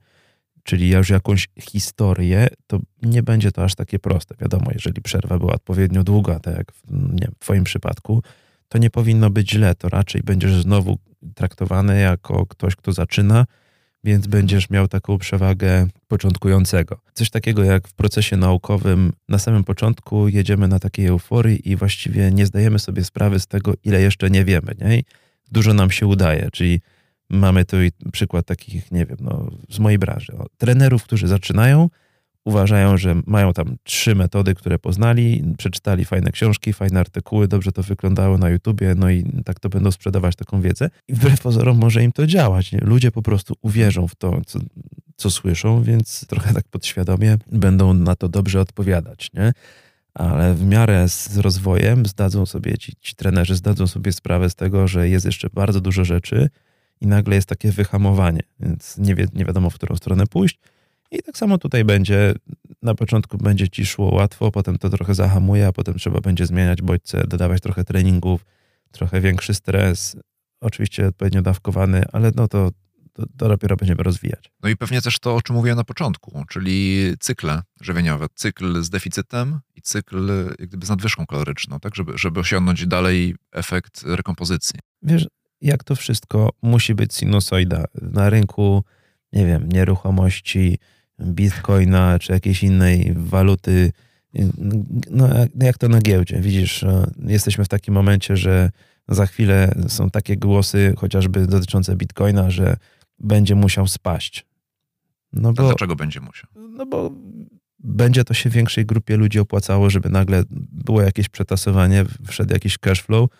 czyli 0.63 0.91
już 0.91 1.11
jakąś 1.11 1.49
historię, 1.61 2.49
to 2.67 2.81
nie 3.03 3.23
będzie 3.23 3.53
to 3.53 3.65
aż 3.65 3.75
takie 3.75 3.99
proste. 3.99 4.35
Wiadomo, 4.41 4.71
jeżeli 4.75 5.03
przerwa 5.03 5.39
była 5.39 5.53
odpowiednio 5.53 6.05
długa, 6.05 6.41
tak 6.41 6.57
jak 6.57 6.73
w, 6.73 6.91
nie 6.91 7.21
wiem, 7.21 7.33
w 7.37 7.39
Twoim 7.39 7.65
przypadku, 7.65 8.23
to 8.69 8.79
nie 8.79 8.91
powinno 8.91 9.31
być 9.31 9.51
źle. 9.51 9.75
To 9.75 9.89
raczej 9.89 10.23
będziesz 10.23 10.63
znowu 10.63 10.99
traktowany 11.35 12.01
jako 12.01 12.47
ktoś, 12.47 12.77
kto 12.77 12.93
zaczyna, 12.93 13.47
więc 14.05 14.27
będziesz 14.27 14.71
miał 14.71 14.89
taką 14.89 15.19
przewagę 15.19 15.89
początkującego. 16.09 17.01
Coś 17.15 17.31
takiego 17.31 17.65
jak 17.65 17.89
w 17.89 17.95
procesie 17.95 18.37
naukowym, 18.37 19.13
na 19.29 19.39
samym 19.39 19.65
początku 19.65 20.29
jedziemy 20.29 20.69
na 20.69 20.79
takiej 20.79 21.07
euforii 21.07 21.71
i 21.71 21.77
właściwie 21.77 22.31
nie 22.31 22.47
zdajemy 22.47 22.79
sobie 22.79 23.05
sprawy 23.05 23.41
z 23.41 23.47
tego, 23.47 23.75
ile 23.85 24.03
jeszcze 24.03 24.31
nie 24.31 24.45
wiemy. 24.45 24.75
Nie? 24.81 25.03
Dużo 25.51 25.75
nam 25.75 25.91
się 25.91 26.07
udaje, 26.07 26.49
czyli 26.53 26.81
mamy 27.33 27.65
tu 27.65 27.77
przykład 28.13 28.47
takich, 28.47 28.93
nie 28.93 29.07
wiem, 29.07 29.19
no, 29.21 29.51
z 29.71 29.79
mojej 29.79 29.99
branży. 29.99 30.33
O, 30.39 30.47
trenerów, 30.59 31.05
którzy 31.05 31.29
zaczynają, 31.29 31.89
uważają, 32.45 32.97
że 32.97 33.23
mają 33.27 33.53
tam 33.53 33.77
trzy 33.83 34.15
metody, 34.15 34.55
które 34.55 34.79
poznali, 34.79 35.45
przeczytali 35.59 36.05
fajne 36.05 36.33
książki, 36.33 36.73
fajne 36.73 37.01
artykuły, 37.01 37.49
dobrze 37.49 37.73
to 37.73 37.83
wyglądało 37.83 38.39
na 38.39 38.51
YouTubie, 38.51 38.95
no 38.95 39.11
i 39.11 39.43
tak 39.45 39.61
to 39.61 39.69
będą 39.69 39.91
sprzedawać 39.91 40.37
taką 40.37 40.61
wiedzę. 40.61 40.91
I 41.09 41.15
wbrew 41.15 41.41
pozorom 41.41 41.79
może 41.79 42.03
im 42.05 42.13
to 42.13 42.27
działać. 42.27 42.73
Nie? 42.73 42.79
Ludzie 42.79 43.11
po 43.11 43.23
prostu 43.23 43.55
uwierzą 43.63 44.09
w 44.09 44.15
to, 44.15 44.41
co, 44.47 44.59
co 45.17 45.31
słyszą, 45.31 45.83
więc 45.83 46.27
trochę 46.27 46.55
tak 46.55 46.69
podświadomie 46.69 47.39
będą 47.53 47.95
na 47.95 48.17
to 48.17 48.29
dobrze 48.29 48.61
odpowiadać, 48.61 49.31
nie? 49.35 49.53
Ale 50.15 50.55
w 50.55 50.67
miarę 50.67 51.09
z 51.09 51.39
rozwojem 51.39 52.07
zdadzą 52.07 52.47
sobie, 52.47 52.79
ci, 52.79 52.93
ci 53.01 53.15
trenerzy 53.15 53.55
zdadzą 53.55 53.87
sobie 53.87 54.13
sprawę 54.13 54.51
z 54.51 54.55
tego, 54.55 54.89
że 54.89 55.09
jest 55.09 55.27
jeszcze 55.27 55.49
bardzo 55.55 55.81
dużo 55.81 56.05
rzeczy 56.05 56.49
i 57.03 57.07
nagle 57.07 57.35
jest 57.35 57.49
takie 57.49 57.73
wyhamowanie, 57.73 58.43
więc 58.61 58.99
nie, 58.99 59.15
wie, 59.15 59.27
nie 59.35 59.45
wiadomo, 59.45 59.71
w 59.71 59.75
którą 59.75 59.97
stronę 59.97 60.27
pójść. 60.27 60.59
I 61.11 61.23
tak 61.23 61.37
samo 61.37 61.59
tutaj 61.59 61.85
będzie. 61.85 62.35
Na 62.83 62.95
początku 62.95 63.39
będzie 63.39 63.69
ci 63.69 63.87
szło 63.87 64.15
łatwo, 64.15 64.51
potem 64.51 64.79
to 64.79 64.91
trochę 64.91 65.15
zahamuje, 65.15 65.67
a 65.67 65.73
potem 65.73 65.95
trzeba 65.95 66.21
będzie 66.21 66.47
zmieniać 66.47 66.83
bodźce, 66.83 67.27
dodawać 67.27 67.63
trochę 67.63 67.85
treningów, 67.85 68.45
trochę 68.93 69.21
większy 69.21 69.55
stres, 69.55 70.17
oczywiście 70.61 71.09
odpowiednio 71.09 71.43
dawkowany, 71.43 72.05
ale 72.13 72.33
no 72.37 72.49
to, 72.49 72.71
to, 73.13 73.25
to 73.37 73.49
dopiero 73.49 73.77
będziemy 73.77 74.03
rozwijać. 74.03 74.51
No 74.63 74.69
i 74.69 74.77
pewnie 74.77 75.03
też 75.03 75.19
to, 75.19 75.35
o 75.35 75.43
czym 75.43 75.57
mówiłem 75.57 75.77
na 75.77 75.85
początku, 75.85 76.45
czyli 76.49 77.13
cykle 77.21 77.63
żywieniowe. 77.81 78.27
Cykl 78.35 78.83
z 78.83 78.91
deficytem 78.91 79.61
i 79.75 79.83
cykl 79.83 80.47
jak 80.59 80.69
gdyby 80.69 80.87
z 80.87 80.89
nadwyżką 80.89 81.27
kaloryczną, 81.27 81.81
tak, 81.81 81.95
żeby, 81.95 82.19
żeby 82.19 82.41
osiągnąć 82.41 82.87
dalej 82.87 83.35
efekt 83.53 84.03
rekompozycji. 84.03 84.81
Wiesz, 85.03 85.27
jak 85.63 85.85
to 85.85 85.97
wszystko 85.97 86.51
musi 86.63 86.95
być 86.95 87.15
sinusoida. 87.15 87.85
Na 88.03 88.31
rynku, 88.31 88.85
nie 89.33 89.47
wiem, 89.47 89.69
nieruchomości, 89.69 90.79
bitcoina 91.21 92.19
czy 92.19 92.33
jakiejś 92.33 92.63
innej 92.63 93.13
waluty, 93.17 93.93
no 95.11 95.29
jak 95.61 95.79
to 95.79 95.89
na 95.89 96.01
giełdzie. 96.01 96.41
Widzisz, 96.41 96.85
jesteśmy 97.27 97.65
w 97.65 97.69
takim 97.69 97.95
momencie, 97.95 98.37
że 98.37 98.71
za 99.09 99.27
chwilę 99.27 99.75
są 99.89 100.11
takie 100.11 100.37
głosy, 100.37 100.95
chociażby 100.99 101.47
dotyczące 101.47 101.97
bitcoina, 101.97 102.51
że 102.51 102.77
będzie 103.19 103.55
musiał 103.55 103.87
spaść. 103.87 104.47
No 105.33 105.53
bo, 105.53 105.63
dlaczego 105.63 105.97
będzie 105.97 106.21
musiał? 106.21 106.51
No 106.55 106.87
bo 106.87 107.11
będzie 107.79 108.25
to 108.25 108.35
się 108.35 108.51
większej 108.51 108.87
grupie 108.87 109.17
ludzi 109.17 109.39
opłacało, 109.39 109.91
żeby 109.91 110.09
nagle 110.09 110.43
było 110.73 111.03
jakieś 111.03 111.29
przetasowanie, 111.29 112.05
wszedł 112.27 112.53
jakiś 112.53 112.79
cash 112.79 113.03
flow, 113.03 113.31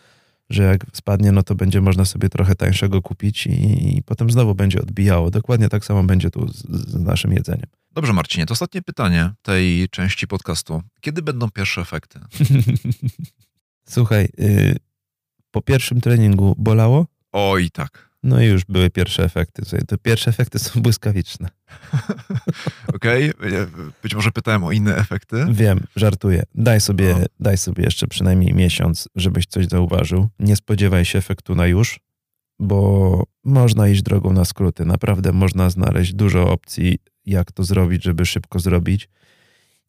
że 0.53 0.63
jak 0.63 0.87
spadnie, 0.93 1.33
no 1.33 1.43
to 1.43 1.55
będzie 1.55 1.81
można 1.81 2.05
sobie 2.05 2.29
trochę 2.29 2.55
tańszego 2.55 3.03
kupić 3.03 3.47
i, 3.47 3.97
i 3.97 4.03
potem 4.03 4.31
znowu 4.31 4.55
będzie 4.55 4.83
odbijało. 4.83 5.31
Dokładnie 5.31 5.69
tak 5.69 5.85
samo 5.85 6.03
będzie 6.05 6.31
tu 6.31 6.49
z, 6.49 6.63
z, 6.69 6.95
naszym 6.95 7.33
jedzeniem. 7.33 7.67
Dobrze, 7.93 8.13
Marcinie, 8.13 8.47
to 8.47 8.53
ostatnie 8.53 8.83
pytanie 8.83 9.31
tej 9.43 9.89
części 9.89 10.27
podcastu. 10.27 10.83
Kiedy 11.01 11.23
będą 11.23 11.51
pierwsze 11.51 11.81
efekty? 11.81 12.21
Słuchaj, 13.95 14.29
y, 14.41 14.77
po 15.51 15.63
pierwszym 15.63 16.01
treningu 16.01 16.55
bolało? 16.59 17.07
Oj, 17.33 17.71
tak. 17.71 18.12
No 18.23 18.43
i 18.43 18.47
już 18.47 18.65
były 18.65 18.91
pierwsze 18.91 19.25
efekty. 19.25 19.63
Te 19.87 19.99
pierwsze 19.99 20.31
efekty 20.31 20.59
są 20.59 20.81
błyskawiczne. 20.83 21.49
Okej, 22.95 23.35
okay. 23.35 23.67
być 24.03 24.15
może 24.15 24.31
pytałem 24.31 24.65
o 24.65 24.73
inne 24.73 24.97
efekty. 24.97 25.47
Wiem, 25.51 25.81
żartuję. 25.97 26.43
Daj 26.55 26.81
sobie, 26.81 27.15
no. 27.21 27.27
daj 27.41 27.59
sobie 27.59 27.85
jeszcze 27.85 28.07
przynajmniej 28.07 28.55
miesiąc, 28.55 29.09
żebyś 29.17 29.47
coś 29.47 29.67
zauważył. 29.67 30.29
Nie 30.39 30.57
spodziewaj 30.57 31.05
się 31.05 31.19
efektu 31.19 31.55
na 31.55 31.67
już, 31.67 32.01
bo 32.59 33.23
można 33.45 33.89
iść 33.89 34.03
drogą 34.03 34.33
na 34.33 34.45
skróty. 34.45 34.85
Naprawdę 34.85 35.33
można 35.33 35.71
znaleźć 35.71 36.15
dużo 36.15 36.51
opcji, 36.51 36.99
jak 37.27 37.53
to 37.53 37.65
zrobić, 37.65 38.05
żeby 38.05 38.27
szybko 38.27 38.59
zrobić. 38.59 39.09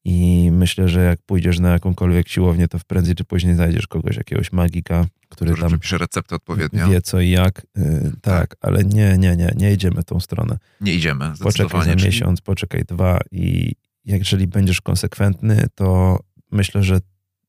I 0.06 0.50
myślę, 0.52 0.90
że 0.90 1.04
jak 1.04 1.22
pójdziesz 1.22 1.60
na 1.60 1.72
jakąkolwiek 1.72 2.30
siłownię, 2.30 2.68
to 2.68 2.78
prędzej 2.88 3.16
czy 3.16 3.24
później 3.24 3.56
znajdziesz 3.56 3.88
kogoś, 3.88 4.18
jakiegoś 4.18 4.52
magika, 4.52 5.06
który, 5.30 5.54
który 5.54 5.70
tam 5.70 5.80
pisze 5.80 5.98
receptę 5.98 6.36
odpowiednio. 6.36 6.90
Wie 6.90 7.02
co 7.02 7.22
i 7.22 7.30
jak. 7.30 7.68
Yy, 7.76 8.12
tak, 8.22 8.22
tak, 8.22 8.56
ale 8.62 8.84
nie, 8.84 9.18
nie, 9.18 9.36
nie, 9.36 9.54
nie 9.58 9.74
idziemy 9.74 10.04
tą 10.04 10.20
stronę. 10.20 10.58
Nie 10.82 10.94
idziemy. 10.94 11.34
Poczekaj 11.40 11.86
za 11.86 11.96
czyli... 11.96 12.06
miesiąc, 12.06 12.42
poczekaj 12.42 12.84
dwa 12.86 13.20
i 13.32 13.74
jeżeli 14.06 14.48
będziesz 14.48 14.82
konsekwentny, 14.82 15.66
to 15.76 16.20
myślę, 16.52 16.84
że 16.84 17.00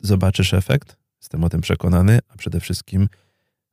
zobaczysz 0.00 0.54
efekt. 0.54 0.96
Jestem 1.20 1.44
o 1.44 1.48
tym 1.48 1.60
przekonany, 1.60 2.18
a 2.28 2.36
przede 2.36 2.60
wszystkim 2.60 3.08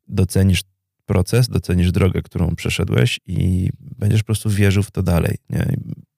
docenisz 0.08 0.62
proces, 1.06 1.50
docenisz 1.50 1.92
drogę, 1.92 2.22
którą 2.22 2.56
przeszedłeś 2.56 3.20
i 3.26 3.70
będziesz 3.80 4.22
po 4.22 4.26
prostu 4.26 4.50
wierzył 4.50 4.84
w 4.84 4.92
to 4.92 5.04
dalej. 5.04 5.38
Nie? 5.50 5.76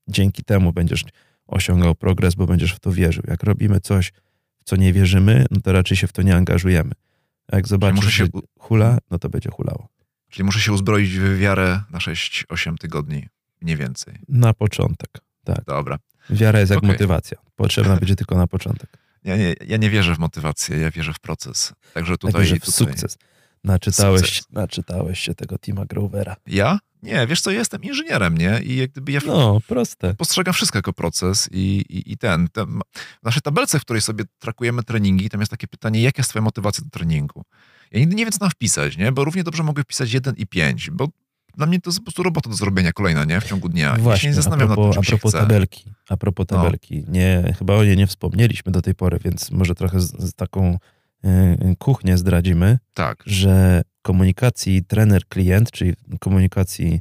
Dzięki 0.08 0.44
temu 0.44 0.74
będziesz 0.74 1.06
osiągał 1.48 1.96
progres, 1.96 2.36
bo 2.36 2.46
będziesz 2.46 2.74
w 2.74 2.80
to 2.80 2.92
wierzył. 2.92 3.24
Jak 3.28 3.44
robimy 3.44 3.80
coś, 3.80 4.12
w 4.60 4.64
co 4.64 4.76
nie 4.76 4.94
wierzymy, 4.94 5.46
no 5.52 5.62
to 5.62 5.72
raczej 5.72 5.98
się 5.98 6.08
w 6.08 6.12
to 6.12 6.22
nie 6.22 6.36
angażujemy. 6.36 6.92
A 7.52 7.56
jak 7.56 7.68
zobaczysz, 7.68 8.14
się... 8.14 8.28
hula, 8.60 8.98
no 9.12 9.20
to 9.20 9.30
będzie 9.30 9.50
hulało. 9.50 9.90
Czyli 10.30 10.44
muszę 10.44 10.60
się 10.60 10.74
uzbroić 10.74 11.10
w 11.10 11.38
wiarę 11.38 11.82
na 11.90 12.00
6-8 12.00 12.78
tygodni, 12.78 13.28
mniej 13.62 13.78
więcej. 13.78 14.20
Na 14.30 14.54
początek, 14.54 15.10
tak. 15.44 15.64
Dobra. 15.66 15.98
Wiara 16.30 16.60
jest 16.60 16.70
jak 16.70 16.78
okay. 16.78 16.92
motywacja. 16.92 17.38
Potrzebna 17.56 17.96
będzie 17.96 18.16
tylko 18.16 18.36
na 18.36 18.48
początek. 18.48 18.98
Ja 19.24 19.38
nie, 19.38 19.54
ja 19.68 19.78
nie 19.78 19.90
wierzę 19.90 20.16
w 20.16 20.20
motywację, 20.20 20.78
ja 20.78 20.92
wierzę 20.92 21.14
w 21.14 21.20
proces. 21.20 21.74
Także 21.94 22.18
tutaj... 22.18 22.34
Ja 22.34 22.40
wierzę 22.40 22.56
w 22.56 22.60
tutaj... 22.60 22.74
sukces. 22.74 23.18
Naczytałeś, 23.64 24.44
naczytałeś 24.52 25.20
się 25.20 25.36
tego 25.36 25.60
Tima 25.60 25.86
Grovera. 25.86 26.36
Ja? 26.48 26.80
Nie, 27.04 27.28
wiesz 27.28 27.42
co, 27.42 27.52
jestem 27.52 27.84
inżynierem, 27.84 28.38
nie? 28.38 28.62
I 28.64 28.76
jak 28.76 28.92
gdyby 28.92 29.12
ja 29.12 29.20
no, 29.28 29.60
proste. 29.68 30.14
postrzegam 30.14 30.54
wszystko 30.54 30.78
jako 30.78 30.94
proces 30.94 31.50
i, 31.52 31.86
i, 31.90 32.12
i 32.12 32.18
ten, 32.18 32.48
ten. 32.48 32.80
W 33.22 33.24
naszej 33.24 33.42
tabelce, 33.42 33.80
w 33.80 33.82
której 33.82 34.02
sobie 34.02 34.24
trakujemy 34.40 34.84
treningi, 34.84 35.30
tam 35.30 35.40
jest 35.40 35.52
takie 35.52 35.68
pytanie, 35.68 36.02
jaka 36.02 36.20
jest 36.20 36.30
twoja 36.30 36.44
motywacja 36.44 36.84
do 36.84 36.90
treningu? 36.90 37.44
Ja 37.92 38.00
nigdy 38.00 38.16
nie 38.16 38.26
wiem, 38.26 38.32
co 38.32 38.40
tam 38.40 38.50
wpisać, 38.50 38.98
nie? 38.98 39.12
Bo 39.12 39.24
równie 39.24 39.44
dobrze 39.44 39.64
mogę 39.64 39.84
wpisać 39.84 40.14
1 40.14 40.36
i 40.38 40.48
5, 40.48 40.92
bo 40.92 41.08
dla 41.58 41.66
mnie 41.66 41.82
to 41.82 41.90
jest 41.90 42.00
po 42.00 42.04
prostu 42.04 42.24
robota 42.24 42.50
do 42.50 42.56
zrobienia 42.56 42.92
kolejna, 42.94 43.26
nie? 43.26 43.42
W 43.42 43.44
ciągu 43.44 43.70
dnia. 43.70 43.96
Właśnie, 43.96 44.10
ja 44.10 44.18
się 44.18 44.28
nie 44.28 44.34
zastanawiam 44.34 44.72
a 44.72 44.76
propos, 44.76 44.96
nad 44.96 45.06
tym, 45.06 45.16
a 45.16 45.18
propos 45.18 45.32
tabelki. 45.32 45.94
A 46.10 46.18
propos 46.18 46.46
no. 46.52 46.58
tabelki. 46.58 47.04
No. 47.08 47.14
Nie, 47.14 47.56
chyba 47.60 47.76
o 47.76 47.84
niej 47.84 47.98
nie 47.98 48.08
wspomnieliśmy 48.08 48.72
do 48.72 48.82
tej 48.82 48.96
pory, 48.96 49.20
więc 49.24 49.52
może 49.52 49.76
trochę 49.76 50.02
z, 50.02 50.12
z 50.20 50.34
taką 50.34 50.78
kuchnię 51.78 52.18
zdradzimy. 52.18 52.80
Tak. 52.94 53.24
Że 53.26 53.82
komunikacji 54.02 54.84
trener-klient, 54.84 55.72
czyli 55.72 55.94
komunikacji 56.20 57.00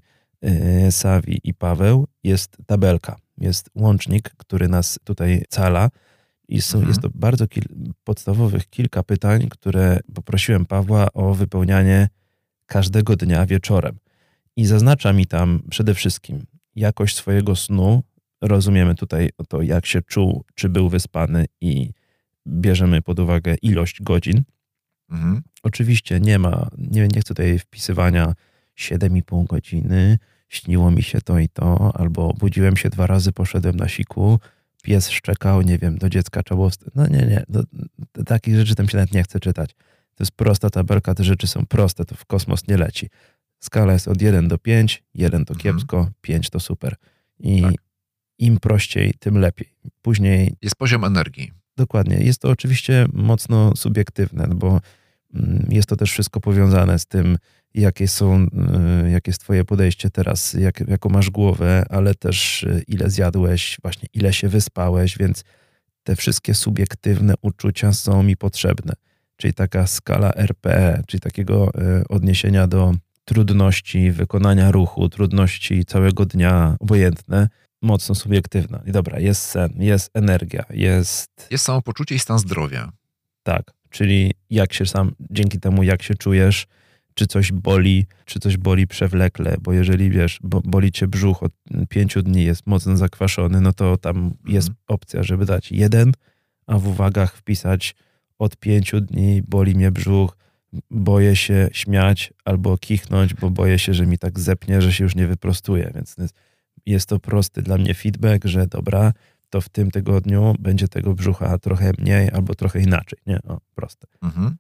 y, 0.87 0.93
Savi 0.93 1.41
i 1.45 1.55
Paweł, 1.55 2.07
jest 2.25 2.57
tabelka. 2.67 3.17
Jest 3.39 3.71
łącznik, 3.75 4.31
który 4.37 4.69
nas 4.69 4.99
tutaj 5.05 5.45
cala. 5.49 5.91
I 6.49 6.61
są, 6.61 6.79
mhm. 6.79 6.89
jest 6.89 7.01
to 7.01 7.09
bardzo 7.15 7.49
kil, 7.49 7.63
podstawowych 8.05 8.71
kilka 8.71 9.03
pytań, 9.03 9.49
które 9.51 9.99
poprosiłem 10.15 10.67
Pawła 10.67 11.13
o 11.13 11.35
wypełnianie 11.35 12.09
każdego 12.67 13.17
dnia 13.17 13.47
wieczorem. 13.47 13.99
I 14.57 14.67
zaznacza 14.67 15.13
mi 15.13 15.27
tam 15.27 15.63
przede 15.71 15.95
wszystkim 15.95 16.43
jakość 16.77 17.17
swojego 17.17 17.57
snu. 17.57 18.03
Rozumiemy 18.41 18.95
tutaj 18.95 19.31
to, 19.49 19.63
jak 19.63 19.87
się 19.87 20.03
czuł, 20.03 20.45
czy 20.55 20.69
był 20.69 20.89
wyspany 20.89 21.45
i 21.61 21.91
bierzemy 22.47 23.03
pod 23.03 23.19
uwagę 23.19 23.55
ilość 23.63 24.03
godzin. 24.03 24.43
Mhm. 25.11 25.43
Oczywiście 25.63 26.21
nie 26.21 26.39
ma, 26.39 26.71
nie, 26.79 27.09
nie 27.09 27.21
chcę 27.21 27.35
tutaj 27.35 27.59
wpisywania 27.59 28.35
7,5 28.79 29.47
godziny, 29.47 30.19
śniło 30.49 30.91
mi 30.91 31.03
się 31.03 31.21
to 31.21 31.39
i 31.39 31.49
to, 31.49 31.93
albo 31.97 32.33
budziłem 32.33 32.77
się 32.77 32.91
dwa 32.91 33.07
razy, 33.07 33.33
poszedłem 33.33 33.77
na 33.77 33.89
siku, 33.89 34.41
pies 34.83 35.11
szczekał, 35.11 35.63
nie 35.63 35.79
wiem, 35.79 35.99
do 35.99 36.09
dziecka 36.09 36.43
trzeba 36.43 36.57
było... 36.57 36.71
No 36.95 37.07
nie, 37.07 37.19
nie, 37.19 37.45
do, 37.49 37.63
do 38.15 38.25
takich 38.25 38.57
rzeczy 38.57 38.75
tam 38.75 38.89
się 38.89 38.97
nawet 38.97 39.13
nie 39.13 39.23
chce 39.23 39.41
czytać. 39.41 39.75
To 40.15 40.25
jest 40.25 40.33
prosta 40.33 40.71
tabelka, 40.71 41.15
te 41.15 41.25
rzeczy 41.25 41.47
są 41.47 41.67
proste, 41.67 42.05
to 42.05 42.15
w 42.15 42.25
kosmos 42.25 42.69
nie 42.69 42.77
leci. 42.77 43.09
Skala 43.61 43.93
jest 43.93 44.09
od 44.09 44.23
1 44.23 44.49
do 44.49 44.59
5, 44.59 45.03
1 45.15 45.45
to 45.45 45.55
mhm. 45.55 45.61
kiepsko, 45.61 45.97
mhm. 45.97 46.15
5 46.21 46.51
to 46.51 46.61
super. 46.61 46.97
I 47.39 47.63
tak. 47.63 47.73
im 48.39 48.61
prościej, 48.61 49.15
tym 49.19 49.39
lepiej. 49.39 49.75
Później... 50.03 50.57
Jest 50.63 50.77
poziom 50.77 51.05
energii. 51.05 51.62
Dokładnie. 51.77 52.17
Jest 52.17 52.41
to 52.41 52.51
oczywiście 52.51 53.07
mocno 53.13 53.77
subiektywne, 53.77 54.49
bo 54.55 54.81
mm, 55.35 55.67
jest 55.71 55.89
to 55.89 55.97
też 55.97 56.11
wszystko 56.11 56.41
powiązane 56.41 56.99
z 56.99 57.07
tym, 57.07 57.39
jakie 57.75 58.09
są, 58.09 58.47
y, 59.07 59.11
jakie 59.11 59.31
jest 59.31 59.41
twoje 59.41 59.65
podejście 59.65 60.11
teraz, 60.11 60.55
jak, 60.55 60.81
jaką 60.89 61.09
masz 61.09 61.31
głowę, 61.31 61.85
ale 61.91 62.15
też 62.15 62.63
y, 62.63 62.85
ile 62.89 63.11
zjadłeś, 63.11 63.79
właśnie 63.83 64.09
ile 64.15 64.33
się 64.33 64.49
wyspałeś, 64.49 65.19
więc 65.19 65.45
te 66.03 66.17
wszystkie 66.17 66.55
subiektywne 66.55 67.35
uczucia 67.43 67.93
są 67.93 68.23
mi 68.23 68.37
potrzebne. 68.37 68.93
Czyli 69.37 69.55
taka 69.55 69.87
skala 69.87 70.33
RPE, 70.35 71.03
czyli 71.07 71.21
takiego 71.21 71.71
y, 72.01 72.09
odniesienia 72.09 72.67
do 72.67 72.95
trudności 73.25 74.11
wykonania 74.11 74.71
ruchu, 74.71 75.09
trudności 75.09 75.85
całego 75.85 76.27
dnia, 76.27 76.77
obojętne, 76.81 77.49
mocno 77.83 78.15
subiektywna. 78.15 78.83
I 78.87 78.93
dobra, 78.93 79.21
jest 79.21 79.43
sen, 79.43 79.73
jest 79.79 80.11
energia, 80.15 80.65
jest... 80.71 81.31
Jest 81.51 81.65
samopoczucie 81.65 82.15
i 82.15 82.19
stan 82.19 82.39
zdrowia. 82.39 82.93
Tak, 83.43 83.63
czyli 83.91 84.35
jak 84.51 84.73
się 84.73 84.87
sam, 84.87 85.13
dzięki 85.31 85.61
temu 85.61 85.83
jak 85.83 86.03
się 86.03 86.15
czujesz, 86.15 86.67
czy 87.15 87.27
coś 87.27 87.53
boli, 87.53 88.07
czy 88.25 88.39
coś 88.39 88.57
boli 88.57 88.87
przewlekle, 88.87 89.57
bo 89.61 89.73
jeżeli 89.73 90.11
wiesz, 90.11 90.39
bo, 90.43 90.61
boli 90.61 90.93
cię 90.93 91.09
brzuch 91.09 91.43
od 91.43 91.53
pięciu 91.89 92.23
dni, 92.23 92.45
jest 92.45 92.67
mocno 92.67 92.97
zakwaszony, 92.97 93.61
no 93.61 93.73
to 93.73 93.97
tam 93.97 94.17
mm. 94.17 94.35
jest 94.47 94.71
opcja, 94.89 95.23
żeby 95.23 95.47
dać 95.47 95.73
jeden, 95.73 96.13
a 96.67 96.79
w 96.79 96.87
uwagach 96.87 97.37
wpisać 97.37 97.95
od 98.39 98.57
pięciu 98.57 99.01
dni 99.01 99.43
boli 99.49 99.75
mnie 99.75 99.91
brzuch, 99.91 100.37
boję 100.91 101.37
się 101.37 101.69
śmiać 101.73 102.33
albo 102.45 102.79
kichnąć, 102.79 103.35
bo 103.35 103.51
boję 103.51 103.79
się, 103.79 103.95
że 103.95 104.07
mi 104.07 104.19
tak 104.19 104.41
zepnie, 104.41 104.83
że 104.83 104.93
się 104.93 105.05
już 105.05 105.15
nie 105.15 105.27
wyprostuje, 105.27 105.93
więc 105.95 106.17
jest 106.87 107.09
to 107.09 107.19
prosty 107.19 107.63
dla 107.63 107.79
mnie 107.79 107.95
feedback, 107.95 108.45
że 108.45 108.67
dobra, 108.67 109.13
to 109.51 109.61
w 109.61 109.69
tym 109.69 109.91
tygodniu 109.91 110.55
będzie 110.59 110.89
tego 110.89 111.15
brzucha 111.15 111.59
trochę 111.59 111.93
mniej 111.99 112.31
albo 112.31 112.55
trochę 112.55 112.81
inaczej. 112.81 113.19
Nie, 113.27 113.43
o, 113.43 113.61
proste. 113.75 114.07
Mhm. 114.23 114.57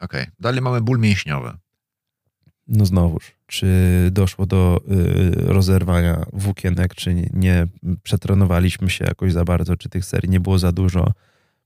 Okej. 0.00 0.22
Okay. 0.22 0.32
Dalej 0.40 0.60
mamy 0.60 0.80
ból 0.80 0.98
mięśniowy. 0.98 1.52
No 2.68 2.86
znowuż, 2.86 3.32
czy 3.46 3.68
doszło 4.12 4.46
do 4.46 4.80
y, 4.90 5.52
rozerwania 5.52 6.24
włókienek, 6.32 6.94
czy 6.94 7.14
nie, 7.14 7.28
nie 7.32 7.66
przetrenowaliśmy 8.02 8.90
się 8.90 9.04
jakoś 9.04 9.32
za 9.32 9.44
bardzo, 9.44 9.76
czy 9.76 9.88
tych 9.88 10.04
serii 10.04 10.30
nie 10.30 10.40
było 10.40 10.58
za 10.58 10.72
dużo, 10.72 11.12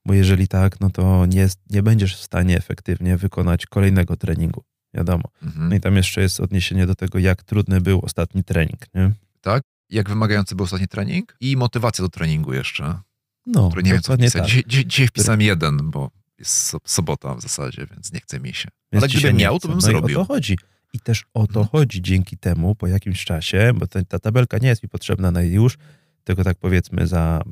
bo 0.05 0.15
jeżeli 0.15 0.49
tak, 0.49 0.81
no 0.81 0.91
to 0.91 1.27
nie, 1.27 1.49
nie 1.71 1.83
będziesz 1.83 2.17
w 2.17 2.23
stanie 2.23 2.57
efektywnie 2.57 3.17
wykonać 3.17 3.67
kolejnego 3.67 4.17
treningu, 4.17 4.65
wiadomo. 4.95 5.25
Mhm. 5.43 5.69
No 5.69 5.75
i 5.75 5.81
tam 5.81 5.97
jeszcze 5.97 6.21
jest 6.21 6.41
odniesienie 6.41 6.87
do 6.87 6.95
tego, 6.95 7.19
jak 7.19 7.43
trudny 7.43 7.81
był 7.81 8.01
ostatni 8.01 8.45
trening, 8.45 8.95
nie? 8.95 9.13
Tak, 9.41 9.63
jak 9.91 10.09
wymagający 10.09 10.55
był 10.55 10.65
ostatni 10.65 10.89
trening 10.89 11.37
i 11.41 11.57
motywacja 11.57 12.03
do 12.03 12.09
treningu 12.09 12.53
jeszcze. 12.53 13.01
No, 13.47 13.69
który 13.69 13.83
nie 13.83 13.93
wiem 13.93 14.03
co 14.03 14.15
wpisać. 14.15 14.43
Tak. 14.43 14.47
Dzisiaj, 14.47 14.87
dzisiaj 14.87 15.07
wpisałem 15.07 15.41
jeden, 15.41 15.91
bo 15.91 16.11
jest 16.39 16.77
sobota 16.85 17.35
w 17.35 17.41
zasadzie, 17.41 17.87
więc 17.91 18.13
nie 18.13 18.21
chce 18.21 18.41
mi 18.41 18.55
się. 18.55 18.69
Więc 18.93 19.05
Ale 19.05 19.13
gdybym 19.13 19.37
miał, 19.37 19.59
to 19.59 19.69
bym 19.69 19.77
no 19.77 19.81
zrobił. 19.81 20.19
I 20.19 20.21
o 20.21 20.25
to 20.25 20.35
chodzi. 20.35 20.59
I 20.93 21.01
też 21.01 21.25
o 21.35 21.47
to 21.47 21.61
mhm. 21.61 21.67
chodzi 21.67 22.03
dzięki 22.03 22.39
temu 22.39 22.75
po 22.75 22.87
jakimś 22.87 23.25
czasie, 23.25 23.73
bo 23.75 23.87
ta, 23.87 24.05
ta 24.05 24.19
tabelka 24.19 24.59
nie 24.59 24.69
jest 24.69 24.83
mi 24.83 24.89
potrzebna 24.89 25.31
na 25.31 25.43
już, 25.43 25.79
tylko 26.25 26.45
tak 26.45 26.59
powiedzmy 26.59 27.07
za 27.07 27.43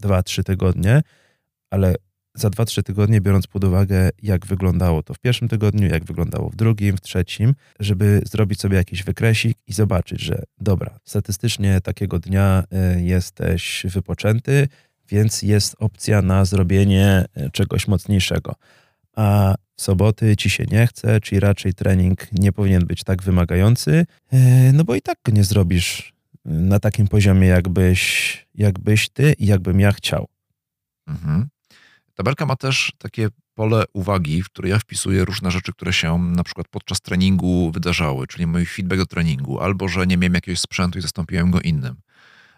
2-3 0.00 0.08
mm, 0.08 0.44
tygodnie, 0.44 1.02
ale 1.70 1.94
za 2.34 2.48
2-3 2.48 2.82
tygodnie, 2.82 3.20
biorąc 3.20 3.46
pod 3.46 3.64
uwagę, 3.64 4.10
jak 4.22 4.46
wyglądało 4.46 5.02
to 5.02 5.14
w 5.14 5.18
pierwszym 5.18 5.48
tygodniu, 5.48 5.88
jak 5.88 6.04
wyglądało 6.04 6.50
w 6.50 6.56
drugim, 6.56 6.96
w 6.96 7.00
trzecim, 7.00 7.54
żeby 7.80 8.22
zrobić 8.24 8.60
sobie 8.60 8.76
jakiś 8.76 9.02
wykresik 9.04 9.58
i 9.66 9.72
zobaczyć, 9.72 10.20
że 10.20 10.42
dobra, 10.60 10.98
statystycznie 11.04 11.80
takiego 11.80 12.18
dnia 12.18 12.64
y, 12.96 13.02
jesteś 13.02 13.86
wypoczęty, 13.88 14.68
więc 15.08 15.42
jest 15.42 15.76
opcja 15.78 16.22
na 16.22 16.44
zrobienie 16.44 17.24
y, 17.36 17.50
czegoś 17.50 17.88
mocniejszego. 17.88 18.54
A 19.16 19.54
w 19.76 19.82
soboty 19.82 20.36
ci 20.36 20.50
się 20.50 20.64
nie 20.64 20.86
chce, 20.86 21.20
czyli 21.20 21.40
raczej 21.40 21.74
trening 21.74 22.32
nie 22.32 22.52
powinien 22.52 22.86
być 22.86 23.04
tak 23.04 23.22
wymagający, 23.22 24.06
y, 24.32 24.36
no 24.72 24.84
bo 24.84 24.94
i 24.94 25.02
tak 25.02 25.18
nie 25.32 25.44
zrobisz 25.44 26.12
na 26.44 26.80
takim 26.80 27.08
poziomie, 27.08 27.48
jakbyś, 27.48 28.46
jakbyś 28.54 29.08
ty 29.08 29.34
i 29.38 29.46
jakbym 29.46 29.80
ja 29.80 29.92
chciał. 29.92 30.28
Mhm. 31.06 31.48
Tabelka 32.14 32.46
ma 32.46 32.56
też 32.56 32.92
takie 32.98 33.28
pole 33.54 33.84
uwagi, 33.92 34.42
w 34.42 34.46
które 34.46 34.68
ja 34.68 34.78
wpisuję 34.78 35.24
różne 35.24 35.50
rzeczy, 35.50 35.72
które 35.72 35.92
się 35.92 36.18
na 36.18 36.44
przykład 36.44 36.68
podczas 36.68 37.00
treningu 37.00 37.70
wydarzały, 37.70 38.26
czyli 38.26 38.46
mój 38.46 38.66
feedback 38.66 39.00
do 39.00 39.06
treningu, 39.06 39.60
albo 39.60 39.88
że 39.88 40.06
nie 40.06 40.16
miałem 40.16 40.34
jakiegoś 40.34 40.60
sprzętu 40.60 40.98
i 40.98 41.02
zastąpiłem 41.02 41.50
go 41.50 41.60
innym, 41.60 41.96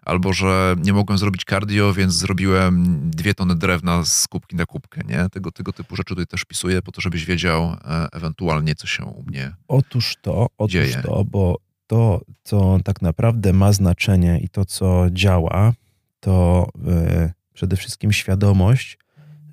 albo 0.03 0.33
że 0.33 0.77
nie 0.79 0.93
mogłem 0.93 1.19
zrobić 1.19 1.45
cardio, 1.45 1.93
więc 1.93 2.13
zrobiłem 2.15 3.01
dwie 3.11 3.35
tony 3.35 3.55
drewna 3.55 4.05
z 4.05 4.29
kubki 4.29 4.57
na 4.57 4.67
kubkę, 4.67 5.01
nie? 5.09 5.27
Tego, 5.33 5.53
tego 5.53 5.73
typu 5.73 5.97
rzeczy 5.97 6.09
tutaj 6.09 6.27
też 6.27 6.41
wpisuję, 6.41 6.83
po 6.83 6.93
to, 6.93 7.01
żebyś 7.01 7.25
wiedział 7.25 7.63
e, 7.65 8.09
ewentualnie, 8.13 8.75
co 8.75 8.87
się 8.87 9.05
u 9.05 9.23
mnie 9.23 9.53
Otóż 9.69 10.17
to, 10.23 10.47
otóż 10.59 10.73
dzieje. 10.73 11.03
to, 11.03 11.25
bo 11.25 11.59
to, 11.87 12.21
co 12.43 12.79
tak 12.85 13.03
naprawdę 13.03 13.53
ma 13.53 13.73
znaczenie 13.73 14.41
i 14.43 14.49
to, 14.49 14.65
co 14.65 15.07
działa, 15.11 15.73
to 16.21 16.69
yy, 16.85 17.33
przede 17.53 17.77
wszystkim 17.77 18.13
świadomość, 18.13 18.99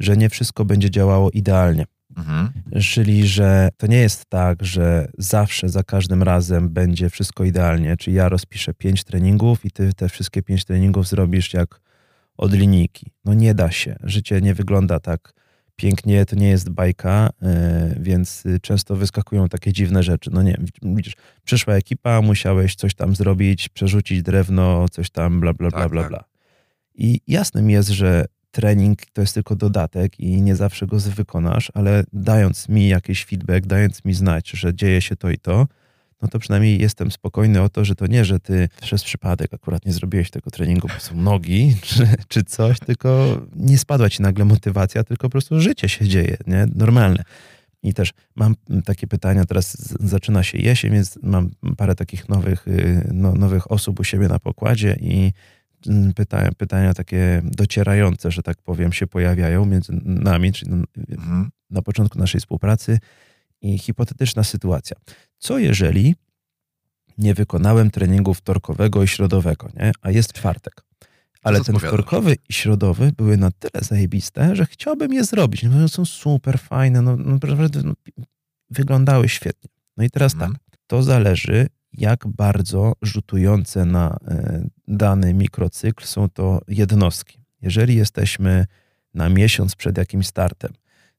że 0.02 0.18
nie 0.18 0.30
wszystko 0.30 0.66
będzie 0.66 0.90
działało 0.90 1.32
idealnie. 1.32 1.86
Mhm. 2.18 2.50
Czyli, 2.82 3.28
że 3.28 3.70
to 3.78 3.88
nie 3.88 3.98
jest 3.98 4.26
tak, 4.26 4.64
że 4.64 5.08
zawsze, 5.18 5.70
za 5.70 5.84
każdym 5.84 6.24
razem 6.24 6.70
będzie 6.70 7.10
wszystko 7.10 7.44
idealnie. 7.44 7.98
Czyli 7.98 8.16
ja 8.16 8.30
rozpiszę 8.30 8.74
pięć 8.74 9.04
treningów 9.04 9.66
i 9.66 9.72
ty 9.72 9.94
te 9.94 10.10
wszystkie 10.10 10.44
pięć 10.44 10.66
treningów 10.66 11.08
zrobisz 11.08 11.54
jak 11.54 11.82
od 12.38 12.54
linijki. 12.54 13.12
No 13.26 13.34
nie 13.34 13.54
da 13.54 13.72
się. 13.72 13.96
Życie 14.04 14.42
nie 14.42 14.54
wygląda 14.54 15.00
tak 15.00 15.34
pięknie, 15.76 16.26
to 16.26 16.36
nie 16.36 16.50
jest 16.50 16.70
bajka, 16.70 17.30
yy, 17.42 17.50
więc 18.00 18.44
często 18.62 18.96
wyskakują 18.96 19.50
takie 19.50 19.74
dziwne 19.74 20.04
rzeczy. 20.04 20.30
No 20.34 20.44
nie, 20.44 20.58
widzisz, 20.82 21.14
przyszła 21.44 21.74
ekipa, 21.74 22.22
musiałeś 22.22 22.76
coś 22.76 22.94
tam 22.94 23.16
zrobić, 23.16 23.70
przerzucić 23.70 24.24
drewno, 24.24 24.86
coś 24.92 25.10
tam, 25.10 25.40
bla, 25.40 25.54
bla, 25.54 25.70
bla, 25.70 25.80
tak, 25.80 25.92
bla, 25.92 26.02
tak. 26.02 26.10
bla. 26.10 26.24
I 26.96 27.20
jasnym 27.28 27.70
jest, 27.70 27.90
że 27.90 28.26
trening 28.52 29.06
to 29.14 29.22
jest 29.22 29.34
tylko 29.34 29.56
dodatek 29.56 30.20
i 30.20 30.42
nie 30.42 30.56
zawsze 30.56 30.88
go 30.88 30.98
wykonasz, 31.00 31.72
ale 31.74 32.04
dając 32.14 32.70
mi 32.70 32.88
jakiś 32.88 33.26
feedback, 33.26 33.66
dając 33.66 34.06
mi 34.06 34.14
znać, 34.14 34.50
że 34.50 34.76
dzieje 34.76 35.02
się 35.02 35.16
to 35.16 35.30
i 35.30 35.38
to, 35.38 35.68
no 36.22 36.28
to 36.28 36.40
przynajmniej 36.40 36.82
jestem 36.82 37.12
spokojny 37.12 37.62
o 37.62 37.70
to, 37.70 37.86
że 37.86 37.96
to 37.96 38.08
nie, 38.08 38.26
że 38.26 38.40
ty 38.40 38.70
przez 38.82 39.04
przypadek 39.04 39.54
akurat 39.54 39.86
nie 39.86 39.94
zrobiłeś 39.94 40.30
tego 40.30 40.52
treningu, 40.52 40.88
bo 40.88 41.00
są 41.00 41.16
nogi 41.16 41.76
czy, 41.82 42.08
czy 42.28 42.44
coś, 42.44 42.80
tylko 42.80 43.42
nie 43.56 43.78
spadła 43.78 44.10
ci 44.10 44.22
nagle 44.22 44.46
motywacja, 44.46 45.04
tylko 45.04 45.28
po 45.28 45.32
prostu 45.32 45.60
życie 45.60 45.90
się 45.90 46.08
dzieje, 46.08 46.38
nie? 46.48 46.68
Normalne. 46.76 47.24
I 47.84 47.94
też 47.94 48.14
mam 48.36 48.56
takie 48.86 49.08
pytania, 49.08 49.46
teraz 49.46 49.78
zaczyna 50.00 50.44
się 50.44 50.58
jesień, 50.58 50.92
więc 50.92 51.20
mam 51.24 51.52
parę 51.78 51.96
takich 51.96 52.30
nowych, 52.30 52.68
y, 52.68 53.10
no, 53.14 53.34
nowych 53.34 53.72
osób 53.72 54.00
u 54.00 54.04
siebie 54.04 54.28
na 54.28 54.40
pokładzie 54.40 54.98
i 55.02 55.34
pytania, 56.16 56.50
pytania 56.58 56.94
takie 56.94 57.42
docierające, 57.44 58.32
że 58.32 58.44
tak 58.44 58.62
powiem, 58.62 58.94
się 58.94 59.08
pojawiają 59.08 59.66
między 59.66 59.94
nami, 60.06 60.54
czyli 60.54 60.72
mhm. 61.10 61.52
na 61.70 61.82
początku 61.82 62.20
naszej 62.20 62.42
współpracy 62.42 63.00
i 63.62 63.78
hipotetyczna 63.78 64.44
sytuacja. 64.44 64.98
Co 65.38 65.58
jeżeli 65.60 66.16
nie 67.18 67.34
wykonałem 67.34 67.92
treningu 67.92 68.34
wtorkowego 68.34 69.04
i 69.04 69.08
środowego, 69.08 69.70
nie? 69.76 69.92
a 70.02 70.12
jest 70.12 70.34
czwartek? 70.34 70.84
Ale 71.44 71.62
ten 71.62 71.80
wtorkowy 71.80 72.36
i 72.50 72.54
środowy 72.54 73.12
były 73.18 73.38
na 73.38 73.52
tyle 73.52 73.84
zajebiste, 73.84 74.56
że 74.56 74.66
chciałbym 74.66 75.14
je 75.14 75.24
zrobić. 75.24 75.64
No, 75.64 75.88
są 75.88 76.06
super 76.06 76.60
fajne, 76.60 77.02
no, 77.02 77.18
no, 77.18 77.40
no 77.84 77.94
wyglądały 78.70 79.30
świetnie. 79.30 79.70
No 79.98 80.04
i 80.04 80.10
teraz 80.10 80.34
mhm. 80.34 80.52
tak, 80.52 80.62
to 80.88 81.04
zależy 81.04 81.68
jak 81.94 82.28
bardzo 82.28 82.94
rzutujące 83.02 83.86
na 83.86 84.18
e, 84.28 84.68
dany 84.88 85.34
mikrocykl 85.34 86.06
są 86.06 86.30
to 86.30 86.62
jednostki. 86.68 87.40
Jeżeli 87.62 87.96
jesteśmy 87.96 88.66
na 89.14 89.30
miesiąc 89.30 89.76
przed 89.76 89.98
jakimś 89.98 90.28
startem, 90.28 90.74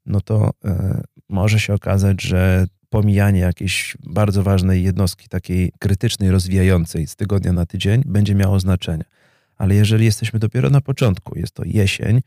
no 0.06 0.20
to 0.20 0.50
e, 0.64 1.02
może 1.28 1.60
się 1.60 1.74
okazać, 1.74 2.22
że 2.22 2.66
pomijanie 2.88 3.40
jakiejś 3.40 3.96
bardzo 4.06 4.42
ważnej 4.42 4.84
jednostki, 4.84 5.28
takiej 5.28 5.72
krytycznej, 5.78 6.30
rozwijającej 6.30 7.06
z 7.06 7.16
tygodnia 7.16 7.52
na 7.52 7.66
tydzień, 7.66 8.02
będzie 8.06 8.34
miało 8.34 8.60
znaczenie. 8.60 9.04
Ale 9.56 9.74
jeżeli 9.74 10.04
jesteśmy 10.04 10.38
dopiero 10.38 10.70
na 10.70 10.80
początku, 10.80 11.38
jest 11.38 11.54
to 11.54 11.62
jesień, 11.66 12.20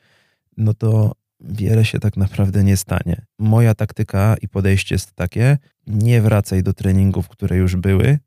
no 0.57 0.73
to 0.73 1.11
wiele 1.41 1.85
się 1.85 1.99
tak 1.99 2.17
naprawdę 2.17 2.63
nie 2.63 2.77
stanie. 2.77 3.25
Moja 3.39 3.75
taktyka 3.75 4.35
i 4.41 4.47
podejście 4.47 4.95
jest 4.95 5.13
takie: 5.13 5.57
nie 5.87 6.21
wracaj 6.21 6.63
do 6.63 6.73
treningów, 6.73 7.29
które 7.29 7.57
już 7.57 7.75
były, 7.75 8.19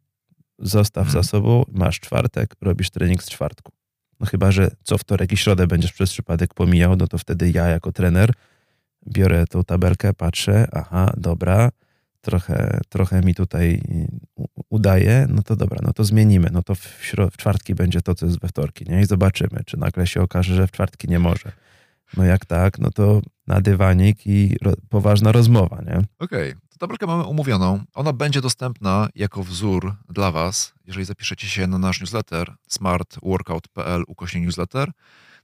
zostaw 0.59 1.07
hmm. 1.07 1.23
za 1.23 1.29
sobą, 1.29 1.65
masz 1.73 2.01
czwartek, 2.01 2.55
robisz 2.61 2.91
trening 2.91 3.23
z 3.23 3.29
czwartku. 3.31 3.73
No 4.21 4.27
chyba, 4.27 4.51
że 4.53 4.71
co 4.83 4.99
wtorek 4.99 5.33
i 5.33 5.37
środę 5.37 5.67
będziesz 5.67 5.93
przez 5.93 6.11
przypadek 6.11 6.55
pomijał, 6.55 6.97
no 6.97 7.07
to 7.07 7.19
wtedy 7.19 7.51
ja 7.51 7.69
jako 7.69 7.93
trener 7.93 8.33
biorę 9.07 9.47
tą 9.47 9.65
tabelkę, 9.65 10.15
patrzę, 10.15 10.69
aha, 10.73 11.13
dobra, 11.17 11.71
trochę, 12.21 12.81
trochę 12.89 13.21
mi 13.21 13.35
tutaj 13.35 13.81
udaje, 14.69 15.27
no 15.31 15.43
to 15.43 15.57
dobra, 15.57 15.79
no 15.83 15.93
to 15.93 16.05
zmienimy, 16.05 16.49
no 16.53 16.63
to 16.63 16.75
w, 16.75 16.81
w 17.33 17.37
czwartki 17.37 17.75
będzie 17.75 18.03
to, 18.03 18.15
co 18.15 18.27
jest 18.27 18.41
we 18.41 18.49
wtorki, 18.49 18.85
nie? 18.89 19.01
I 19.01 19.07
zobaczymy, 19.07 19.61
czy 19.67 19.77
nagle 19.77 20.07
się 20.07 20.23
okaże, 20.23 20.55
że 20.55 20.67
w 20.67 20.71
czwartki 20.71 21.09
nie 21.09 21.19
może. 21.19 21.53
No 22.17 22.25
jak 22.25 22.47
tak, 22.47 22.79
no 22.79 22.91
to 22.91 23.23
na 23.47 23.61
dywanik 23.61 24.27
i 24.27 24.57
ro, 24.63 24.73
poważna 24.89 25.33
rozmowa, 25.33 25.83
nie? 25.87 25.99
Okej, 26.19 26.53
okay. 26.53 26.68
Tabelkę 26.79 27.07
mamy 27.07 27.25
umówioną. 27.25 27.85
Ona 27.95 28.13
będzie 28.13 28.41
dostępna 28.41 29.09
jako 29.15 29.43
wzór 29.43 29.95
dla 30.09 30.33
Was, 30.33 30.75
jeżeli 30.85 31.05
zapiszecie 31.05 31.47
się 31.47 31.67
na 31.67 31.79
nasz 31.79 32.01
newsletter 32.01 32.55
smartworkout.pl 32.69 34.05
ukośnik 34.07 34.45
newsletter. 34.45 34.91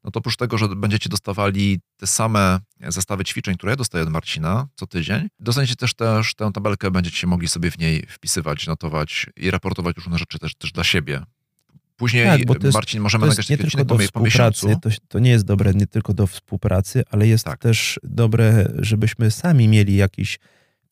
No 0.04 0.10
to 0.10 0.18
oprócz 0.18 0.36
tego, 0.36 0.58
że 0.58 0.68
będziecie 0.68 1.08
dostawali 1.08 1.80
te 1.96 2.06
same 2.06 2.60
zestawy 2.88 3.24
ćwiczeń, 3.24 3.56
które 3.56 3.72
ja 3.72 3.76
dostaję 3.76 4.04
od 4.04 4.10
Marcina 4.10 4.66
co 4.74 4.86
tydzień, 4.86 5.28
dostaniecie 5.40 5.76
też, 5.76 5.94
też 5.94 6.34
tę 6.34 6.50
tabelkę, 6.52 6.90
będziecie 6.90 7.26
mogli 7.26 7.48
sobie 7.48 7.70
w 7.70 7.78
niej 7.78 8.06
wpisywać, 8.08 8.66
notować 8.66 9.26
i 9.36 9.50
raportować 9.50 9.96
różne 9.96 10.18
rzeczy 10.18 10.38
też, 10.38 10.54
też 10.54 10.72
dla 10.72 10.84
siebie. 10.84 11.22
Później, 11.96 12.26
tak, 12.26 12.46
bo 12.46 12.54
jest, 12.62 12.74
Marcin, 12.74 13.00
możemy 13.00 13.26
nagrać 13.26 13.48
nie 13.48 13.58
tylko 13.58 13.84
do 13.84 13.98
po, 14.12 14.20
miesiącu. 14.20 14.68
To, 14.82 14.90
to, 15.08 15.18
nie 15.18 15.30
jest 15.30 15.44
dobre 15.44 15.74
nie 15.74 15.86
tylko 15.86 16.14
do 16.14 16.26
współpracy, 16.26 17.02
ale 17.10 17.26
jest 17.26 17.44
tak. 17.44 17.58
też 17.58 18.00
dobre, 18.02 18.72
żebyśmy 18.78 19.30
sami 19.30 19.68
mieli 19.68 19.96
jakiś 19.96 20.38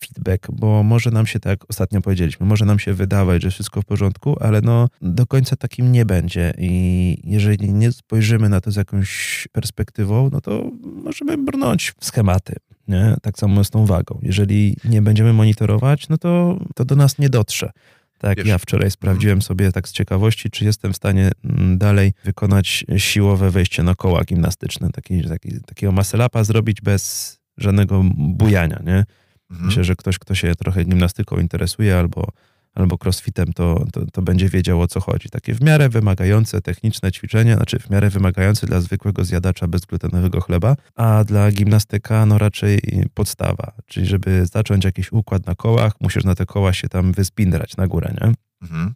feedback, 0.07 0.51
bo 0.53 0.83
może 0.83 1.11
nam 1.11 1.27
się, 1.27 1.41
tak 1.41 1.71
ostatnio 1.71 2.01
powiedzieliśmy, 2.01 2.47
może 2.47 2.65
nam 2.65 2.79
się 2.79 2.95
wydawać, 2.95 3.43
że 3.43 3.51
wszystko 3.51 3.83
w 3.83 3.85
porządku, 3.85 4.37
ale 4.41 4.61
no 4.61 4.89
do 5.03 5.27
końca 5.27 5.57
takim 5.57 5.93
nie 5.93 6.05
będzie 6.05 6.55
i 6.59 7.17
jeżeli 7.25 7.73
nie 7.73 7.93
spojrzymy 7.93 8.49
na 8.49 8.61
to 8.61 8.71
z 8.71 8.77
jakąś 8.77 9.49
perspektywą, 9.53 10.31
no 10.33 10.41
to 10.41 10.71
możemy 11.05 11.39
brnąć 11.39 11.93
w 12.01 12.05
schematy. 12.05 12.57
Nie? 12.89 13.17
Tak 13.23 13.39
samo 13.39 13.65
z 13.65 13.71
tą 13.71 13.87
wagą. 13.87 14.19
Jeżeli 14.23 14.77
nie 14.85 15.03
będziemy 15.03 15.33
monitorować, 15.33 16.09
no 16.09 16.19
to, 16.19 16.59
to 16.75 16.85
do 16.85 16.97
nas 16.97 17.19
nie 17.19 17.29
dotrze 17.29 17.71
Tak, 18.19 18.37
Wiesz. 18.39 18.47
ja 18.47 18.59
wczoraj 18.59 18.91
sprawdziłem 18.91 19.43
sobie 19.43 19.73
tak 19.73 19.89
z 19.89 19.93
ciekawości, 19.93 20.51
czy 20.51 20.65
jestem 20.65 20.93
w 20.93 20.97
stanie 20.97 21.31
mm, 21.45 21.79
dalej 21.79 22.13
wykonać 22.25 22.85
siłowe 22.97 23.51
wejście 23.51 23.83
na 23.83 23.95
koła 23.95 24.25
gimnastyczne, 24.25 24.91
taki, 24.91 25.29
taki, 25.29 25.61
takiego 25.61 25.93
maselapa 25.93 26.45
zrobić 26.45 26.81
bez 26.81 27.39
żadnego 27.59 28.05
bujania, 28.15 28.83
nie? 28.87 29.05
Mhm. 29.53 29.67
Myślę, 29.67 29.85
że 29.85 29.97
ktoś, 29.97 30.19
kto 30.19 30.35
się 30.35 30.55
trochę 30.55 30.85
gimnastyką 30.85 31.37
interesuje 31.37 31.99
albo, 31.99 32.29
albo 32.75 32.99
crossfitem, 33.05 33.53
to, 33.53 33.85
to, 33.93 34.07
to 34.13 34.23
będzie 34.23 34.49
wiedział 34.49 34.81
o 34.81 34.89
co 34.89 35.01
chodzi. 35.01 35.29
Takie 35.29 35.55
w 35.55 35.61
miarę 35.61 35.89
wymagające 35.89 36.61
techniczne 36.61 37.13
ćwiczenie, 37.13 37.55
znaczy 37.55 37.79
w 37.79 37.91
miarę 37.91 38.11
wymagające 38.11 38.67
dla 38.67 38.81
zwykłego 38.81 39.25
zjadacza 39.25 39.69
bezglutenowego 39.69 40.41
chleba, 40.41 40.77
a 40.97 41.25
dla 41.25 41.51
gimnastyka 41.51 42.27
no 42.27 42.39
raczej 42.39 42.81
podstawa. 43.15 43.73
Czyli 43.87 44.07
żeby 44.07 44.47
zacząć 44.47 44.85
jakiś 44.85 45.13
układ 45.13 45.47
na 45.47 45.55
kołach, 45.55 45.93
musisz 46.01 46.25
na 46.25 46.35
te 46.35 46.47
koła 46.47 46.73
się 46.73 46.89
tam 46.89 47.13
wyspindrać 47.13 47.77
na 47.77 47.87
górę, 47.87 48.15
nie? 48.21 48.33
Mhm. 48.63 48.95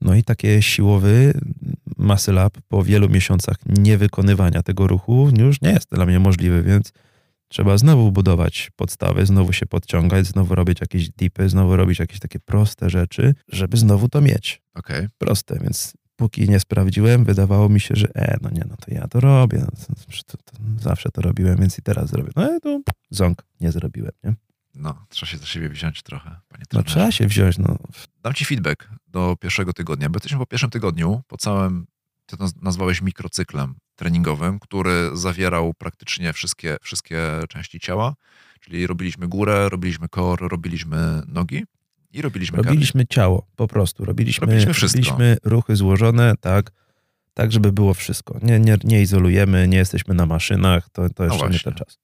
No 0.00 0.14
i 0.14 0.22
takie 0.22 0.62
siłowy 0.62 1.40
muscle 1.98 2.46
up 2.46 2.60
po 2.68 2.84
wielu 2.84 3.08
miesiącach 3.08 3.56
niewykonywania 3.66 4.62
tego 4.62 4.86
ruchu 4.86 5.30
już 5.38 5.60
nie 5.60 5.70
jest 5.70 5.90
dla 5.90 6.06
mnie 6.06 6.20
możliwy, 6.20 6.62
więc 6.62 6.92
trzeba 7.48 7.78
znowu 7.78 8.12
budować 8.12 8.70
podstawy, 8.76 9.26
znowu 9.26 9.52
się 9.52 9.66
podciągać, 9.66 10.26
znowu 10.26 10.54
robić 10.54 10.80
jakieś 10.80 11.10
dipy, 11.10 11.48
znowu 11.48 11.76
robić 11.76 11.98
jakieś 11.98 12.18
takie 12.18 12.38
proste 12.40 12.90
rzeczy, 12.90 13.34
żeby 13.48 13.76
znowu 13.76 14.08
to 14.08 14.20
mieć. 14.20 14.62
Okej. 14.74 15.06
Proste, 15.18 15.58
więc 15.62 15.92
póki 16.16 16.48
nie 16.48 16.60
sprawdziłem, 16.60 17.24
wydawało 17.24 17.68
mi 17.68 17.80
się, 17.80 17.94
że 17.96 18.08
e, 18.14 18.36
no 18.42 18.50
nie, 18.50 18.64
no 18.68 18.76
to 18.76 18.94
ja 18.94 19.08
to 19.08 19.20
robię, 19.20 19.58
no 19.58 19.94
to, 20.26 20.36
to, 20.36 20.52
zawsze 20.80 21.10
to 21.10 21.22
robiłem, 21.22 21.56
więc 21.56 21.78
i 21.78 21.82
teraz 21.82 22.10
zrobię. 22.10 22.30
No 22.36 22.56
i 22.56 22.60
tu 22.60 22.82
ząg 23.10 23.42
nie 23.60 23.72
zrobiłem, 23.72 24.12
nie? 24.24 24.34
No, 24.74 25.06
trzeba 25.08 25.30
się 25.30 25.38
za 25.38 25.46
siebie 25.46 25.68
wziąć 25.68 26.02
trochę, 26.02 26.30
panie 26.48 26.62
No 26.62 26.66
trenerze. 26.66 26.90
trzeba 26.94 27.12
się 27.12 27.26
wziąć, 27.26 27.58
no. 27.58 27.76
Dam 28.22 28.34
ci 28.34 28.44
feedback 28.44 28.88
do 29.08 29.36
pierwszego 29.40 29.72
tygodnia, 29.72 30.08
bo 30.08 30.16
jesteśmy 30.16 30.38
po 30.38 30.46
pierwszym 30.46 30.70
tygodniu, 30.70 31.22
po 31.28 31.36
całym, 31.36 31.86
ty 32.26 32.36
to 32.36 32.48
nazwałeś 32.62 33.02
mikrocyklem 33.02 33.74
treningowym, 33.98 34.58
który 34.58 35.10
zawierał 35.12 35.74
praktycznie 35.74 36.32
wszystkie, 36.32 36.76
wszystkie 36.82 37.22
części 37.48 37.80
ciała, 37.80 38.14
czyli 38.60 38.86
robiliśmy 38.86 39.28
górę, 39.28 39.68
robiliśmy 39.68 40.08
core, 40.08 40.48
robiliśmy 40.48 41.22
nogi 41.26 41.64
i 42.12 42.22
robiliśmy 42.22 42.56
kardio. 42.56 42.70
Robiliśmy 42.70 43.06
ciało, 43.06 43.46
po 43.56 43.68
prostu. 43.68 44.04
Robiliśmy, 44.04 44.46
Robiliśmy 44.46 44.74
wszystko. 44.74 44.98
robiliśmy 44.98 45.36
ruchy 45.44 45.76
złożone, 45.76 46.34
tak, 46.40 46.72
tak, 47.34 47.52
żeby 47.52 47.72
było 47.72 47.94
wszystko. 47.94 48.38
Nie, 48.42 48.60
nie, 48.60 48.78
nie 48.84 49.02
izolujemy, 49.02 49.68
nie 49.68 49.78
jesteśmy 49.78 50.14
na 50.14 50.26
maszynach, 50.26 50.90
to, 50.90 51.10
to 51.10 51.24
jeszcze 51.24 51.36
nie 51.38 51.48
właśnie. 51.48 51.60
ten 51.60 51.74
czas. 51.74 51.98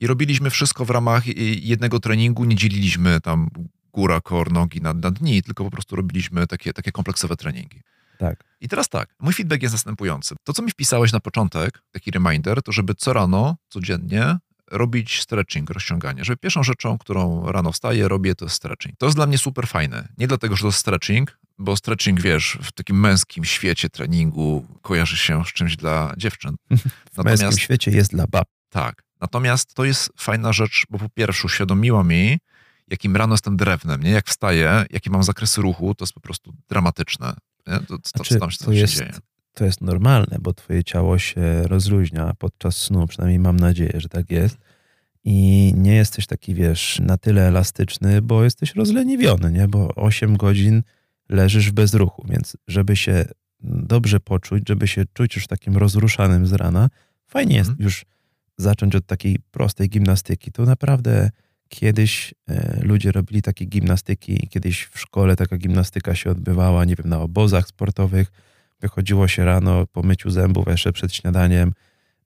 I 0.00 0.06
robiliśmy 0.06 0.50
wszystko 0.50 0.84
w 0.84 0.90
ramach 0.90 1.26
jednego 1.62 2.00
treningu, 2.00 2.44
nie 2.44 2.56
dzieliliśmy 2.56 3.20
tam 3.20 3.48
góra, 3.92 4.20
core, 4.20 4.52
nogi 4.52 4.80
na, 4.80 4.94
na 4.94 5.10
dni, 5.10 5.42
tylko 5.42 5.64
po 5.64 5.70
prostu 5.70 5.96
robiliśmy 5.96 6.46
takie, 6.46 6.72
takie 6.72 6.92
kompleksowe 6.92 7.36
treningi. 7.36 7.80
Tak. 8.20 8.44
I 8.60 8.68
teraz 8.68 8.88
tak, 8.88 9.14
mój 9.20 9.34
feedback 9.34 9.62
jest 9.62 9.74
następujący. 9.74 10.34
To, 10.44 10.52
co 10.52 10.62
mi 10.62 10.70
wpisałeś 10.70 11.12
na 11.12 11.20
początek, 11.20 11.82
taki 11.90 12.10
reminder, 12.10 12.62
to 12.62 12.72
żeby 12.72 12.94
co 12.94 13.12
rano, 13.12 13.56
codziennie 13.68 14.38
robić 14.70 15.20
stretching, 15.20 15.70
rozciąganie. 15.70 16.24
Żeby 16.24 16.36
pierwszą 16.36 16.62
rzeczą, 16.62 16.98
którą 16.98 17.52
rano 17.52 17.72
wstaję, 17.72 18.08
robię, 18.08 18.34
to 18.34 18.44
jest 18.44 18.56
stretching. 18.56 18.96
To 18.98 19.06
jest 19.06 19.18
dla 19.18 19.26
mnie 19.26 19.38
super 19.38 19.66
fajne. 19.66 20.08
Nie 20.18 20.28
dlatego, 20.28 20.56
że 20.56 20.60
to 20.60 20.68
jest 20.68 20.78
stretching, 20.78 21.38
bo 21.58 21.76
stretching, 21.76 22.20
wiesz, 22.20 22.58
w 22.62 22.72
takim 22.72 23.00
męskim 23.00 23.44
świecie 23.44 23.90
treningu 23.90 24.66
kojarzy 24.82 25.16
się 25.16 25.44
z 25.44 25.48
czymś 25.48 25.76
dla 25.76 26.14
dziewczyn. 26.16 26.56
W 27.16 27.24
męskim 27.24 27.58
świecie 27.58 27.90
jest 27.90 28.10
dla 28.10 28.26
bab. 28.26 28.48
Tak. 28.68 29.02
Natomiast 29.20 29.74
to 29.74 29.84
jest 29.84 30.10
fajna 30.16 30.52
rzecz, 30.52 30.86
bo 30.90 30.98
po 30.98 31.08
pierwsze 31.08 31.46
uświadomiła 31.46 32.04
mi, 32.04 32.38
jakim 32.88 33.16
rano 33.16 33.34
jestem 33.34 33.56
drewnem, 33.56 34.02
nie? 34.02 34.10
Jak 34.10 34.28
wstaję, 34.28 34.84
jakie 34.90 35.10
mam 35.10 35.22
zakresy 35.22 35.62
ruchu, 35.62 35.94
to 35.94 36.04
jest 36.04 36.12
po 36.12 36.20
prostu 36.20 36.54
dramatyczne. 36.68 37.34
Nie? 37.70 37.78
To, 37.78 37.98
to, 37.98 38.08
Znaczy, 38.16 38.38
tam 38.38 38.48
to 38.64 38.72
jest- 38.72 38.96
dzieje. 38.98 39.10
To 39.54 39.64
jest 39.64 39.80
normalne, 39.80 40.36
bo 40.40 40.52
twoje 40.52 40.84
ciało 40.84 41.18
się 41.18 41.62
rozluźnia 41.62 42.32
podczas 42.38 42.76
snu, 42.76 43.06
przynajmniej 43.06 43.38
mam 43.38 43.56
nadzieję, 43.60 43.92
że 43.94 44.08
tak 44.08 44.30
jest. 44.30 44.56
I 45.24 45.72
nie 45.76 45.94
jesteś 45.94 46.26
taki, 46.26 46.54
wiesz, 46.54 46.98
na 47.02 47.18
tyle 47.18 47.48
elastyczny, 47.48 48.22
bo 48.22 48.44
jesteś 48.44 48.74
rozleniwiony, 48.74 49.52
nie? 49.52 49.68
Bo 49.68 49.94
8 49.94 50.36
godzin 50.36 50.82
leżysz 51.28 51.70
w 51.70 51.72
bezruchu, 51.72 52.26
więc 52.28 52.56
żeby 52.68 52.96
się 52.96 53.24
dobrze 53.62 54.20
poczuć, 54.20 54.68
żeby 54.68 54.88
się 54.88 55.04
czuć 55.12 55.36
już 55.36 55.46
takim 55.46 55.76
rozruszanym 55.76 56.46
z 56.46 56.52
rana, 56.52 56.88
fajnie 57.26 57.56
jest 57.56 57.70
Mhm. 57.70 57.84
już 57.84 58.04
zacząć 58.56 58.94
od 58.94 59.06
takiej 59.06 59.38
prostej 59.50 59.88
gimnastyki. 59.88 60.52
To 60.52 60.64
naprawdę 60.64 61.30
kiedyś 61.70 62.34
e, 62.48 62.80
ludzie 62.82 63.12
robili 63.12 63.42
takie 63.42 63.64
gimnastyki, 63.64 64.48
kiedyś 64.48 64.84
w 64.84 65.00
szkole 65.00 65.36
taka 65.36 65.56
gimnastyka 65.56 66.14
się 66.14 66.30
odbywała, 66.30 66.84
nie 66.84 66.96
wiem, 66.96 67.08
na 67.08 67.20
obozach 67.20 67.66
sportowych. 67.66 68.32
Wychodziło 68.80 69.28
się 69.28 69.44
rano 69.44 69.86
po 69.86 70.02
myciu 70.02 70.30
zębów 70.30 70.66
jeszcze 70.66 70.92
przed 70.92 71.14
śniadaniem 71.14 71.72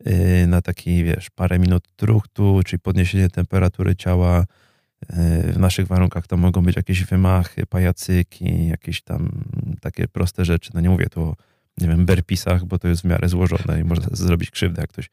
yy, 0.06 0.46
na 0.46 0.62
taki, 0.62 1.04
wiesz, 1.04 1.30
parę 1.30 1.58
minut 1.58 1.88
truchtu, 1.96 2.60
czyli 2.66 2.80
podniesienie 2.80 3.28
temperatury 3.30 3.96
ciała. 3.96 4.46
Yy, 5.10 5.52
W 5.52 5.58
naszych 5.58 5.86
warunkach 5.86 6.26
to 6.26 6.36
mogą 6.36 6.62
być 6.62 6.76
jakieś 6.76 7.04
wymachy, 7.04 7.66
pajacyki, 7.66 8.66
jakieś 8.66 9.02
tam 9.02 9.44
takie 9.80 10.08
proste 10.08 10.44
rzeczy. 10.44 10.70
No 10.74 10.80
nie 10.80 10.90
mówię 10.90 11.06
tu 11.06 11.22
o, 11.22 11.36
nie 11.78 11.88
wiem, 11.88 12.06
berpisach, 12.06 12.64
bo 12.64 12.78
to 12.78 12.88
jest 12.88 13.02
w 13.02 13.04
miarę 13.04 13.28
złożone 13.28 13.80
i 13.80 13.84
można 13.84 14.08
zrobić 14.12 14.50
krzywdę, 14.50 14.80
jak 14.80 14.90
ktoś 14.90 15.10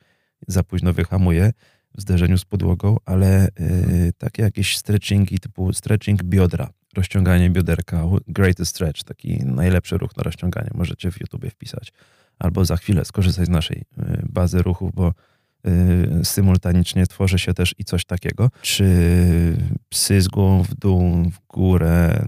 za 0.48 0.64
późno 0.64 0.94
wyhamuje 0.94 1.52
w 1.96 2.02
zderzeniu 2.02 2.38
z 2.38 2.46
podłogą, 2.46 2.98
ale 3.06 3.48
yy, 3.60 4.14
takie 4.18 4.42
jakieś 4.42 4.78
stretchingi 4.78 5.40
typu 5.40 5.74
stretching 5.74 6.24
biodra, 6.24 6.70
rozciąganie 6.96 7.50
bioderka, 7.50 8.04
greatest 8.28 8.72
stretch, 8.72 9.04
taki 9.04 9.46
najlepszy 9.46 9.98
ruch 9.98 10.18
na 10.18 10.24
rozciąganie, 10.24 10.70
możecie 10.74 11.12
w 11.12 11.22
YouTubie 11.22 11.50
wpisać. 11.50 11.94
Albo 12.40 12.66
za 12.66 12.78
chwilę 12.78 13.06
skorzystać 13.06 13.46
z 13.46 13.50
naszej 13.50 13.78
y, 13.78 14.26
bazy 14.30 14.62
ruchów, 14.62 14.92
bo 14.96 15.14
symultanicznie 16.24 17.08
tworzy 17.08 17.40
się 17.40 17.54
też 17.54 17.76
i 17.78 17.84
coś 17.84 18.06
takiego. 18.06 18.50
Czy 18.62 18.86
psy 19.90 20.22
z 20.22 20.28
głową 20.28 20.64
w 20.64 20.76
dół, 20.76 21.30
w 21.30 21.48
górę, 21.48 22.26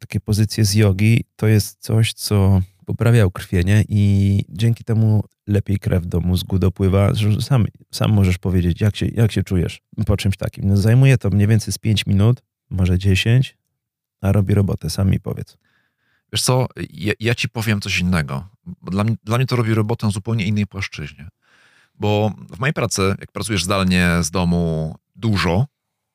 takie 0.00 0.20
pozycje 0.20 0.64
z 0.64 0.74
jogi, 0.74 1.24
to 1.36 1.46
jest 1.46 1.76
coś, 1.80 2.12
co 2.12 2.60
poprawia 2.86 3.26
ukrwienie 3.26 3.84
i 3.88 4.42
dzięki 4.48 4.84
temu 4.84 5.24
lepiej 5.46 5.78
krew 5.78 6.06
do 6.06 6.20
mózgu 6.20 6.58
dopływa. 6.58 7.12
Sam, 7.40 7.66
sam 7.92 8.12
możesz 8.12 8.38
powiedzieć, 8.38 8.80
jak 8.80 8.96
się, 8.96 9.06
jak 9.06 9.32
się 9.32 9.42
czujesz 9.42 9.80
po 10.06 10.16
czymś 10.16 10.36
takim. 10.36 10.68
No, 10.68 10.76
zajmuje 10.76 11.18
to 11.18 11.30
mniej 11.30 11.46
więcej 11.46 11.72
z 11.72 11.78
5 11.78 12.06
minut, 12.06 12.42
może 12.70 12.98
10, 12.98 13.56
a 14.20 14.32
robi 14.32 14.54
robotę, 14.54 14.90
sam 14.90 15.10
mi 15.10 15.20
powiedz. 15.20 15.56
Wiesz 16.32 16.42
co, 16.42 16.66
ja, 16.90 17.12
ja 17.20 17.34
ci 17.34 17.48
powiem 17.48 17.80
coś 17.80 17.98
innego. 17.98 18.48
Dla, 18.82 19.04
mnie, 19.04 19.16
dla 19.24 19.36
mnie 19.36 19.46
to 19.46 19.56
robi 19.56 19.74
robotę 19.74 20.06
na 20.06 20.12
zupełnie 20.12 20.46
innej 20.46 20.66
płaszczyźnie. 20.66 21.28
Bo 21.98 22.32
w 22.50 22.58
mojej 22.58 22.72
pracy, 22.74 23.14
jak 23.20 23.32
pracujesz 23.32 23.64
zdalnie 23.64 24.10
z 24.20 24.30
domu 24.30 24.94
dużo, 25.14 25.66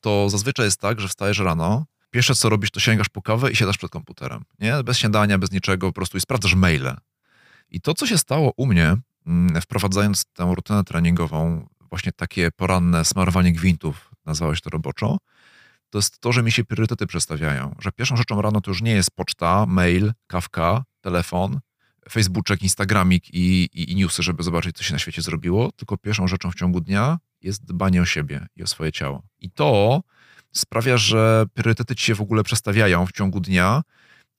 to 0.01 0.29
zazwyczaj 0.29 0.65
jest 0.65 0.79
tak, 0.79 0.99
że 0.99 1.07
wstajesz 1.07 1.39
rano, 1.39 1.85
pierwsze 2.11 2.35
co 2.35 2.49
robisz, 2.49 2.71
to 2.71 2.79
sięgasz 2.79 3.09
po 3.09 3.21
kawę 3.21 3.51
i 3.51 3.55
siadasz 3.55 3.77
przed 3.77 3.91
komputerem. 3.91 4.43
Nie? 4.59 4.83
Bez 4.83 4.97
śniadania, 4.97 5.37
bez 5.37 5.51
niczego, 5.51 5.87
po 5.87 5.93
prostu 5.93 6.17
i 6.17 6.21
sprawdzasz 6.21 6.55
maile. 6.55 6.97
I 7.69 7.81
to, 7.81 7.93
co 7.93 8.07
się 8.07 8.17
stało 8.17 8.53
u 8.57 8.65
mnie, 8.65 8.95
mm, 9.27 9.61
wprowadzając 9.61 10.25
tę 10.25 10.51
rutynę 10.55 10.83
treningową, 10.83 11.67
właśnie 11.89 12.11
takie 12.11 12.51
poranne 12.51 13.05
smarowanie 13.05 13.53
gwintów, 13.53 14.11
nazwałeś 14.25 14.61
to 14.61 14.69
roboczo, 14.69 15.17
to 15.89 15.97
jest 15.97 16.19
to, 16.19 16.31
że 16.31 16.43
mi 16.43 16.51
się 16.51 16.63
priorytety 16.63 17.07
przestawiają. 17.07 17.75
Że 17.79 17.91
pierwszą 17.91 18.15
rzeczą 18.15 18.41
rano 18.41 18.61
to 18.61 18.71
już 18.71 18.81
nie 18.81 18.91
jest 18.91 19.11
poczta, 19.11 19.65
mail, 19.65 20.13
kawka, 20.27 20.83
telefon, 21.01 21.59
Facebooczek, 22.09 22.63
Instagramik 22.63 23.33
i, 23.33 23.69
i, 23.73 23.91
i 23.91 23.95
newsy, 23.95 24.23
żeby 24.23 24.43
zobaczyć, 24.43 24.77
co 24.77 24.83
się 24.83 24.93
na 24.93 24.99
świecie 24.99 25.21
zrobiło, 25.21 25.71
tylko 25.71 25.97
pierwszą 25.97 26.27
rzeczą 26.27 26.51
w 26.51 26.55
ciągu 26.55 26.81
dnia 26.81 27.17
jest 27.41 27.65
dbanie 27.65 28.01
o 28.01 28.05
siebie 28.05 28.47
i 28.55 28.63
o 28.63 28.67
swoje 28.67 28.91
ciało. 28.91 29.23
I 29.39 29.51
to 29.51 30.01
sprawia, 30.51 30.97
że 30.97 31.45
priorytety 31.53 31.95
ci 31.95 32.05
się 32.05 32.15
w 32.15 32.21
ogóle 32.21 32.43
przestawiają 32.43 33.05
w 33.05 33.11
ciągu 33.11 33.39
dnia 33.39 33.81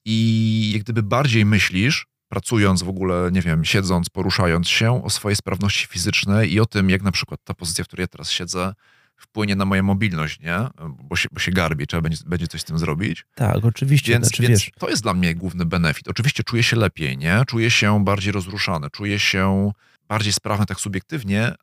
i 0.05 0.71
jak 0.75 0.83
gdyby 0.83 1.03
bardziej 1.03 1.45
myślisz, 1.45 2.07
pracując 2.29 2.83
w 2.83 2.89
ogóle, 2.89 3.31
nie 3.33 3.43
wiem, 3.43 3.65
siedząc, 3.65 4.09
poruszając 4.09 4.69
się, 4.69 5.05
o 5.05 5.11
swojej 5.11 5.37
sprawności 5.37 5.87
fizycznej 5.87 6.53
i 6.53 6.61
o 6.61 6.67
tym, 6.67 6.91
jak 6.91 7.03
na 7.03 7.13
przykład 7.13 7.41
ta 7.45 7.55
pozycja, 7.55 7.85
w 7.85 7.87
której 7.87 8.05
ja 8.05 8.09
teraz 8.09 8.31
siedzę, 8.31 8.75
wpłynie 9.23 9.57
na 9.57 9.64
moją 9.64 9.83
mobilność, 9.83 10.41
nie? 10.41 10.59
Bo 11.05 11.16
się, 11.16 11.29
bo 11.33 11.41
się 11.41 11.53
garbi, 11.53 11.87
trzeba 11.87 12.01
będzie, 12.01 12.18
będzie 12.27 12.49
coś 12.49 12.61
z 12.61 12.64
tym 12.64 12.79
zrobić. 12.79 13.27
Tak, 13.35 13.64
oczywiście. 13.64 14.12
Więc, 14.12 14.27
znaczy, 14.27 14.43
więc 14.43 14.61
wiesz, 14.61 14.70
to 14.79 14.89
jest 14.89 15.03
dla 15.03 15.14
mnie 15.14 15.35
główny 15.35 15.64
benefit. 15.64 16.09
Oczywiście 16.09 16.45
czuję 16.45 16.62
się 16.62 16.77
lepiej, 16.77 17.18
nie? 17.18 17.43
Czuję 17.47 17.70
się 17.70 18.05
bardziej 18.05 18.33
rozruszany, 18.33 18.91
czuję 18.91 19.18
się 19.18 19.73
bardziej 20.09 20.33
sprawny 20.33 20.66
tak 20.66 20.81
subiektywnie, 20.81 21.55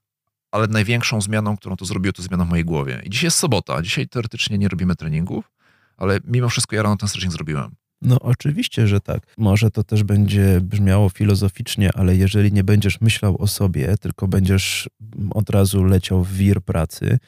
ale 0.51 0.67
największą 0.67 1.21
zmianą, 1.21 1.57
którą 1.57 1.75
to 1.75 1.85
zrobiło, 1.85 2.13
to 2.13 2.23
zmiana 2.23 2.45
w 2.45 2.49
mojej 2.49 2.65
głowie. 2.65 3.01
I 3.03 3.09
dzisiaj 3.09 3.27
jest 3.27 3.37
sobota, 3.37 3.81
dzisiaj 3.81 4.07
teoretycznie 4.07 4.57
nie 4.57 4.67
robimy 4.67 4.95
treningów, 4.95 5.51
ale 5.97 6.19
mimo 6.25 6.49
wszystko 6.49 6.75
ja 6.75 6.83
rano 6.83 6.97
ten 6.97 7.09
stretching 7.09 7.33
zrobiłem. 7.33 7.75
No 8.01 8.19
oczywiście, 8.19 8.87
że 8.87 9.01
tak. 9.01 9.23
Może 9.37 9.71
to 9.71 9.83
też 9.83 10.03
będzie 10.03 10.61
brzmiało 10.61 11.09
filozoficznie, 11.09 11.89
ale 11.95 12.15
jeżeli 12.15 12.53
nie 12.53 12.63
będziesz 12.63 13.01
myślał 13.01 13.41
o 13.41 13.47
sobie, 13.47 13.97
tylko 13.97 14.27
będziesz 14.27 14.89
od 15.31 15.49
razu 15.49 15.83
leciał 15.83 16.23
w 16.23 16.33
wir 16.33 16.61
pracy, 16.61 17.19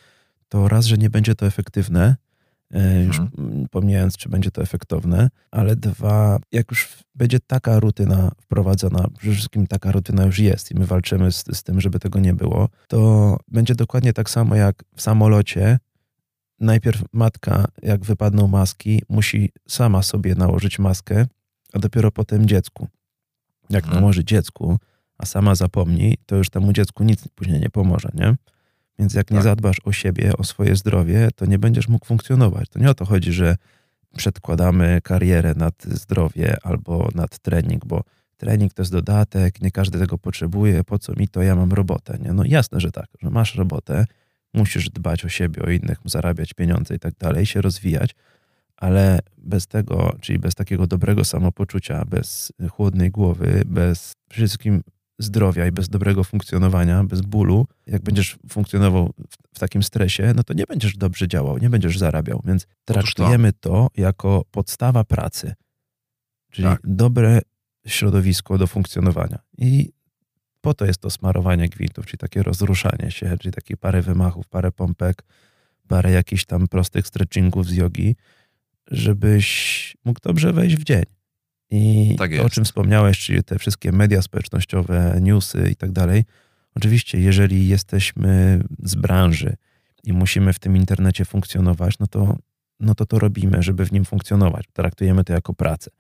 to 0.52 0.68
raz, 0.68 0.86
że 0.86 0.98
nie 0.98 1.10
będzie 1.10 1.36
to 1.36 1.46
efektywne, 1.46 2.16
e, 2.74 3.04
już 3.04 3.20
mhm. 3.20 3.68
pomijając, 3.72 4.18
czy 4.18 4.30
będzie 4.30 4.52
to 4.52 4.62
efektowne, 4.62 5.30
ale 5.52 5.76
dwa, 5.76 6.40
jak 6.52 6.72
już 6.72 6.98
będzie 7.16 7.40
taka 7.40 7.80
rutyna 7.80 8.32
wprowadzona, 8.42 9.08
przede 9.18 9.36
wszystkim 9.36 9.68
taka 9.68 9.92
rutyna 9.92 10.26
już 10.26 10.40
jest 10.40 10.72
i 10.72 10.76
my 10.76 10.86
walczymy 10.86 11.32
z, 11.32 11.44
z 11.54 11.64
tym, 11.64 11.82
żeby 11.82 12.00
tego 12.00 12.20
nie 12.20 12.34
było, 12.34 12.70
to 12.88 13.38
będzie 13.48 13.76
dokładnie 13.76 14.14
tak 14.14 14.30
samo 14.30 14.56
jak 14.56 14.84
w 14.96 15.02
samolocie. 15.02 15.80
Najpierw 16.60 17.04
matka, 17.14 17.68
jak 17.82 18.06
wypadną 18.06 18.48
maski, 18.48 19.02
musi 19.10 19.52
sama 19.68 20.04
sobie 20.04 20.36
nałożyć 20.36 20.80
maskę, 20.80 21.28
a 21.74 21.80
dopiero 21.80 22.12
potem 22.12 22.48
dziecku. 22.48 22.88
Jak 23.70 23.84
mhm. 23.84 24.02
nałoży 24.02 24.24
dziecku, 24.26 24.78
a 25.18 25.26
sama 25.26 25.56
zapomni, 25.56 26.18
to 26.26 26.36
już 26.36 26.50
temu 26.50 26.74
dziecku 26.74 27.04
nic 27.04 27.28
później 27.36 27.60
nie 27.60 27.70
pomoże, 27.70 28.10
nie? 28.14 28.36
Więc 29.02 29.14
jak 29.14 29.28
tak. 29.28 29.38
nie 29.38 29.42
zadbasz 29.42 29.78
o 29.84 29.92
siebie, 29.92 30.38
o 30.38 30.44
swoje 30.44 30.76
zdrowie, 30.76 31.30
to 31.36 31.46
nie 31.46 31.60
będziesz 31.60 31.88
mógł 31.88 32.06
funkcjonować. 32.06 32.70
To 32.70 32.80
nie 32.80 32.90
o 32.90 32.94
to 32.94 33.06
chodzi, 33.06 33.34
że 33.34 33.56
przedkładamy 34.18 35.00
karierę 35.04 35.54
nad 35.56 35.84
zdrowie 35.84 36.58
albo 36.64 37.10
nad 37.16 37.40
trening, 37.40 37.86
bo 37.86 38.04
trening 38.38 38.74
to 38.74 38.82
jest 38.82 38.92
dodatek, 38.92 39.62
nie 39.62 39.72
każdy 39.72 40.00
tego 40.00 40.18
potrzebuje, 40.18 40.84
po 40.84 41.00
co 41.00 41.14
mi 41.14 41.28
to, 41.28 41.42
ja 41.42 41.56
mam 41.56 41.72
robotę. 41.72 42.18
Nie? 42.22 42.34
No 42.34 42.44
jasne, 42.46 42.80
że 42.80 42.92
tak, 42.92 43.06
że 43.22 43.30
masz 43.30 43.56
robotę, 43.56 44.06
musisz 44.54 44.90
dbać 44.90 45.26
o 45.26 45.30
siebie, 45.30 45.62
o 45.62 45.70
innych, 45.70 45.98
zarabiać 46.06 46.54
pieniądze 46.54 46.96
i 46.96 47.00
tak 47.00 47.14
dalej, 47.20 47.46
się 47.46 47.62
rozwijać, 47.62 48.16
ale 48.78 49.20
bez 49.38 49.68
tego, 49.68 50.16
czyli 50.22 50.40
bez 50.40 50.56
takiego 50.56 50.88
dobrego 50.88 51.26
samopoczucia, 51.26 52.06
bez 52.06 52.52
chłodnej 52.72 53.12
głowy, 53.12 53.64
bez 53.66 54.14
wszystkim 54.30 54.82
zdrowia 55.24 55.68
i 55.68 55.72
bez 55.72 55.90
dobrego 55.90 56.24
funkcjonowania, 56.24 57.04
bez 57.04 57.22
bólu, 57.22 57.68
jak 57.88 58.02
będziesz 58.02 58.38
funkcjonował 58.50 59.14
w, 59.30 59.56
w 59.56 59.60
takim 59.60 59.84
stresie, 59.84 60.34
no 60.36 60.44
to 60.44 60.54
nie 60.54 60.64
będziesz 60.66 60.98
dobrze 60.98 61.28
działał, 61.28 61.58
nie 61.58 61.70
będziesz 61.70 61.98
zarabiał. 61.98 62.42
Więc 62.46 62.68
traktujemy 62.86 63.54
to 63.54 63.88
jako 63.98 64.46
podstawa 64.52 65.04
pracy, 65.04 65.54
czyli 66.52 66.68
tak. 66.68 66.82
dobre 66.84 67.42
środowisko 67.88 68.58
do 68.58 68.68
funkcjonowania. 68.68 69.40
I 69.58 69.92
po 70.62 70.74
to 70.74 70.86
jest 70.86 71.02
to 71.02 71.10
smarowanie 71.10 71.70
gwintów, 71.70 72.06
czyli 72.06 72.18
takie 72.18 72.44
rozruszanie 72.44 73.12
się, 73.12 73.38
czyli 73.38 73.54
takie 73.54 73.78
parę 73.78 74.02
wymachów, 74.02 74.48
parę 74.48 74.72
pompek, 74.72 75.24
parę 75.88 76.12
jakichś 76.12 76.46
tam 76.46 76.68
prostych 76.68 77.08
stretchingów 77.08 77.68
z 77.68 77.74
jogi, 77.74 78.16
żebyś 78.88 79.98
mógł 80.06 80.20
dobrze 80.24 80.54
wejść 80.54 80.76
w 80.76 80.84
dzień. 80.84 81.04
I 81.72 82.16
tak 82.18 82.32
to, 82.38 82.44
o 82.44 82.50
czym 82.50 82.66
wspomniałeś, 82.66 83.20
czyli 83.20 83.44
te 83.44 83.60
wszystkie 83.60 83.92
media 83.92 84.22
społecznościowe, 84.22 85.18
newsy 85.22 85.70
i 85.72 85.76
tak 85.76 85.92
dalej. 85.92 86.26
Oczywiście, 86.76 87.20
jeżeli 87.20 87.68
jesteśmy 87.68 88.64
z 88.84 88.96
branży 88.96 89.56
i 90.04 90.14
musimy 90.14 90.54
w 90.54 90.60
tym 90.60 90.78
internecie 90.78 91.26
funkcjonować, 91.26 92.00
no 92.00 92.08
to, 92.08 92.38
no 92.80 92.96
to 92.96 93.06
to 93.06 93.20
robimy, 93.20 93.64
żeby 93.64 93.86
w 93.86 93.92
nim 93.92 94.06
funkcjonować. 94.06 94.66
Traktujemy 94.74 95.24
to 95.24 95.34
jako 95.34 95.54
pracę. 95.54 95.92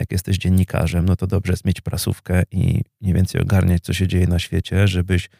Jak 0.00 0.12
jesteś 0.12 0.38
dziennikarzem, 0.38 1.04
no 1.04 1.16
to 1.16 1.26
dobrze 1.26 1.52
jest 1.52 1.64
mieć 1.64 1.80
prasówkę 1.80 2.42
i 2.50 2.82
mniej 3.00 3.14
więcej 3.14 3.40
ogarniać, 3.40 3.82
co 3.82 3.92
się 3.92 4.08
dzieje 4.08 4.26
na 4.26 4.38
świecie, 4.38 4.88
żebyś 4.88 5.30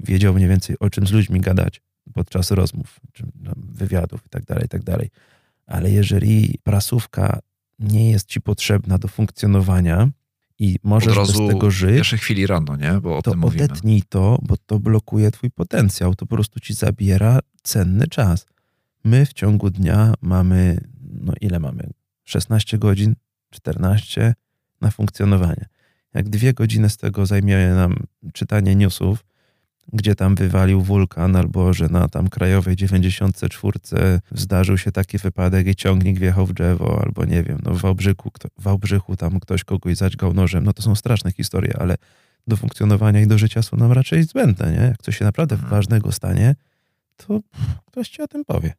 wiedział 0.00 0.34
mniej 0.34 0.48
więcej, 0.48 0.76
o 0.80 0.90
czym 0.90 1.06
z 1.06 1.12
ludźmi 1.12 1.40
gadać 1.40 1.80
podczas 2.14 2.50
rozmów, 2.50 3.00
czy 3.12 3.24
wywiadów 3.56 4.26
i 4.26 4.28
tak 4.28 4.44
dalej, 4.44 4.64
i 4.64 4.68
tak 4.68 4.82
dalej. 4.82 5.10
Ale 5.66 5.90
jeżeli 5.90 6.58
prasówka 6.62 7.40
nie 7.78 8.10
jest 8.10 8.28
ci 8.28 8.40
potrzebna 8.40 8.98
do 8.98 9.08
funkcjonowania 9.08 10.10
i 10.58 10.78
możesz 10.82 11.16
bez 11.16 11.32
tego 11.32 11.70
żyć. 11.70 11.90
W 11.90 11.96
pierwszej 11.96 12.18
chwili 12.18 12.46
rano, 12.46 12.76
nie? 12.76 12.92
Bo 12.92 13.18
o 13.18 13.22
to 13.22 13.30
tym 13.30 13.44
odetnij 13.44 14.02
to, 14.08 14.38
bo 14.42 14.56
to 14.66 14.78
blokuje 14.78 15.30
twój 15.30 15.50
potencjał. 15.50 16.14
To 16.14 16.26
po 16.26 16.36
prostu 16.36 16.60
ci 16.60 16.74
zabiera 16.74 17.38
cenny 17.62 18.08
czas. 18.08 18.46
My 19.04 19.26
w 19.26 19.32
ciągu 19.32 19.70
dnia 19.70 20.14
mamy, 20.20 20.80
no 21.00 21.32
ile 21.40 21.60
mamy? 21.60 21.90
16 22.24 22.78
godzin, 22.78 23.14
14 23.50 24.34
na 24.80 24.90
funkcjonowanie. 24.90 25.68
Jak 26.14 26.28
dwie 26.28 26.52
godziny 26.52 26.88
z 26.88 26.96
tego 26.96 27.26
zajmie 27.26 27.68
nam 27.68 27.96
czytanie 28.32 28.76
newsów, 28.76 29.24
gdzie 29.92 30.14
tam 30.14 30.34
wywalił 30.34 30.82
wulkan, 30.82 31.36
albo 31.36 31.72
że 31.72 31.88
na 31.88 32.08
tam 32.08 32.28
krajowej 32.28 32.76
94 32.76 33.78
zdarzył 34.32 34.78
się 34.78 34.92
taki 34.92 35.18
wypadek 35.18 35.66
i 35.66 35.74
ciągnik 35.74 36.18
wjechał 36.18 36.46
w 36.46 36.52
drzewo, 36.52 37.02
albo 37.02 37.24
nie 37.24 37.42
wiem, 37.42 37.58
no 37.62 37.74
w 37.74 37.80
Wałbrzychu, 37.80 38.30
w 38.58 38.62
Wałbrzychu 38.62 39.16
tam 39.16 39.40
ktoś 39.40 39.64
kogoś 39.64 39.96
zaćgał 39.96 40.34
nożem, 40.34 40.64
no 40.64 40.72
to 40.72 40.82
są 40.82 40.94
straszne 40.94 41.32
historie, 41.32 41.76
ale 41.78 41.96
do 42.46 42.56
funkcjonowania 42.56 43.20
i 43.20 43.26
do 43.26 43.38
życia 43.38 43.62
są 43.62 43.76
nam 43.76 43.92
raczej 43.92 44.22
zbędne, 44.22 44.72
nie? 44.72 44.82
Jak 44.82 45.02
coś 45.02 45.18
się 45.18 45.24
naprawdę 45.24 45.56
hmm. 45.56 45.70
ważnego 45.70 46.12
stanie, 46.12 46.54
to 47.16 47.40
ktoś 47.86 48.08
ci 48.08 48.22
o 48.22 48.28
tym 48.28 48.44
powie. 48.44 48.74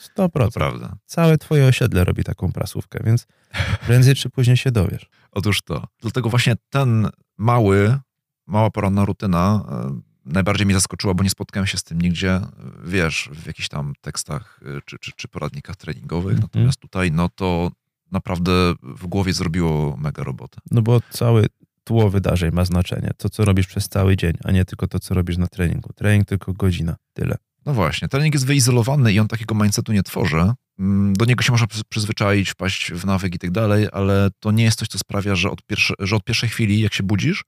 100%. 0.00 0.08
To 0.14 0.50
prawda. 0.50 0.96
Całe 1.06 1.38
twoje 1.38 1.66
osiedle 1.66 2.04
robi 2.04 2.24
taką 2.24 2.52
prasówkę, 2.52 3.00
więc 3.04 3.26
prędzej 3.86 4.14
czy 4.14 4.30
później 4.30 4.56
się 4.56 4.70
dowiesz. 4.70 5.10
Otóż 5.30 5.62
to. 5.62 5.84
Dlatego 6.00 6.30
właśnie 6.30 6.54
ten 6.70 7.08
mały, 7.38 7.98
mała 8.46 8.70
poranna 8.70 9.04
rutyna 9.04 9.64
e, 9.70 10.07
najbardziej 10.28 10.66
mnie 10.66 10.74
zaskoczyła, 10.74 11.14
bo 11.14 11.24
nie 11.24 11.30
spotkałem 11.30 11.66
się 11.66 11.78
z 11.78 11.84
tym 11.84 12.00
nigdzie, 12.00 12.40
wiesz, 12.84 13.30
w 13.32 13.46
jakichś 13.46 13.68
tam 13.68 13.92
tekstach 14.00 14.60
y, 14.62 14.80
czy, 14.84 14.98
czy, 14.98 15.12
czy 15.16 15.28
poradnikach 15.28 15.76
treningowych. 15.76 16.38
-hmm. 16.38 16.42
Natomiast 16.42 16.80
tutaj, 16.80 17.12
no 17.12 17.28
to 17.28 17.70
naprawdę 18.12 18.52
w 18.82 19.06
głowie 19.06 19.32
zrobiło 19.32 19.96
mega 19.96 20.24
robotę. 20.24 20.60
No 20.70 20.82
bo 20.82 21.00
cały 21.10 21.46
tło 21.84 22.10
wydarzeń 22.10 22.50
ma 22.54 22.64
znaczenie. 22.64 23.10
To, 23.16 23.30
co 23.30 23.44
robisz 23.44 23.66
przez 23.66 23.88
cały 23.88 24.16
dzień, 24.16 24.32
a 24.44 24.52
nie 24.52 24.64
tylko 24.64 24.88
to, 24.88 24.98
co 25.00 25.14
robisz 25.14 25.36
na 25.36 25.46
treningu. 25.46 25.92
Trening 25.92 26.28
tylko 26.28 26.52
godzina, 26.52 26.96
tyle. 27.12 27.36
No 27.66 27.74
właśnie, 27.74 28.08
trening 28.08 28.34
jest 28.34 28.46
wyizolowany 28.46 29.12
i 29.12 29.18
on 29.18 29.28
takiego 29.28 29.54
mindsetu 29.54 29.92
nie 29.92 30.02
tworzy. 30.02 30.36
Mm, 30.78 31.12
do 31.12 31.24
niego 31.24 31.42
się 31.42 31.52
można 31.52 31.66
przyzwyczaić, 31.88 32.50
wpaść 32.50 32.92
w 32.92 33.06
nawyk 33.06 33.34
i 33.34 33.38
tak 33.38 33.50
dalej, 33.50 33.86
ale 33.92 34.30
to 34.40 34.50
nie 34.50 34.64
jest 34.64 34.78
coś, 34.78 34.88
co 34.88 34.98
sprawia, 34.98 35.34
że 35.34 35.50
od, 35.50 35.62
pierwsze, 35.62 35.94
że 35.98 36.16
od 36.16 36.24
pierwszej 36.24 36.48
chwili, 36.48 36.80
jak 36.80 36.94
się 36.94 37.02
budzisz, 37.02 37.44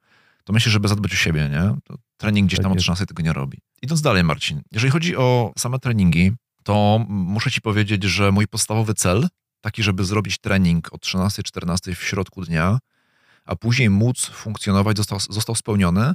to 0.50 0.54
myślę, 0.54 0.72
żeby 0.72 0.88
zadbać 0.88 1.12
o 1.12 1.16
siebie, 1.16 1.48
nie? 1.52 1.80
To 1.84 1.94
trening 2.16 2.46
gdzieś 2.46 2.56
tak 2.56 2.64
tam 2.64 2.72
od 2.72 2.78
13 2.78 3.06
tego 3.06 3.22
nie 3.22 3.32
robi. 3.32 3.58
Idąc 3.82 4.02
dalej, 4.02 4.24
Marcin, 4.24 4.62
jeżeli 4.72 4.90
chodzi 4.90 5.16
o 5.16 5.52
same 5.58 5.78
treningi, 5.78 6.32
to 6.62 7.04
muszę 7.08 7.50
ci 7.50 7.60
powiedzieć, 7.60 8.04
że 8.04 8.32
mój 8.32 8.46
podstawowy 8.46 8.94
cel, 8.94 9.28
taki, 9.60 9.82
żeby 9.82 10.04
zrobić 10.04 10.38
trening 10.38 10.92
o 10.92 10.96
13-14 10.96 11.94
w 11.94 12.02
środku 12.02 12.44
dnia, 12.44 12.78
a 13.44 13.56
później 13.56 13.90
móc 13.90 14.26
funkcjonować, 14.26 14.96
został, 14.96 15.20
został 15.20 15.54
spełniony, 15.54 16.14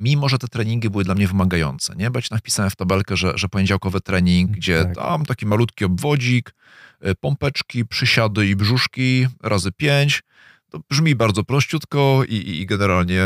mimo 0.00 0.28
że 0.28 0.38
te 0.38 0.48
treningi 0.48 0.90
były 0.90 1.04
dla 1.04 1.14
mnie 1.14 1.28
wymagające. 1.28 1.96
Nie? 1.96 2.10
Bać 2.10 2.30
napisałem 2.30 2.70
w 2.70 2.76
tabelkę, 2.76 3.16
że, 3.16 3.38
że 3.38 3.48
poniedziałkowy 3.48 4.00
trening, 4.00 4.50
gdzie 4.50 4.84
tak. 4.84 4.94
tam 4.94 5.26
taki 5.26 5.46
malutki 5.46 5.84
obwodzik, 5.84 6.54
y, 7.06 7.14
pompeczki, 7.14 7.86
przysiady 7.86 8.46
i 8.46 8.56
brzuszki 8.56 9.26
razy 9.42 9.72
pięć, 9.72 10.22
to 10.70 10.80
brzmi 10.90 11.14
bardzo 11.14 11.44
prościutko 11.44 12.22
i, 12.28 12.34
i 12.34 12.66
generalnie 12.66 13.22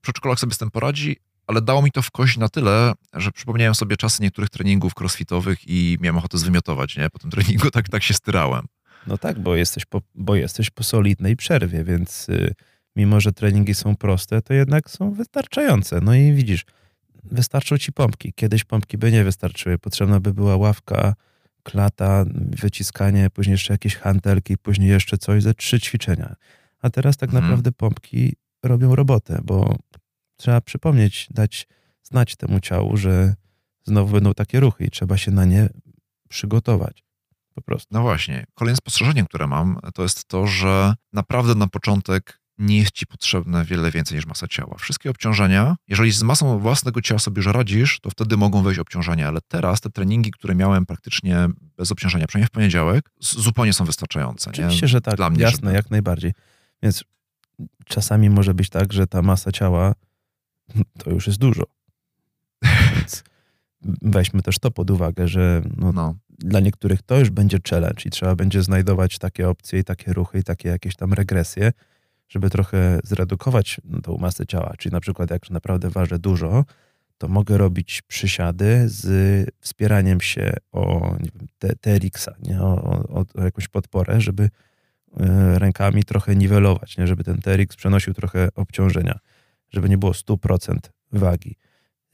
przedszkolak 0.00 0.40
sobie 0.40 0.54
z 0.54 0.58
tym 0.58 0.70
poradzi, 0.70 1.16
ale 1.46 1.62
dało 1.62 1.82
mi 1.82 1.92
to 1.92 2.02
w 2.02 2.10
kość 2.10 2.36
na 2.36 2.48
tyle, 2.48 2.92
że 3.14 3.32
przypomniałem 3.32 3.74
sobie 3.74 3.96
czasy 3.96 4.22
niektórych 4.22 4.50
treningów 4.50 4.92
crossfitowych 5.00 5.58
i 5.66 5.98
miałem 6.00 6.18
ochotę 6.18 6.38
zwymiotować, 6.38 6.96
nie? 6.96 7.10
Po 7.10 7.18
tym 7.18 7.30
treningu 7.30 7.70
tak, 7.70 7.88
tak 7.88 8.02
się 8.02 8.14
styrałem. 8.14 8.66
No 9.06 9.18
tak, 9.18 9.38
bo 9.38 9.56
jesteś 9.56 9.84
po, 9.84 10.02
bo 10.14 10.34
jesteś 10.36 10.70
po 10.70 10.84
solidnej 10.84 11.36
przerwie, 11.36 11.84
więc 11.84 12.28
y, 12.28 12.54
mimo, 12.96 13.20
że 13.20 13.32
treningi 13.32 13.74
są 13.74 13.96
proste, 13.96 14.42
to 14.42 14.54
jednak 14.54 14.90
są 14.90 15.12
wystarczające. 15.12 16.00
No 16.00 16.14
i 16.14 16.32
widzisz, 16.32 16.64
wystarczą 17.24 17.78
ci 17.78 17.92
pompki. 17.92 18.32
Kiedyś 18.32 18.64
pompki 18.64 18.98
by 18.98 19.12
nie 19.12 19.24
wystarczyły. 19.24 19.78
Potrzebna 19.78 20.20
by 20.20 20.34
była 20.34 20.56
ławka, 20.56 21.14
klata, 21.62 22.24
wyciskanie, 22.62 23.30
później 23.30 23.52
jeszcze 23.52 23.74
jakieś 23.74 23.96
hantelki, 23.96 24.58
później 24.58 24.88
jeszcze 24.88 25.18
coś 25.18 25.42
ze 25.42 25.54
trzy 25.54 25.80
ćwiczenia. 25.80 26.34
A 26.80 26.90
teraz 26.90 27.16
tak 27.16 27.28
mhm. 27.28 27.44
naprawdę 27.44 27.72
pompki 27.72 28.36
robią 28.62 28.94
robotę, 28.94 29.40
bo 29.44 29.76
trzeba 30.36 30.60
przypomnieć, 30.60 31.28
dać 31.30 31.66
znać 32.02 32.36
temu 32.36 32.60
ciału, 32.60 32.96
że 32.96 33.34
znowu 33.84 34.12
będą 34.12 34.34
takie 34.34 34.60
ruchy 34.60 34.84
i 34.84 34.90
trzeba 34.90 35.16
się 35.16 35.30
na 35.30 35.44
nie 35.44 35.68
przygotować. 36.28 37.04
Po 37.54 37.62
prostu. 37.62 37.88
No 37.90 38.02
właśnie. 38.02 38.46
Kolejne 38.54 38.76
spostrzeżenie, 38.76 39.24
które 39.24 39.46
mam, 39.46 39.78
to 39.94 40.02
jest 40.02 40.24
to, 40.24 40.46
że 40.46 40.94
naprawdę 41.12 41.54
na 41.54 41.66
początek 41.66 42.40
nie 42.58 42.78
jest 42.78 42.92
ci 42.92 43.06
potrzebne 43.06 43.64
wiele 43.64 43.90
więcej 43.90 44.16
niż 44.16 44.26
masa 44.26 44.48
ciała. 44.48 44.76
Wszystkie 44.78 45.10
obciążenia, 45.10 45.76
jeżeli 45.88 46.12
z 46.12 46.22
masą 46.22 46.58
własnego 46.58 47.02
ciała 47.02 47.18
sobie 47.18 47.38
już 47.38 47.46
radzisz, 47.46 48.00
to 48.00 48.10
wtedy 48.10 48.36
mogą 48.36 48.62
wejść 48.62 48.80
obciążenia, 48.80 49.28
ale 49.28 49.40
teraz 49.48 49.80
te 49.80 49.90
treningi, 49.90 50.30
które 50.30 50.54
miałem 50.54 50.86
praktycznie 50.86 51.48
bez 51.76 51.92
obciążenia, 51.92 52.26
przynajmniej 52.26 52.48
w 52.48 52.50
poniedziałek, 52.50 53.10
zupełnie 53.20 53.72
są 53.72 53.84
wystarczające. 53.84 54.50
Oczywiście, 54.50 54.86
nie? 54.86 54.88
że 54.88 55.00
tak. 55.00 55.16
Dla 55.16 55.30
mnie, 55.30 55.42
Jasne, 55.42 55.58
żeby... 55.60 55.72
jak 55.72 55.90
najbardziej. 55.90 56.32
Więc 56.82 57.04
czasami 57.84 58.30
może 58.30 58.54
być 58.54 58.70
tak, 58.70 58.92
że 58.92 59.06
ta 59.06 59.22
masa 59.22 59.52
ciała 59.52 59.94
to 60.98 61.10
już 61.10 61.26
jest 61.26 61.38
dużo. 61.38 61.64
Więc 62.94 63.24
weźmy 64.02 64.42
też 64.42 64.58
to 64.58 64.70
pod 64.70 64.90
uwagę, 64.90 65.28
że 65.28 65.62
no, 65.76 65.92
no. 65.92 66.14
dla 66.28 66.60
niektórych 66.60 67.02
to 67.02 67.18
już 67.18 67.30
będzie 67.30 67.58
challenge 67.70 68.02
i 68.04 68.10
trzeba 68.10 68.36
będzie 68.36 68.62
znajdować 68.62 69.18
takie 69.18 69.48
opcje 69.48 69.78
i 69.78 69.84
takie 69.84 70.12
ruchy 70.12 70.38
i 70.38 70.42
takie 70.42 70.68
jakieś 70.68 70.96
tam 70.96 71.12
regresje, 71.12 71.72
żeby 72.28 72.50
trochę 72.50 73.00
zredukować 73.04 73.80
tą 74.02 74.16
masę 74.16 74.46
ciała. 74.46 74.74
Czyli 74.78 74.92
na 74.92 75.00
przykład 75.00 75.30
jak 75.30 75.50
naprawdę 75.50 75.90
ważę 75.90 76.18
dużo, 76.18 76.64
to 77.18 77.28
mogę 77.28 77.58
robić 77.58 78.02
przysiady 78.02 78.88
z 78.88 79.48
wspieraniem 79.60 80.20
się 80.20 80.52
o 80.72 81.16
nie 81.20 81.30
wiem, 81.34 81.48
TRX-a, 81.80 82.34
nie? 82.42 82.62
O, 82.62 82.82
o, 83.08 83.24
o 83.34 83.44
jakąś 83.44 83.68
podporę, 83.68 84.20
żeby 84.20 84.50
rękami 85.54 86.04
trochę 86.04 86.36
niwelować, 86.36 86.98
nie? 86.98 87.06
żeby 87.06 87.24
ten 87.24 87.38
TRX 87.38 87.76
przenosił 87.76 88.14
trochę 88.14 88.48
obciążenia, 88.54 89.18
żeby 89.70 89.88
nie 89.88 89.98
było 89.98 90.12
100% 90.12 90.76
wagi. 91.12 91.56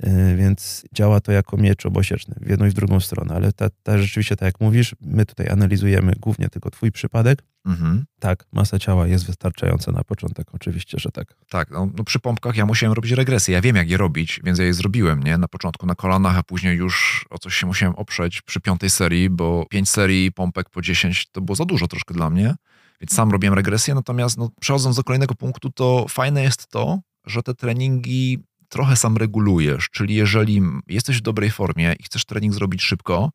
Y, 0.04 0.36
więc 0.36 0.84
działa 0.94 1.20
to 1.20 1.32
jako 1.32 1.56
miecz 1.56 1.86
obosieczny 1.86 2.34
w 2.40 2.50
jedną 2.50 2.66
i 2.66 2.70
w 2.70 2.74
drugą 2.74 3.00
stronę, 3.00 3.34
ale 3.34 3.52
ta, 3.52 3.70
ta 3.82 3.98
rzeczywiście, 3.98 4.36
tak 4.36 4.46
jak 4.46 4.60
mówisz, 4.60 4.94
my 5.00 5.26
tutaj 5.26 5.48
analizujemy 5.48 6.12
głównie 6.20 6.48
tylko 6.48 6.70
twój 6.70 6.92
przypadek. 6.92 7.42
Mhm. 7.66 8.04
Tak, 8.20 8.44
masa 8.52 8.78
ciała 8.78 9.06
jest 9.06 9.26
wystarczająca 9.26 9.92
na 9.92 10.04
początek, 10.04 10.54
oczywiście, 10.54 10.98
że 10.98 11.10
tak. 11.10 11.34
Tak, 11.48 11.70
no, 11.70 11.88
no, 11.96 12.04
przy 12.04 12.18
pompkach 12.18 12.56
ja 12.56 12.66
musiałem 12.66 12.92
robić 12.92 13.12
regresję, 13.12 13.54
ja 13.54 13.60
wiem 13.60 13.76
jak 13.76 13.90
je 13.90 13.96
robić, 13.96 14.40
więc 14.44 14.58
ja 14.58 14.64
je 14.64 14.74
zrobiłem, 14.74 15.22
nie? 15.22 15.38
Na 15.38 15.48
początku 15.48 15.86
na 15.86 15.94
kolanach, 15.94 16.38
a 16.38 16.42
później 16.42 16.76
już 16.76 17.26
o 17.30 17.38
coś 17.38 17.54
się 17.54 17.66
musiałem 17.66 17.94
oprzeć 17.94 18.42
przy 18.42 18.60
piątej 18.60 18.90
serii, 18.90 19.30
bo 19.30 19.66
pięć 19.70 19.88
serii 19.88 20.32
pompek 20.32 20.70
po 20.70 20.82
10 20.82 21.28
to 21.32 21.40
było 21.40 21.56
za 21.56 21.64
dużo 21.64 21.88
troszkę 21.88 22.14
dla 22.14 22.30
mnie, 22.30 22.54
więc 23.00 23.12
sam 23.14 23.30
robiłem 23.30 23.54
regresję, 23.54 23.94
natomiast 23.94 24.38
no, 24.38 24.50
przechodząc 24.60 24.96
do 24.96 25.04
kolejnego 25.04 25.34
punktu, 25.34 25.70
to 25.70 26.06
fajne 26.08 26.42
jest 26.42 26.66
to, 26.66 27.00
że 27.26 27.42
te 27.42 27.54
treningi 27.54 28.38
trochę 28.68 28.96
sam 28.96 29.16
regulujesz, 29.16 29.88
czyli 29.90 30.14
jeżeli 30.14 30.62
jesteś 30.86 31.18
w 31.18 31.20
dobrej 31.20 31.50
formie 31.50 31.94
i 31.98 32.02
chcesz 32.02 32.24
trening 32.24 32.54
zrobić 32.54 32.82
szybko, 32.82 33.30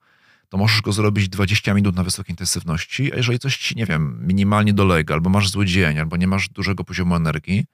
to 0.49 0.57
możesz 0.57 0.81
go 0.81 0.91
zrobić 0.91 1.29
20 1.29 1.73
minut 1.73 1.95
na 1.95 2.03
wysokiej 2.03 2.33
intensywności, 2.33 3.13
a 3.13 3.15
jeżeli 3.15 3.39
coś 3.39 3.57
ci, 3.57 3.75
nie 3.75 3.85
wiem, 3.85 4.27
minimalnie 4.27 4.73
dolega, 4.73 5.13
albo 5.13 5.29
masz 5.29 5.49
zły 5.49 5.65
dzień, 5.65 5.99
albo 5.99 6.17
nie 6.17 6.27
masz 6.27 6.49
dużego 6.49 6.83
poziomu 6.83 7.15
energii, 7.15 7.65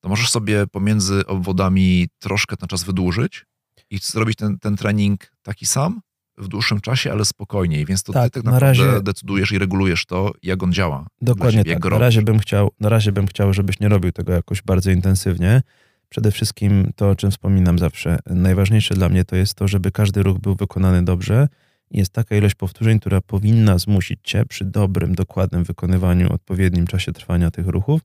to 0.00 0.08
możesz 0.08 0.30
sobie 0.30 0.66
pomiędzy 0.66 1.26
obwodami 1.26 2.08
troszkę 2.18 2.56
ten 2.56 2.68
czas 2.68 2.84
wydłużyć 2.84 3.46
i 3.90 3.98
zrobić 3.98 4.36
ten, 4.36 4.58
ten 4.58 4.76
trening 4.76 5.32
taki 5.42 5.66
sam 5.66 6.00
w 6.38 6.48
dłuższym 6.48 6.80
czasie, 6.80 7.12
ale 7.12 7.24
spokojniej, 7.24 7.86
więc 7.86 8.02
to 8.02 8.12
tak, 8.12 8.24
ty 8.24 8.30
tak 8.30 8.44
naprawdę 8.44 8.82
na 8.82 8.90
razie... 8.92 9.02
decydujesz 9.02 9.52
i 9.52 9.58
regulujesz 9.58 10.06
to, 10.06 10.32
jak 10.42 10.62
on 10.62 10.72
działa. 10.72 11.06
Dokładnie 11.22 11.64
tak. 11.64 11.84
Na 11.84 11.98
razie, 11.98 12.22
bym 12.22 12.38
chciał, 12.38 12.70
na 12.80 12.88
razie 12.88 13.12
bym 13.12 13.26
chciał, 13.26 13.52
żebyś 13.52 13.80
nie 13.80 13.88
robił 13.88 14.12
tego 14.12 14.32
jakoś 14.32 14.62
bardzo 14.62 14.90
intensywnie, 14.90 15.62
Przede 16.08 16.30
wszystkim 16.30 16.90
to, 16.96 17.10
o 17.10 17.16
czym 17.16 17.30
wspominam 17.30 17.78
zawsze, 17.78 18.18
najważniejsze 18.26 18.94
dla 18.94 19.08
mnie 19.08 19.24
to 19.24 19.36
jest 19.36 19.54
to, 19.54 19.68
żeby 19.68 19.92
każdy 19.92 20.22
ruch 20.22 20.38
był 20.38 20.54
wykonany 20.54 21.04
dobrze. 21.04 21.48
Jest 21.90 22.12
taka 22.12 22.36
ilość 22.36 22.54
powtórzeń, 22.54 23.00
która 23.00 23.20
powinna 23.20 23.78
zmusić 23.78 24.20
cię 24.22 24.44
przy 24.46 24.64
dobrym, 24.64 25.14
dokładnym 25.14 25.64
wykonywaniu, 25.64 26.32
odpowiednim 26.32 26.86
czasie 26.86 27.12
trwania 27.12 27.50
tych 27.50 27.66
ruchów, 27.66 28.00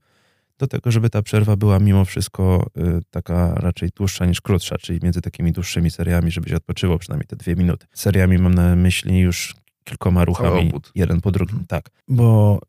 do 0.61 0.67
tego, 0.67 0.91
żeby 0.91 1.09
ta 1.09 1.21
przerwa 1.21 1.55
była 1.55 1.79
mimo 1.79 2.05
wszystko 2.05 2.69
y, 2.77 2.99
taka 3.09 3.55
raczej 3.55 3.89
dłuższa 3.95 4.25
niż 4.25 4.41
krótsza, 4.41 4.77
czyli 4.77 4.99
między 5.03 5.21
takimi 5.21 5.51
dłuższymi 5.51 5.91
seriami, 5.91 6.31
żebyś 6.31 6.53
odpoczywał 6.53 6.99
przynajmniej 6.99 7.27
te 7.27 7.35
dwie 7.35 7.55
minuty. 7.55 7.87
Seriami 7.93 8.37
mam 8.37 8.53
na 8.53 8.75
myśli 8.75 9.19
już 9.19 9.55
kilkoma 9.83 10.25
ruchami, 10.25 10.71
jeden 10.95 11.21
po 11.21 11.31
drugim, 11.31 11.65
tak. 11.67 11.89
Bo 12.07 12.59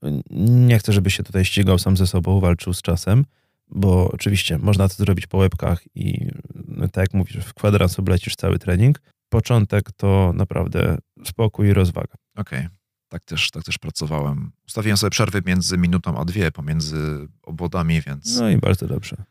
nie 0.40 0.78
chcę, 0.78 0.93
żebyś 0.93 1.16
się 1.16 1.22
tutaj 1.22 1.45
ścigał 1.45 1.78
sam 1.78 1.97
ze 1.97 2.07
sobą, 2.07 2.40
walczył 2.40 2.74
z 2.74 2.82
czasem, 2.82 3.24
bo 3.68 4.11
oczywiście 4.11 4.59
można 4.59 4.88
to 4.88 4.95
zrobić 4.95 5.26
po 5.26 5.38
łebkach 5.38 5.82
i 5.95 6.26
no, 6.55 6.88
tak 6.88 7.03
jak 7.03 7.14
mówisz, 7.14 7.36
w 7.36 7.55
kwadrans 7.55 7.99
oblecisz 7.99 8.36
cały 8.36 8.59
trening. 8.59 9.01
Początek 9.28 9.93
to 9.97 10.32
naprawdę 10.34 10.99
spokój 11.24 11.68
i 11.68 11.72
rozwaga. 11.72 12.14
Okej. 12.36 12.59
Okay. 12.59 12.82
Tak 13.12 13.24
też, 13.24 13.50
tak 13.50 13.64
też 13.64 13.78
pracowałem. 13.78 14.52
Ustawiłem 14.66 14.96
sobie 14.96 15.10
przerwy 15.10 15.42
między 15.46 15.78
minutą 15.78 16.18
a 16.18 16.24
dwie 16.24 16.52
pomiędzy 16.52 17.28
obwodami, 17.42 18.00
więc. 18.00 18.36
No 18.36 18.50
i 18.50 18.56
bardzo 18.56 18.86
dobrze. 18.86 19.24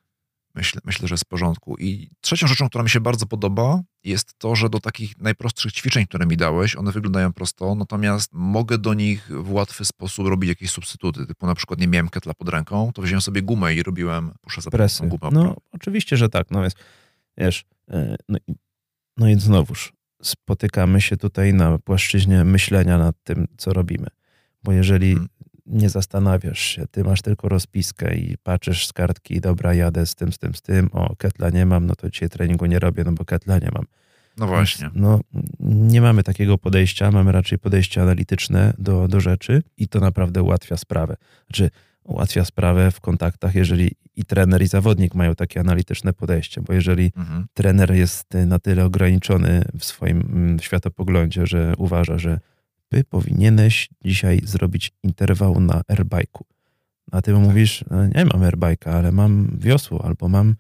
Myślę, 0.56 0.82
myślę, 0.86 1.08
że 1.08 1.14
jest 1.14 1.24
w 1.24 1.28
porządku. 1.28 1.76
I 1.80 2.10
trzecią 2.22 2.48
rzeczą, 2.48 2.70
która 2.70 2.84
mi 2.84 2.90
się 2.90 3.00
bardzo 3.00 3.26
podoba, 3.26 3.82
jest 4.04 4.34
to, 4.38 4.56
że 4.56 4.70
do 4.70 4.80
takich 4.80 5.18
najprostszych 5.18 5.74
ćwiczeń, 5.74 6.08
które 6.08 6.26
mi 6.26 6.38
dałeś, 6.38 6.76
one 6.76 6.92
wyglądają 6.92 7.34
prosto, 7.34 7.76
natomiast 7.76 8.30
mogę 8.34 8.78
do 8.78 8.94
nich 8.94 9.30
w 9.32 9.52
łatwy 9.52 9.86
sposób 9.86 10.28
robić 10.28 10.50
jakieś 10.50 10.72
substytuty. 10.72 11.26
Typu 11.26 11.46
na 11.46 11.56
przykład 11.56 11.80
nie 11.80 11.88
miałem 11.88 12.10
ketla 12.10 12.34
pod 12.34 12.50
ręką, 12.50 12.92
to 12.94 13.02
wziąłem 13.02 13.22
sobie 13.22 13.42
gumę 13.42 13.76
i 13.76 13.84
robiłem 13.84 14.32
puszę 14.42 14.62
za 14.62 14.72
presję. 14.72 15.08
Gumę. 15.08 15.30
No 15.32 15.56
oczywiście, 15.72 16.18
że 16.18 16.30
tak. 16.30 16.52
No 16.52 16.64
jest, 16.64 16.78
wiesz, 17.38 17.66
e, 17.90 18.16
no, 18.30 18.38
no 19.18 19.30
i 19.30 19.40
znowuż 19.40 19.94
spotykamy 20.22 21.02
się 21.02 21.18
tutaj 21.18 21.54
na 21.54 21.78
płaszczyźnie 21.78 22.44
myślenia 22.44 22.98
nad 22.98 23.16
tym, 23.24 23.48
co 23.58 23.74
robimy. 23.74 24.08
Bo 24.64 24.72
jeżeli 24.72 25.14
hmm 25.14 25.28
nie 25.72 25.90
zastanawiasz 25.90 26.60
się, 26.60 26.88
ty 26.92 27.04
masz 27.04 27.22
tylko 27.22 27.50
rozpiskę 27.50 28.16
i 28.16 28.38
patrzysz 28.44 28.88
z 28.88 28.94
kartki, 28.94 29.42
dobra, 29.42 29.74
jadę 29.74 30.06
z 30.06 30.16
tym, 30.16 30.34
z 30.34 30.38
tym, 30.38 30.56
z 30.56 30.62
tym, 30.62 30.90
o, 30.94 31.16
ketla 31.16 31.50
nie 31.50 31.66
mam, 31.66 31.86
no 31.86 31.96
to 31.96 32.10
dzisiaj 32.10 32.30
treningu 32.30 32.66
nie 32.66 32.80
robię, 32.80 33.04
no 33.04 33.12
bo 33.12 33.26
ketla 33.26 33.58
nie 33.60 33.70
mam. 33.74 33.86
No 34.38 34.48
właśnie. 34.48 34.86
Więc, 34.86 34.96
no, 34.96 35.20
nie 35.60 36.02
mamy 36.02 36.24
takiego 36.24 36.58
podejścia, 36.58 37.12
mamy 37.12 37.32
raczej 37.32 37.60
podejście 37.60 38.02
analityczne 38.02 38.74
do, 38.78 39.08
do 39.08 39.20
rzeczy 39.20 39.64
i 39.78 39.88
to 39.88 40.00
naprawdę 40.00 40.44
ułatwia 40.44 40.78
sprawę. 40.78 41.16
Znaczy, 41.48 41.70
ułatwia 42.04 42.46
sprawę 42.46 42.92
w 42.92 43.00
kontaktach, 43.00 43.56
jeżeli 43.56 43.92
i 44.16 44.26
trener, 44.26 44.62
i 44.62 44.68
zawodnik 44.68 45.16
mają 45.16 45.36
takie 45.36 45.60
analityczne 45.60 46.14
podejście, 46.14 46.62
bo 46.62 46.74
jeżeli 46.74 47.12
mhm. 47.18 47.46
trener 47.54 47.94
jest 47.94 48.34
na 48.46 48.60
tyle 48.60 48.86
ograniczony 48.86 49.64
w 49.80 49.86
swoim 49.86 50.22
mm, 50.22 50.60
światopoglądzie, 50.60 51.46
że 51.46 51.74
uważa, 51.78 52.18
że 52.18 52.40
ty 52.90 53.04
powinieneś 53.04 53.90
dzisiaj 54.06 54.42
zrobić 54.44 54.92
interwał 55.04 55.60
na 55.60 55.82
airbike'u. 55.82 56.42
A 57.12 57.22
ty 57.22 57.32
tak. 57.32 57.42
mówisz, 57.42 57.86
no, 57.90 58.08
nie 58.08 58.26
mam 58.26 58.42
airbike'a, 58.42 58.90
ale 58.90 59.12
mam 59.12 59.58
wiosło, 59.60 60.06
albo 60.06 60.30
mam 60.30 60.56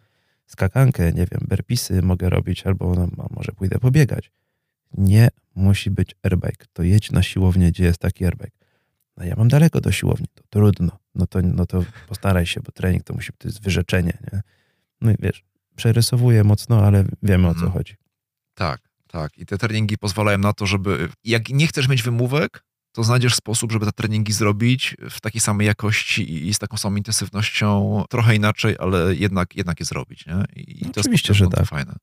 skakankę, 0.45 1.11
nie 1.11 1.25
wiem, 1.31 1.41
berpisy 1.47 2.01
mogę 2.01 2.29
robić, 2.29 2.67
albo 2.67 2.95
no, 2.95 3.27
może 3.29 3.51
pójdę 3.51 3.79
pobiegać. 3.79 4.31
Nie 4.97 5.29
musi 5.55 5.91
być 5.91 6.15
airbike. 6.23 6.65
To 6.73 6.83
jedź 6.83 7.11
na 7.11 7.23
siłownię, 7.23 7.71
gdzie 7.71 7.83
jest 7.83 7.99
taki 7.99 8.25
airbike. 8.25 8.57
No 9.17 9.25
ja 9.25 9.35
mam 9.37 9.47
daleko 9.47 9.81
do 9.81 9.91
siłowni, 9.91 10.27
to 10.33 10.43
trudno. 10.49 11.00
No 11.15 11.27
to, 11.27 11.41
no 11.41 11.65
to 11.65 11.83
postaraj 12.07 12.45
się, 12.45 12.61
bo 12.61 12.71
trening 12.71 13.03
to 13.03 13.13
musi 13.13 13.31
być 13.43 13.59
wyrzeczenie. 13.59 14.17
Nie? 14.33 14.41
No 15.01 15.11
i 15.11 15.15
wiesz, 15.19 15.43
przerysowuję 15.75 16.43
mocno, 16.43 16.85
ale 16.85 17.05
wiemy 17.23 17.47
o 17.47 17.53
co 17.53 17.59
mhm. 17.59 17.71
chodzi. 17.71 17.95
Tak. 18.53 18.91
Tak, 19.11 19.37
i 19.37 19.45
te 19.45 19.57
treningi 19.57 19.97
pozwalają 19.97 20.37
na 20.37 20.53
to, 20.53 20.65
żeby 20.65 21.09
jak 21.23 21.49
nie 21.49 21.67
chcesz 21.67 21.87
mieć 21.87 22.03
wymówek, 22.03 22.63
to 22.91 23.03
znajdziesz 23.03 23.35
sposób, 23.35 23.71
żeby 23.71 23.85
te 23.85 23.91
treningi 23.91 24.33
zrobić 24.33 24.95
w 25.09 25.21
takiej 25.21 25.41
samej 25.41 25.67
jakości 25.67 26.47
i 26.47 26.53
z 26.53 26.59
taką 26.59 26.77
samą 26.77 26.95
intensywnością, 26.95 28.03
trochę 28.09 28.35
inaczej, 28.35 28.75
ale 28.79 29.15
jednak, 29.15 29.55
jednak 29.55 29.79
je 29.79 29.85
zrobić. 29.85 30.25
Nie? 30.25 30.33
I 30.55 30.85
no, 30.85 30.91
to 30.91 31.01
oczywiście, 31.01 31.31
jest 31.31 31.39
że 31.39 31.47
tak. 31.47 31.65
fajne. 31.65 31.95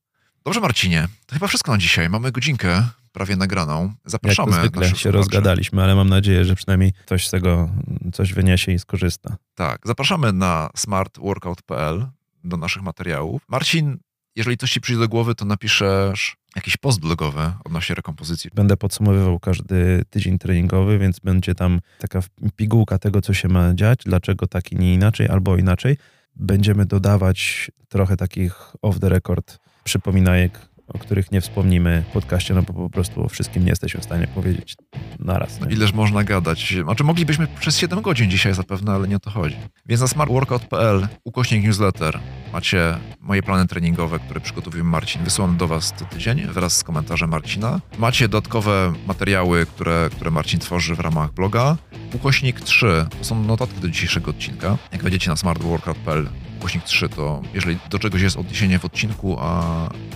Dobrze, 0.43 0.59
Marcinie, 0.59 1.07
to 1.25 1.35
chyba 1.35 1.47
wszystko 1.47 1.71
na 1.71 1.77
dzisiaj. 1.77 2.09
Mamy 2.09 2.31
godzinkę 2.31 2.83
prawie 3.19 3.35
nagraną. 3.35 3.93
Zapraszamy. 4.05 4.51
Jak 4.51 4.59
zwykle 4.61 4.83
się 4.83 4.89
słuchaczy. 4.89 5.11
rozgadaliśmy, 5.11 5.83
ale 5.83 5.95
mam 5.95 6.09
nadzieję, 6.09 6.45
że 6.45 6.55
przynajmniej 6.55 6.93
ktoś 6.93 7.27
z 7.27 7.31
tego 7.31 7.69
coś 8.13 8.33
wyniesie 8.33 8.71
i 8.71 8.79
skorzysta. 8.79 9.37
Tak, 9.55 9.81
zapraszamy 9.85 10.33
na 10.33 10.69
smartworkout.pl 10.75 12.07
do 12.43 12.57
naszych 12.57 12.81
materiałów. 12.81 13.41
Marcin, 13.47 13.97
jeżeli 14.35 14.57
coś 14.57 14.71
ci 14.71 14.81
przyjdzie 14.81 15.01
do 15.01 15.09
głowy, 15.09 15.35
to 15.35 15.45
napiszesz 15.45 16.37
jakiś 16.55 16.77
post 16.77 16.99
blogowy 16.99 17.53
odnośnie 17.65 17.95
rekompozycji. 17.95 18.49
Będę 18.53 18.77
podsumowywał 18.77 19.39
każdy 19.39 20.03
tydzień 20.09 20.37
treningowy, 20.39 20.99
więc 20.99 21.19
będzie 21.19 21.55
tam 21.55 21.79
taka 21.99 22.19
pigułka 22.55 22.99
tego, 22.99 23.21
co 23.21 23.33
się 23.33 23.47
ma 23.47 23.73
dziać, 23.73 23.99
dlaczego 24.05 24.47
tak 24.47 24.71
i 24.71 24.75
nie 24.75 24.93
inaczej, 24.93 25.27
albo 25.27 25.57
inaczej. 25.57 25.97
Będziemy 26.35 26.85
dodawać 26.85 27.71
trochę 27.89 28.17
takich 28.17 28.75
off 28.81 28.99
the 28.99 29.09
record 29.09 29.59
przypominajek 29.83 30.68
o 30.93 30.99
których 30.99 31.31
nie 31.31 31.41
wspomnimy 31.41 32.03
w 32.09 32.13
podcaście, 32.13 32.53
no 32.53 32.61
bo 32.61 32.73
po 32.73 32.89
prostu 32.89 33.23
o 33.23 33.29
wszystkim 33.29 33.63
nie 33.63 33.69
jesteśmy 33.69 34.01
w 34.01 34.03
stanie 34.03 34.27
powiedzieć 34.27 34.75
naraz. 35.19 35.59
No 35.59 35.67
ileż 35.69 35.93
można 35.93 36.23
gadać? 36.23 36.75
Znaczy 36.83 37.03
moglibyśmy 37.03 37.47
przez 37.59 37.77
7 37.77 38.01
godzin 38.01 38.31
dzisiaj 38.31 38.53
zapewne, 38.53 38.91
ale 38.91 39.07
nie 39.07 39.15
o 39.15 39.19
to 39.19 39.29
chodzi. 39.29 39.55
Więc 39.85 40.01
na 40.01 40.07
smartworkout.pl 40.07 41.07
ukośnik 41.23 41.63
newsletter 41.63 42.19
macie 42.53 42.97
moje 43.19 43.43
plany 43.43 43.67
treningowe, 43.67 44.19
które 44.19 44.39
przygotowuje 44.39 44.83
Marcin. 44.83 45.23
Wysyłam 45.23 45.57
do 45.57 45.67
Was 45.67 45.93
co 45.97 46.05
tydzień 46.05 46.47
wraz 46.47 46.77
z 46.77 46.83
komentarzem 46.83 47.29
Marcina. 47.29 47.81
Macie 47.97 48.27
dodatkowe 48.27 48.93
materiały, 49.07 49.65
które, 49.65 50.09
które 50.11 50.31
Marcin 50.31 50.59
tworzy 50.59 50.95
w 50.95 50.99
ramach 50.99 51.33
bloga. 51.33 51.77
Ukośnik 52.13 52.61
3 52.61 53.05
to 53.19 53.25
są 53.25 53.43
notatki 53.43 53.81
do 53.81 53.89
dzisiejszego 53.89 54.31
odcinka. 54.31 54.77
Jak 54.91 55.03
wejdziecie 55.03 55.29
na 55.29 55.35
smartworkout.pl 55.35 56.29
głośnik 56.59 56.83
3, 56.83 57.09
to 57.09 57.41
jeżeli 57.53 57.77
do 57.89 57.99
czegoś 57.99 58.21
jest 58.21 58.37
odniesienie 58.37 58.79
w 58.79 58.85
odcinku, 58.85 59.37
a 59.39 59.63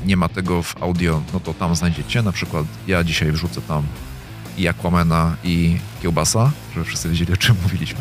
nie 0.06 0.18
ma 0.18 0.30
tego 0.30 0.64
w 0.64 0.84
audio, 0.84 1.22
no 1.34 1.40
to 1.40 1.54
tam 1.54 1.76
znajdziecie. 1.76 2.22
Na 2.22 2.32
przykład 2.32 2.66
ja 2.88 3.04
dzisiaj 3.04 3.32
wrzucę 3.32 3.62
tam 3.62 3.84
i 4.58 4.68
Aquamena 4.68 5.36
i 5.44 5.78
Kiełbasa, 6.02 6.52
żeby 6.74 6.86
wszyscy 6.86 7.10
wiedzieli, 7.10 7.34
o 7.34 7.38
czym 7.38 7.56
mówiliśmy. 7.64 8.00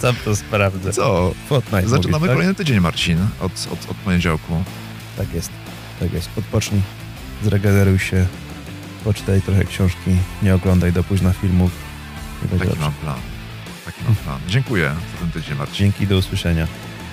Sam 0.00 0.14
to 0.24 0.36
sprawdzę. 0.36 0.92
Co? 0.92 1.34
Fortnite 1.48 1.88
Zaczynamy 1.88 2.12
mówisz, 2.12 2.28
tak? 2.28 2.36
kolejny 2.36 2.54
tydzień, 2.54 2.80
Marcin, 2.80 3.18
od, 3.40 3.52
od, 3.72 3.90
od 3.90 3.96
poniedziałku. 3.96 4.64
Tak 5.16 5.34
jest. 5.34 5.50
Tak 6.00 6.12
jest. 6.12 6.28
Odpocznij, 6.38 6.82
zregeneruj 7.42 7.98
się, 7.98 8.26
poczytaj 9.04 9.42
trochę 9.42 9.64
książki, 9.64 10.10
nie 10.42 10.54
oglądaj 10.54 10.92
do 10.92 11.04
późna 11.04 11.32
filmów. 11.32 11.70
Taki 12.42 12.64
dobrze. 12.64 12.80
mam 12.80 12.92
plan. 12.92 13.18
Taki 13.84 14.04
mam 14.04 14.14
plan. 14.14 14.40
Dziękuję 14.48 14.94
za 15.12 15.18
ten 15.18 15.30
tydzień, 15.30 15.56
Marcin. 15.58 15.76
Dzięki, 15.76 16.06
do 16.06 16.16
usłyszenia. 16.18 16.66